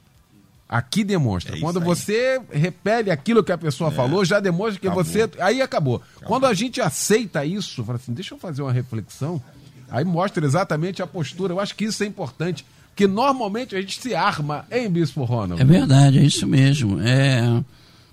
Aqui 0.69 1.03
demonstra. 1.03 1.57
É 1.57 1.61
Quando 1.61 1.81
você 1.81 2.41
repele 2.49 3.11
aquilo 3.11 3.43
que 3.43 3.51
a 3.51 3.59
pessoa 3.59 3.91
é. 3.91 3.93
falou, 3.93 4.25
já 4.25 4.39
demonstra 4.39 4.79
que 4.79 4.87
acabou. 4.87 5.05
você. 5.05 5.29
Aí 5.41 5.61
acabou. 5.61 5.97
acabou. 5.97 6.29
Quando 6.29 6.47
a 6.47 6.55
gente 6.55 6.81
aceita 6.81 7.45
isso, 7.45 7.85
fala 7.85 7.99
assim, 7.99 8.13
deixa 8.13 8.35
eu 8.35 8.39
fazer 8.39 8.63
uma 8.63 8.73
reflexão, 8.73 9.43
aí 9.91 10.05
mostra 10.05 10.45
exatamente 10.47 11.03
a 11.03 11.09
postura. 11.09 11.53
Eu 11.53 11.59
acho 11.59 11.75
que 11.75 11.87
isso 11.87 12.05
é 12.05 12.07
importante. 12.07 12.65
Porque 12.91 13.07
normalmente 13.07 13.75
a 13.75 13.81
gente 13.81 14.01
se 14.01 14.15
arma, 14.15 14.67
hein, 14.71 14.91
Bispo 14.91 15.25
Ronald? 15.25 15.61
É 15.61 15.65
verdade, 15.65 16.19
é 16.19 16.23
isso 16.23 16.47
mesmo. 16.47 17.01
É... 17.01 17.63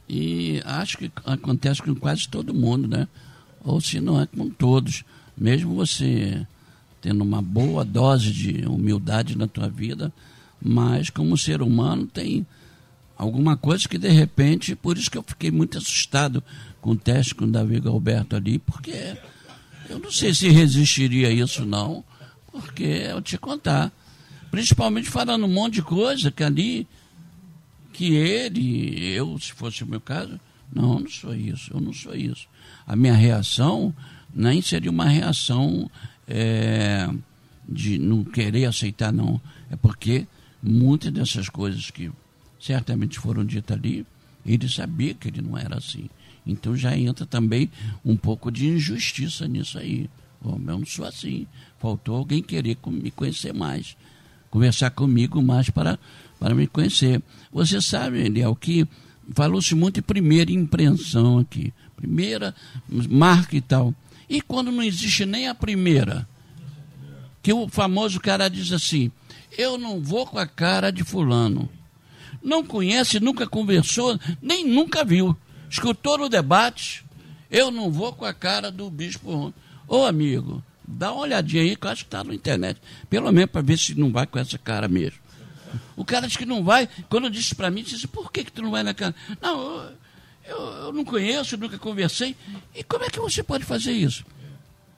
E 0.09 0.61
acho 0.63 0.97
que 0.97 1.11
acontece 1.25 1.81
com 1.81 1.93
quase 1.93 2.29
todo 2.29 2.53
mundo, 2.53 2.87
né? 2.87 3.07
Ou 3.63 3.81
se 3.81 3.99
não 3.99 4.21
é 4.21 4.25
com 4.25 4.49
todos. 4.49 5.03
Mesmo 5.37 5.75
você 5.75 6.45
tendo 7.01 7.23
uma 7.23 7.41
boa 7.41 7.85
dose 7.85 8.31
de 8.31 8.65
humildade 8.65 9.37
na 9.37 9.47
tua 9.47 9.69
vida, 9.69 10.11
mas 10.61 11.09
como 11.09 11.37
ser 11.37 11.61
humano 11.61 12.07
tem 12.07 12.45
alguma 13.17 13.55
coisa 13.57 13.87
que 13.87 13.97
de 13.97 14.09
repente, 14.09 14.75
por 14.75 14.97
isso 14.97 15.09
que 15.09 15.17
eu 15.17 15.23
fiquei 15.23 15.51
muito 15.51 15.77
assustado 15.77 16.43
com 16.81 16.91
o 16.91 16.95
teste 16.95 17.35
com 17.35 17.45
o 17.45 17.51
Davi 17.51 17.79
Galberto 17.79 18.35
ali, 18.35 18.59
porque 18.59 19.15
eu 19.89 19.99
não 19.99 20.11
sei 20.11 20.33
se 20.33 20.49
resistiria 20.49 21.27
a 21.27 21.31
isso 21.31 21.65
não, 21.65 22.03
porque 22.51 22.83
eu 22.83 23.21
te 23.21 23.37
contar, 23.37 23.91
principalmente 24.51 25.09
falando 25.09 25.45
um 25.45 25.53
monte 25.53 25.75
de 25.75 25.81
coisa 25.81 26.31
que 26.31 26.43
ali, 26.43 26.87
que 27.93 28.13
ele, 28.15 29.09
eu, 29.13 29.37
se 29.39 29.53
fosse 29.53 29.83
o 29.83 29.87
meu 29.87 30.01
caso, 30.01 30.39
não, 30.73 30.99
não 30.99 31.09
sou 31.09 31.35
isso, 31.35 31.71
eu 31.73 31.79
não 31.79 31.93
sou 31.93 32.15
isso. 32.15 32.47
A 32.85 32.95
minha 32.95 33.13
reação 33.13 33.93
nem 34.33 34.61
seria 34.61 34.91
uma 34.91 35.05
reação 35.05 35.89
é, 36.27 37.09
de 37.67 37.97
não 37.97 38.23
querer 38.23 38.65
aceitar, 38.65 39.11
não. 39.11 39.41
É 39.71 39.75
porque 39.75 40.27
muitas 40.61 41.11
dessas 41.11 41.49
coisas 41.49 41.89
que 41.89 42.11
certamente 42.59 43.19
foram 43.19 43.45
ditas 43.45 43.77
ali, 43.77 44.05
ele 44.45 44.67
sabia 44.69 45.13
que 45.13 45.27
ele 45.27 45.41
não 45.41 45.57
era 45.57 45.77
assim. 45.77 46.09
Então 46.45 46.75
já 46.75 46.97
entra 46.97 47.25
também 47.25 47.69
um 48.03 48.15
pouco 48.15 48.51
de 48.51 48.67
injustiça 48.67 49.47
nisso 49.47 49.77
aí. 49.77 50.09
Oh, 50.41 50.51
eu 50.51 50.59
não 50.59 50.85
sou 50.85 51.05
assim. 51.05 51.45
Faltou 51.77 52.15
alguém 52.15 52.41
querer 52.41 52.77
me 52.87 53.11
conhecer 53.11 53.53
mais. 53.53 53.97
Conversar 54.57 54.89
comigo 54.89 55.39
mais 55.39 55.69
para, 55.69 55.99
para 56.39 56.55
me 56.55 56.65
conhecer. 56.65 57.21
Você 57.53 57.79
sabe, 57.79 58.25
Eliel, 58.25 58.55
que 58.55 58.87
falou-se 59.35 59.75
muito 59.75 59.99
em 59.99 60.03
primeira 60.03 60.51
impressão 60.51 61.37
aqui. 61.37 61.71
Primeira 61.95 62.55
marca 62.89 63.55
e 63.55 63.61
tal. 63.61 63.93
E 64.27 64.41
quando 64.41 64.71
não 64.71 64.81
existe 64.81 65.25
nem 65.25 65.47
a 65.47 65.53
primeira? 65.53 66.27
Que 67.43 67.53
o 67.53 67.67
famoso 67.67 68.19
cara 68.19 68.49
diz 68.49 68.71
assim: 68.71 69.11
eu 69.55 69.77
não 69.77 70.01
vou 70.01 70.25
com 70.25 70.39
a 70.39 70.47
cara 70.47 70.91
de 70.91 71.03
fulano. 71.03 71.69
Não 72.41 72.63
conhece, 72.63 73.19
nunca 73.19 73.45
conversou, 73.47 74.19
nem 74.41 74.67
nunca 74.67 75.05
viu. 75.05 75.37
Escutou 75.69 76.17
no 76.17 76.29
debate, 76.29 77.05
eu 77.49 77.69
não 77.69 77.91
vou 77.91 78.11
com 78.11 78.25
a 78.25 78.33
cara 78.33 78.71
do 78.71 78.89
bispo. 78.89 79.53
Ô 79.87 80.05
amigo, 80.05 80.63
dá 80.87 81.11
uma 81.11 81.21
olhadinha 81.21 81.63
aí 81.63 81.75
que 81.75 81.85
eu 81.85 81.91
acho 81.91 82.03
que 82.03 82.07
está 82.07 82.23
na 82.23 82.33
internet. 82.33 82.79
Pelo 83.09 83.31
menos 83.31 83.51
para 83.51 83.61
ver 83.61 83.77
se 83.77 83.93
não 83.93 84.11
vai 84.11 84.25
com 84.25 84.39
essa 84.39 84.57
cara 84.57 84.87
mesmo. 84.87 85.19
O 85.95 86.05
cara 86.05 86.27
diz 86.27 86.37
que 86.37 86.45
não 86.45 86.63
vai. 86.63 86.87
Quando 87.09 87.29
disse 87.29 87.53
para 87.53 87.69
mim, 87.69 87.83
disse, 87.83 88.07
por 88.07 88.31
que, 88.31 88.45
que 88.45 88.51
tu 88.51 88.61
não 88.61 88.71
vai 88.71 88.83
na 88.83 88.93
cara? 88.93 89.13
Não, 89.41 89.91
eu, 90.47 90.57
eu, 90.57 90.93
não 90.93 91.03
conheço, 91.03 91.57
nunca 91.57 91.77
conversei. 91.77 92.35
E 92.73 92.83
como 92.83 93.03
é 93.03 93.09
que 93.09 93.19
você 93.19 93.43
pode 93.43 93.65
fazer 93.65 93.91
isso? 93.91 94.25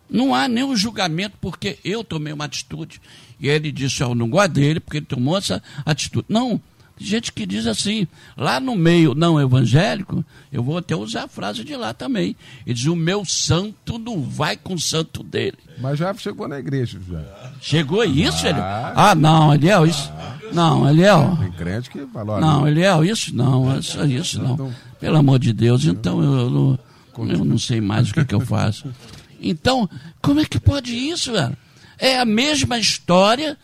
Não 0.09 0.33
há 0.33 0.47
nenhum 0.47 0.75
julgamento 0.75 1.37
porque 1.39 1.79
eu 1.83 2.03
tomei 2.03 2.33
uma 2.33 2.45
atitude 2.45 3.01
e 3.39 3.47
ele 3.47 3.71
disse, 3.71 4.01
eu 4.01 4.15
não 4.15 4.29
gosto 4.29 4.53
dele 4.53 4.79
porque 4.79 4.97
ele 4.97 5.05
tomou 5.05 5.37
essa 5.37 5.61
atitude. 5.85 6.25
Não, 6.27 6.61
gente 6.99 7.31
que 7.31 7.45
diz 7.45 7.65
assim, 7.65 8.07
lá 8.35 8.59
no 8.59 8.75
meio 8.75 9.15
não 9.15 9.39
evangélico, 9.39 10.23
eu 10.51 10.61
vou 10.61 10.77
até 10.77 10.95
usar 10.95 11.23
a 11.23 11.27
frase 11.27 11.63
de 11.63 11.75
lá 11.75 11.93
também. 11.93 12.35
Ele 12.65 12.75
diz, 12.75 12.85
o 12.85 12.95
meu 12.95 13.23
santo 13.25 13.97
não 13.97 14.21
vai 14.21 14.57
com 14.57 14.73
o 14.73 14.79
santo 14.79 15.23
dele. 15.23 15.57
Mas 15.79 15.97
já 15.97 16.13
chegou 16.13 16.47
na 16.47 16.59
igreja, 16.59 16.99
já. 17.09 17.51
Chegou 17.61 18.03
isso, 18.03 18.45
ah. 18.45 18.49
ele? 18.49 18.59
Ah, 18.59 19.15
não, 19.15 19.53
Eliel, 19.53 19.85
isso. 19.85 20.11
Não, 20.53 20.89
Eliel. 20.89 21.37
Tem 21.39 21.51
crente 21.51 21.89
que 21.89 22.05
falou. 22.07 22.39
Não, 22.39 22.67
Eliel, 22.67 23.05
isso 23.05 23.35
não, 23.35 23.77
isso, 23.79 24.05
isso 24.05 24.41
não. 24.41 24.73
Pelo 24.99 25.17
amor 25.17 25.39
de 25.39 25.53
Deus, 25.53 25.85
então 25.85 26.21
eu, 26.21 26.77
eu, 27.17 27.29
eu 27.29 27.45
não 27.45 27.57
sei 27.57 27.79
mais 27.79 28.09
o 28.09 28.13
que, 28.13 28.25
que 28.25 28.35
eu 28.35 28.41
faço. 28.41 28.93
Então, 29.41 29.89
como 30.21 30.41
é 30.41 30.45
que 30.45 30.59
pode 30.59 30.93
isso, 30.93 31.31
velho? 31.31 31.55
É 31.97 32.19
a 32.19 32.25
mesma 32.25 32.77
história 32.77 33.57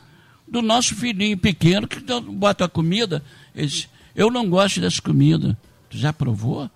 do 0.47 0.61
nosso 0.61 0.95
filhinho 0.95 1.37
pequeno 1.37 1.87
que 1.87 1.99
bota 2.21 2.65
a 2.65 2.69
comida. 2.69 3.23
Ele 3.53 3.67
diz, 3.67 3.89
eu 4.15 4.29
não 4.31 4.49
gosto 4.49 4.79
dessa 4.79 5.01
comida. 5.01 5.57
Tu 5.89 5.97
já 5.97 6.13
provou? 6.13 6.69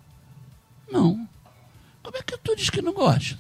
Não. 0.92 1.28
Como 2.02 2.18
é 2.18 2.22
que 2.22 2.38
tu 2.38 2.56
diz 2.56 2.70
que 2.70 2.82
não 2.82 2.94
gosta? 2.94 3.38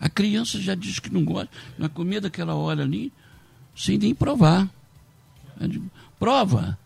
A 0.00 0.08
criança 0.08 0.60
já 0.60 0.74
diz 0.74 0.98
que 0.98 1.12
não 1.12 1.24
gosta. 1.24 1.48
Na 1.78 1.88
comida 1.88 2.28
que 2.28 2.40
ela 2.40 2.54
olha 2.54 2.82
ali, 2.82 3.12
sem 3.74 3.96
nem 3.96 4.14
provar. 4.14 4.68
Digo, 5.60 5.90
Prova. 6.18 6.78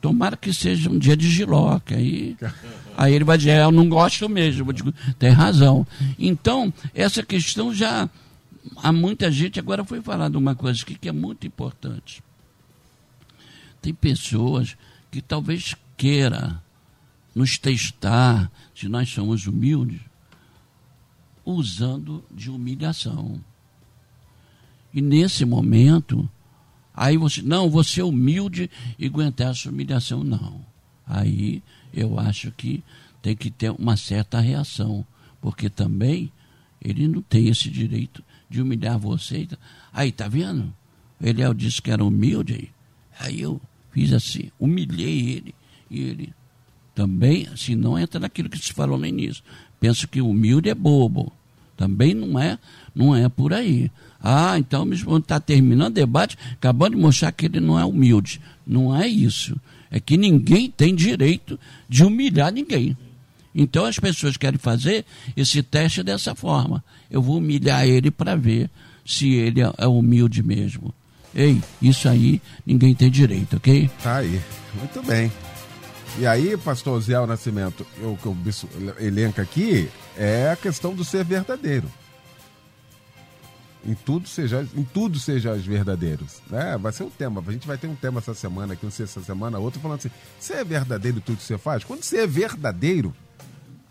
Tomara 0.00 0.36
que 0.36 0.52
seja 0.52 0.88
um 0.88 0.98
dia 0.98 1.16
de 1.16 1.28
giló, 1.28 1.78
que 1.80 1.94
aí, 1.94 2.36
aí 2.96 3.14
ele 3.14 3.24
vai 3.24 3.36
dizer, 3.36 3.50
é, 3.50 3.64
eu 3.64 3.72
não 3.72 3.88
gosto 3.88 4.28
mesmo. 4.28 4.68
Eu 4.68 4.72
digo, 4.72 4.92
tem 5.18 5.30
razão. 5.30 5.86
Então, 6.18 6.72
essa 6.94 7.22
questão 7.22 7.74
já. 7.74 8.08
Há 8.76 8.92
muita 8.92 9.30
gente. 9.30 9.58
Agora 9.58 9.84
foi 9.84 10.00
falado 10.00 10.36
uma 10.36 10.54
coisa 10.54 10.82
aqui 10.82 10.96
que 10.96 11.08
é 11.08 11.12
muito 11.12 11.46
importante. 11.46 12.22
Tem 13.80 13.94
pessoas 13.94 14.76
que 15.10 15.22
talvez 15.22 15.74
queira 15.96 16.62
nos 17.34 17.58
testar 17.58 18.50
se 18.74 18.88
nós 18.88 19.08
somos 19.08 19.46
humildes, 19.46 20.00
usando 21.44 22.24
de 22.30 22.50
humilhação. 22.50 23.42
E 24.92 25.00
nesse 25.00 25.44
momento, 25.44 26.28
Aí 27.00 27.16
você, 27.16 27.40
não, 27.42 27.70
você 27.70 28.00
é 28.00 28.04
humilde 28.04 28.68
e 28.98 29.06
aguentar 29.06 29.52
essa 29.52 29.68
humilhação. 29.68 30.24
Não. 30.24 30.60
Aí 31.06 31.62
eu 31.94 32.18
acho 32.18 32.50
que 32.50 32.82
tem 33.22 33.36
que 33.36 33.52
ter 33.52 33.70
uma 33.70 33.96
certa 33.96 34.40
reação, 34.40 35.06
porque 35.40 35.70
também 35.70 36.32
ele 36.82 37.06
não 37.06 37.22
tem 37.22 37.46
esse 37.46 37.70
direito 37.70 38.24
de 38.48 38.62
humilhar 38.62 38.98
você. 38.98 39.46
Aí, 39.92 40.12
tá 40.12 40.28
vendo? 40.28 40.72
Ele 41.20 41.42
disse 41.54 41.82
que 41.82 41.90
era 41.90 42.04
humilde. 42.04 42.70
Aí 43.18 43.40
eu 43.40 43.60
fiz 43.92 44.12
assim, 44.12 44.50
humilhei 44.58 45.30
ele. 45.30 45.54
E 45.90 46.00
ele 46.00 46.34
também, 46.94 47.46
assim, 47.52 47.74
não 47.74 47.98
entra 47.98 48.20
naquilo 48.20 48.48
que 48.48 48.58
se 48.58 48.72
falou 48.72 48.98
no 48.98 49.06
início. 49.06 49.42
Penso 49.80 50.08
que 50.08 50.20
humilde 50.20 50.68
é 50.68 50.74
bobo. 50.74 51.32
Também 51.76 52.12
não 52.12 52.38
é, 52.38 52.58
não 52.94 53.14
é 53.14 53.28
por 53.28 53.52
aí. 53.52 53.90
Ah, 54.20 54.58
então 54.58 54.88
está 54.92 55.38
terminando 55.38 55.92
o 55.92 55.94
debate, 55.94 56.36
acabando 56.54 56.96
de 56.96 57.02
mostrar 57.02 57.30
que 57.30 57.46
ele 57.46 57.60
não 57.60 57.78
é 57.78 57.84
humilde. 57.84 58.40
Não 58.66 58.94
é 58.94 59.06
isso. 59.06 59.58
É 59.90 60.00
que 60.00 60.16
ninguém 60.16 60.70
tem 60.70 60.94
direito 60.94 61.58
de 61.88 62.04
humilhar 62.04 62.52
ninguém. 62.52 62.96
Então 63.54 63.84
as 63.84 63.98
pessoas 63.98 64.36
querem 64.36 64.58
fazer 64.58 65.04
esse 65.36 65.62
teste 65.62 66.02
dessa 66.02 66.34
forma. 66.34 66.84
Eu 67.10 67.22
vou 67.22 67.38
humilhar 67.38 67.86
ele 67.86 68.10
para 68.10 68.36
ver 68.36 68.70
se 69.04 69.32
ele 69.34 69.60
é 69.60 69.86
humilde 69.86 70.42
mesmo. 70.42 70.94
Ei, 71.34 71.60
isso 71.80 72.08
aí 72.08 72.40
ninguém 72.64 72.94
tem 72.94 73.10
direito, 73.10 73.56
ok? 73.56 73.90
Tá 74.02 74.16
aí. 74.16 74.40
Muito 74.74 75.02
bem. 75.02 75.30
E 76.18 76.26
aí, 76.26 76.56
pastor 76.56 77.00
Zé 77.00 77.14
Nascimento, 77.26 77.86
o 78.02 78.16
que 78.16 78.28
o 78.28 78.36
elenca 78.98 79.42
aqui 79.42 79.88
é 80.16 80.50
a 80.50 80.56
questão 80.56 80.94
do 80.94 81.04
ser 81.04 81.24
verdadeiro 81.24 81.88
em 83.86 83.94
tudo 83.94 84.28
seja 84.28 84.66
em 84.74 84.84
tudo 84.84 85.18
sejais 85.18 85.64
verdadeiros 85.64 86.42
né 86.50 86.76
vai 86.78 86.92
ser 86.92 87.04
um 87.04 87.10
tema 87.10 87.42
a 87.46 87.52
gente 87.52 87.66
vai 87.66 87.78
ter 87.78 87.86
um 87.86 87.94
tema 87.94 88.18
essa 88.18 88.34
semana 88.34 88.72
aqui 88.72 88.84
não 88.84 88.90
sei 88.90 89.04
essa 89.04 89.22
semana 89.22 89.58
outra 89.58 89.80
falando 89.80 89.98
assim 89.98 90.10
você 90.38 90.54
é 90.54 90.64
verdadeiro 90.64 91.18
em 91.18 91.20
tudo 91.20 91.38
que 91.38 91.44
você 91.44 91.56
faz 91.56 91.84
quando 91.84 92.02
você 92.02 92.18
é 92.18 92.26
verdadeiro 92.26 93.14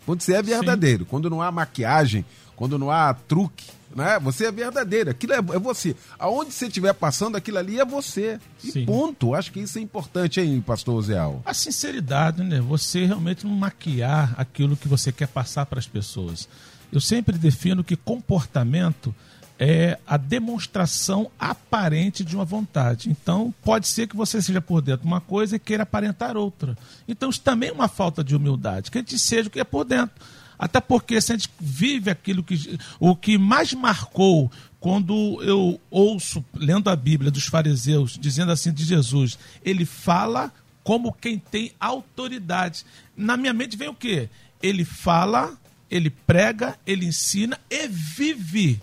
quando 0.08 0.22
você 0.22 0.32
é 0.32 0.42
verdadeiro 0.42 1.04
Sim. 1.04 1.10
quando 1.10 1.28
não 1.28 1.42
há 1.42 1.52
maquiagem 1.52 2.24
quando 2.56 2.78
não 2.78 2.90
há 2.90 3.12
truque 3.12 3.66
né? 3.94 4.18
Você 4.20 4.46
é 4.46 4.52
verdadeiro 4.52 5.10
aquilo 5.10 5.32
é, 5.32 5.38
é 5.38 5.58
você. 5.58 5.96
Aonde 6.18 6.52
você 6.52 6.66
estiver 6.66 6.92
passando 6.92 7.36
aquilo 7.36 7.58
ali 7.58 7.80
é 7.80 7.84
você. 7.84 8.38
E 8.62 8.70
Sim. 8.70 8.84
ponto. 8.84 9.34
Acho 9.34 9.50
que 9.50 9.60
isso 9.60 9.78
é 9.78 9.80
importante 9.80 10.40
hein 10.40 10.60
pastor 10.60 11.02
Zeal 11.02 11.42
a 11.44 11.54
sinceridade 11.54 12.42
né? 12.42 12.60
Você 12.60 13.06
realmente 13.06 13.46
não 13.46 13.54
maquiar 13.54 14.34
aquilo 14.36 14.76
que 14.76 14.88
você 14.88 15.10
quer 15.10 15.28
passar 15.28 15.66
para 15.66 15.78
as 15.78 15.86
pessoas. 15.86 16.48
Eu 16.92 17.00
sempre 17.00 17.36
defino 17.36 17.84
que 17.84 17.96
comportamento 17.96 19.14
é 19.58 19.98
a 20.06 20.16
demonstração 20.16 21.30
aparente 21.38 22.24
de 22.24 22.36
uma 22.36 22.44
vontade. 22.44 23.10
Então, 23.10 23.52
pode 23.62 23.88
ser 23.88 24.06
que 24.06 24.16
você 24.16 24.40
seja 24.40 24.60
por 24.60 24.80
dentro 24.80 25.06
uma 25.06 25.20
coisa 25.20 25.56
e 25.56 25.58
queira 25.58 25.82
aparentar 25.82 26.36
outra. 26.36 26.78
Então, 27.08 27.28
isso 27.28 27.40
também 27.40 27.70
é 27.70 27.72
uma 27.72 27.88
falta 27.88 28.22
de 28.22 28.36
humildade, 28.36 28.90
que 28.90 28.98
a 28.98 29.00
gente 29.00 29.18
seja 29.18 29.48
o 29.48 29.50
que 29.50 29.58
é 29.58 29.64
por 29.64 29.84
dentro. 29.84 30.14
Até 30.56 30.80
porque 30.80 31.20
se 31.20 31.32
a 31.32 31.36
gente 31.36 31.50
vive 31.60 32.10
aquilo 32.10 32.42
que. 32.42 32.78
O 32.98 33.14
que 33.14 33.38
mais 33.38 33.72
marcou 33.72 34.50
quando 34.80 35.40
eu 35.42 35.80
ouço, 35.90 36.44
lendo 36.54 36.90
a 36.90 36.96
Bíblia 36.96 37.30
dos 37.30 37.46
fariseus, 37.46 38.18
dizendo 38.20 38.52
assim 38.52 38.72
de 38.72 38.84
Jesus, 38.84 39.38
ele 39.64 39.84
fala 39.84 40.52
como 40.82 41.12
quem 41.12 41.38
tem 41.38 41.72
autoridade. 41.78 42.84
Na 43.16 43.36
minha 43.36 43.52
mente 43.52 43.76
vem 43.76 43.88
o 43.88 43.94
quê? 43.94 44.28
Ele 44.62 44.84
fala, 44.84 45.56
ele 45.90 46.10
prega, 46.10 46.76
ele 46.86 47.06
ensina 47.06 47.58
e 47.70 47.86
vive 47.86 48.80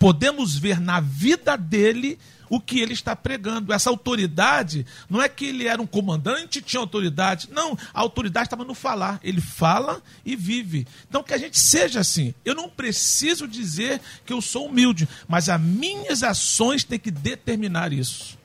podemos 0.00 0.56
ver 0.56 0.80
na 0.80 0.98
vida 0.98 1.56
dele 1.56 2.18
o 2.48 2.58
que 2.58 2.80
ele 2.80 2.94
está 2.94 3.14
pregando. 3.14 3.72
Essa 3.72 3.90
autoridade 3.90 4.84
não 5.08 5.22
é 5.22 5.28
que 5.28 5.44
ele 5.44 5.68
era 5.68 5.80
um 5.80 5.86
comandante 5.86 6.60
tinha 6.60 6.80
autoridade. 6.80 7.48
Não, 7.52 7.78
a 7.94 8.00
autoridade 8.00 8.46
estava 8.46 8.64
no 8.64 8.74
falar. 8.74 9.20
Ele 9.22 9.40
fala 9.40 10.02
e 10.24 10.34
vive. 10.34 10.88
Então 11.08 11.22
que 11.22 11.34
a 11.34 11.38
gente 11.38 11.60
seja 11.60 12.00
assim. 12.00 12.34
Eu 12.44 12.54
não 12.54 12.68
preciso 12.68 13.46
dizer 13.46 14.00
que 14.24 14.32
eu 14.32 14.40
sou 14.40 14.66
humilde, 14.66 15.06
mas 15.28 15.48
as 15.48 15.60
minhas 15.60 16.22
ações 16.22 16.82
têm 16.82 16.98
que 16.98 17.10
determinar 17.10 17.92
isso. 17.92 18.38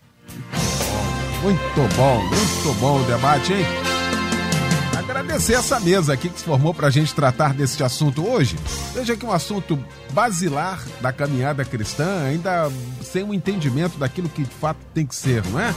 Muito 1.41 1.95
bom, 1.95 2.21
muito 2.23 2.79
bom 2.79 3.01
o 3.01 3.05
debate, 3.05 3.53
hein? 3.53 3.94
Agradecer 5.19 5.53
essa 5.53 5.79
mesa 5.79 6.13
aqui 6.13 6.29
que 6.29 6.39
se 6.39 6.45
formou 6.45 6.73
para 6.73 6.87
a 6.87 6.89
gente 6.89 7.15
tratar 7.15 7.53
desse 7.53 7.81
assunto 7.81 8.27
hoje. 8.27 8.57
Veja 8.93 9.15
que 9.15 9.25
um 9.25 9.31
assunto 9.31 9.79
basilar 10.11 10.83
da 10.99 11.13
caminhada 11.13 11.63
cristã, 11.63 12.25
ainda 12.25 12.69
sem 13.01 13.23
um 13.23 13.33
entendimento 13.33 13.97
daquilo 13.97 14.27
que 14.27 14.43
de 14.43 14.53
fato 14.53 14.79
tem 14.93 15.05
que 15.05 15.15
ser, 15.15 15.45
não 15.47 15.59
é? 15.59 15.73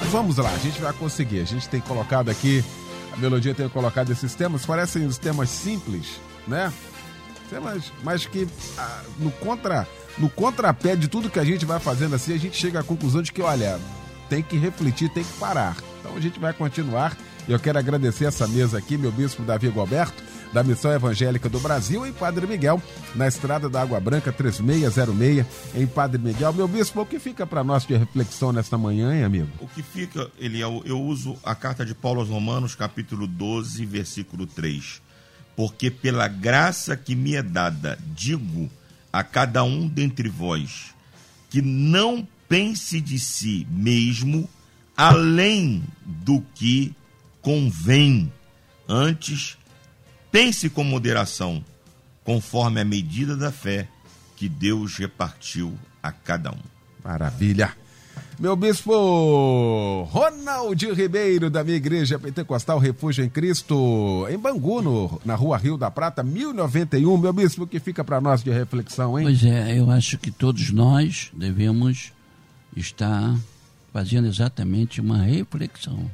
Mas 0.00 0.08
vamos 0.10 0.38
lá, 0.38 0.50
a 0.50 0.58
gente 0.58 0.80
vai 0.80 0.92
conseguir. 0.92 1.40
A 1.40 1.44
gente 1.44 1.68
tem 1.68 1.80
colocado 1.80 2.30
aqui, 2.30 2.64
a 3.12 3.16
melodia 3.16 3.54
tem 3.54 3.68
colocado 3.68 4.10
esses 4.10 4.34
temas, 4.34 4.66
parecem 4.66 5.06
os 5.06 5.18
temas 5.18 5.50
simples, 5.50 6.20
né? 6.46 6.72
Temas, 7.48 7.92
mas 8.02 8.26
que 8.26 8.48
ah, 8.76 9.02
no 9.18 9.30
contra 9.30 9.86
no 10.18 10.28
contrapé 10.28 10.96
de 10.96 11.08
tudo 11.08 11.30
que 11.30 11.38
a 11.38 11.44
gente 11.44 11.64
vai 11.64 11.78
fazendo 11.78 12.14
assim, 12.14 12.32
a 12.32 12.38
gente 12.38 12.56
chega 12.56 12.80
à 12.80 12.82
conclusão 12.82 13.20
de 13.20 13.32
que, 13.32 13.42
olha, 13.42 13.80
tem 14.28 14.42
que 14.42 14.56
refletir, 14.56 15.08
tem 15.08 15.24
que 15.24 15.32
parar. 15.34 15.76
Então 16.00 16.16
a 16.16 16.20
gente 16.20 16.38
vai 16.38 16.52
continuar 16.52 17.16
eu 17.48 17.58
quero 17.58 17.78
agradecer 17.78 18.24
essa 18.24 18.48
mesa 18.48 18.78
aqui, 18.78 18.96
meu 18.96 19.12
bispo 19.12 19.42
Davi 19.42 19.68
Goberto, 19.68 20.22
da 20.52 20.62
Missão 20.62 20.92
Evangélica 20.92 21.48
do 21.48 21.58
Brasil, 21.58 22.06
em 22.06 22.12
Padre 22.12 22.46
Miguel, 22.46 22.80
na 23.14 23.26
Estrada 23.26 23.68
da 23.68 23.82
Água 23.82 23.98
Branca 24.00 24.32
3606, 24.32 25.44
em 25.74 25.86
Padre 25.86 26.22
Miguel. 26.22 26.52
Meu 26.52 26.68
bispo, 26.68 27.00
o 27.00 27.06
que 27.06 27.18
fica 27.18 27.46
para 27.46 27.64
nós 27.64 27.84
de 27.84 27.96
reflexão 27.96 28.52
nesta 28.52 28.78
manhã, 28.78 29.14
hein, 29.14 29.24
amigo? 29.24 29.48
O 29.60 29.66
que 29.66 29.82
fica, 29.82 30.30
Eliel, 30.38 30.82
eu 30.86 31.00
uso 31.00 31.36
a 31.42 31.54
carta 31.54 31.84
de 31.84 31.94
Paulo 31.94 32.20
aos 32.20 32.28
Romanos, 32.28 32.74
capítulo 32.74 33.26
12, 33.26 33.84
versículo 33.84 34.46
3. 34.46 35.02
Porque 35.56 35.90
pela 35.90 36.28
graça 36.28 36.96
que 36.96 37.14
me 37.14 37.34
é 37.34 37.42
dada, 37.42 37.98
digo 38.14 38.70
a 39.12 39.22
cada 39.22 39.62
um 39.64 39.86
dentre 39.86 40.28
vós, 40.28 40.94
que 41.50 41.60
não 41.60 42.26
pense 42.48 43.00
de 43.00 43.18
si 43.18 43.66
mesmo 43.70 44.48
além 44.96 45.82
do 46.04 46.40
que 46.54 46.94
convém. 47.44 48.32
Antes, 48.88 49.56
pense 50.32 50.68
com 50.68 50.82
moderação, 50.82 51.64
conforme 52.24 52.80
a 52.80 52.84
medida 52.84 53.36
da 53.36 53.52
fé 53.52 53.86
que 54.34 54.48
Deus 54.48 54.96
repartiu 54.96 55.78
a 56.02 56.10
cada 56.10 56.50
um. 56.50 56.58
Maravilha. 57.04 57.72
Meu 58.38 58.56
bispo 58.56 60.08
Ronald 60.10 60.92
Ribeiro, 60.92 61.48
da 61.48 61.62
minha 61.62 61.76
igreja 61.76 62.18
pentecostal 62.18 62.78
Refúgio 62.78 63.24
em 63.24 63.28
Cristo, 63.28 64.26
em 64.28 64.36
Bangu, 64.36 64.82
no, 64.82 65.20
na 65.24 65.36
rua 65.36 65.56
Rio 65.56 65.76
da 65.76 65.90
Prata, 65.90 66.22
1091. 66.22 67.16
Meu 67.16 67.32
bispo, 67.32 67.62
o 67.62 67.66
que 67.66 67.78
fica 67.78 68.02
para 68.02 68.20
nós 68.20 68.42
de 68.42 68.50
reflexão, 68.50 69.18
hein? 69.18 69.24
Pois 69.26 69.44
é, 69.44 69.78
eu 69.78 69.90
acho 69.90 70.18
que 70.18 70.32
todos 70.32 70.70
nós 70.70 71.30
devemos 71.32 72.12
estar 72.76 73.36
fazendo 73.92 74.26
exatamente 74.26 75.00
uma 75.00 75.22
reflexão. 75.22 76.10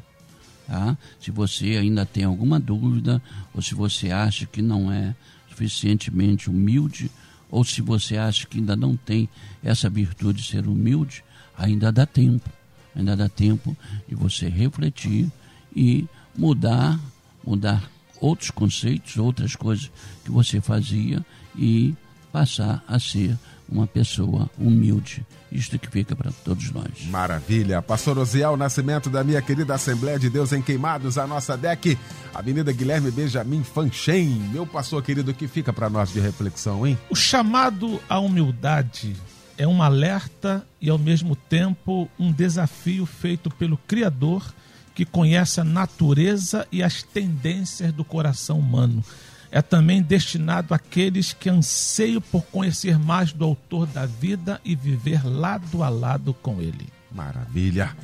Tá? 0.70 0.96
Se 1.18 1.32
você 1.32 1.76
ainda 1.78 2.06
tem 2.06 2.22
alguma 2.22 2.60
dúvida, 2.60 3.20
ou 3.52 3.60
se 3.60 3.74
você 3.74 4.12
acha 4.12 4.46
que 4.46 4.62
não 4.62 4.92
é 4.92 5.16
suficientemente 5.48 6.48
humilde, 6.48 7.10
ou 7.50 7.64
se 7.64 7.82
você 7.82 8.16
acha 8.16 8.46
que 8.46 8.58
ainda 8.58 8.76
não 8.76 8.96
tem 8.96 9.28
essa 9.64 9.90
virtude 9.90 10.42
de 10.42 10.46
ser 10.46 10.68
humilde, 10.68 11.24
ainda 11.58 11.90
dá 11.90 12.06
tempo. 12.06 12.48
Ainda 12.94 13.16
dá 13.16 13.28
tempo 13.28 13.76
de 14.08 14.14
você 14.14 14.48
refletir 14.48 15.28
e 15.74 16.06
mudar, 16.38 17.00
mudar 17.44 17.90
outros 18.20 18.52
conceitos, 18.52 19.16
outras 19.16 19.56
coisas 19.56 19.90
que 20.24 20.30
você 20.30 20.60
fazia 20.60 21.26
e 21.58 21.96
passar 22.30 22.80
a 22.86 23.00
ser 23.00 23.36
uma 23.70 23.86
pessoa 23.86 24.50
humilde. 24.58 25.24
Isto 25.50 25.78
que 25.78 25.88
fica 25.88 26.14
para 26.14 26.30
todos 26.44 26.70
nós. 26.70 27.06
Maravilha. 27.06 27.82
Pastor 27.82 28.18
Osiel 28.18 28.56
Nascimento 28.56 29.10
da 29.10 29.24
minha 29.24 29.40
querida 29.40 29.74
Assembleia 29.74 30.18
de 30.18 30.28
Deus 30.30 30.52
em 30.52 30.62
Queimados, 30.62 31.18
a 31.18 31.26
nossa 31.26 31.56
DEC, 31.56 31.98
Avenida 32.34 32.72
Guilherme 32.72 33.10
Benjamin 33.10 33.62
Fanchen. 33.62 34.28
Meu 34.52 34.66
pastor 34.66 35.02
querido, 35.02 35.34
que 35.34 35.48
fica 35.48 35.72
para 35.72 35.90
nós 35.90 36.12
de 36.12 36.20
reflexão, 36.20 36.86
hein? 36.86 36.98
O 37.08 37.16
chamado 37.16 38.00
à 38.08 38.18
humildade 38.18 39.16
é 39.56 39.66
um 39.66 39.82
alerta 39.82 40.66
e, 40.80 40.88
ao 40.88 40.98
mesmo 40.98 41.36
tempo, 41.36 42.08
um 42.18 42.32
desafio 42.32 43.04
feito 43.04 43.50
pelo 43.50 43.76
Criador 43.76 44.54
que 44.94 45.04
conhece 45.04 45.60
a 45.60 45.64
natureza 45.64 46.66
e 46.70 46.82
as 46.82 47.02
tendências 47.02 47.92
do 47.92 48.04
coração 48.04 48.58
humano 48.58 49.04
é 49.50 49.60
também 49.60 50.00
destinado 50.02 50.72
àqueles 50.74 51.32
que 51.32 51.48
anseiam 51.48 52.20
por 52.20 52.42
conhecer 52.46 52.98
mais 52.98 53.32
do 53.32 53.44
autor 53.44 53.86
da 53.86 54.06
vida 54.06 54.60
e 54.64 54.76
viver 54.76 55.26
lado 55.26 55.82
a 55.82 55.88
lado 55.88 56.32
com 56.34 56.60
ele. 56.60 56.88
Maravilha! 57.10 57.94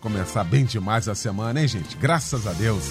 Começar 0.00 0.44
bem 0.44 0.64
demais 0.64 1.08
a 1.08 1.14
semana, 1.14 1.60
hein, 1.60 1.66
gente? 1.66 1.96
Graças 1.96 2.46
a 2.46 2.52
Deus. 2.52 2.84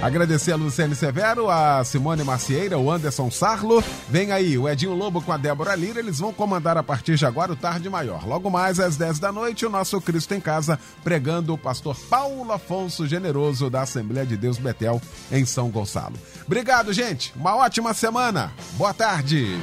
Agradecer 0.00 0.52
a 0.52 0.56
Luciane 0.56 0.94
Severo, 0.94 1.50
a 1.50 1.84
Simone 1.84 2.24
Macieira, 2.24 2.78
o 2.78 2.90
Anderson 2.90 3.30
Sarlo. 3.30 3.84
Vem 4.08 4.32
aí 4.32 4.56
o 4.56 4.68
Edinho 4.68 4.94
Lobo 4.94 5.20
com 5.20 5.32
a 5.32 5.36
Débora 5.36 5.74
Lira. 5.74 5.98
Eles 5.98 6.18
vão 6.18 6.32
comandar 6.32 6.76
a 6.76 6.82
partir 6.82 7.16
de 7.16 7.26
agora 7.26 7.52
o 7.52 7.56
Tarde 7.56 7.90
Maior. 7.90 8.26
Logo 8.26 8.50
mais 8.50 8.80
às 8.80 8.96
10 8.96 9.18
da 9.18 9.30
noite, 9.30 9.66
o 9.66 9.70
nosso 9.70 10.00
Cristo 10.00 10.34
em 10.34 10.40
Casa, 10.40 10.78
pregando 11.04 11.52
o 11.52 11.58
pastor 11.58 11.96
Paulo 12.08 12.50
Afonso 12.52 13.06
Generoso, 13.06 13.68
da 13.68 13.82
Assembleia 13.82 14.26
de 14.26 14.36
Deus 14.36 14.58
Betel, 14.58 15.00
em 15.30 15.44
São 15.44 15.68
Gonçalo. 15.68 16.14
Obrigado, 16.46 16.92
gente. 16.92 17.32
Uma 17.36 17.56
ótima 17.56 17.92
semana. 17.92 18.52
Boa 18.72 18.94
tarde. 18.94 19.60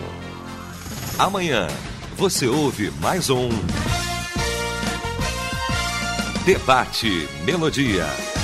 Amanhã 1.18 1.68
você 2.18 2.48
ouve 2.48 2.92
mais 3.02 3.30
um. 3.30 3.50
Debate 6.50 7.28
Melodia. 7.46 8.39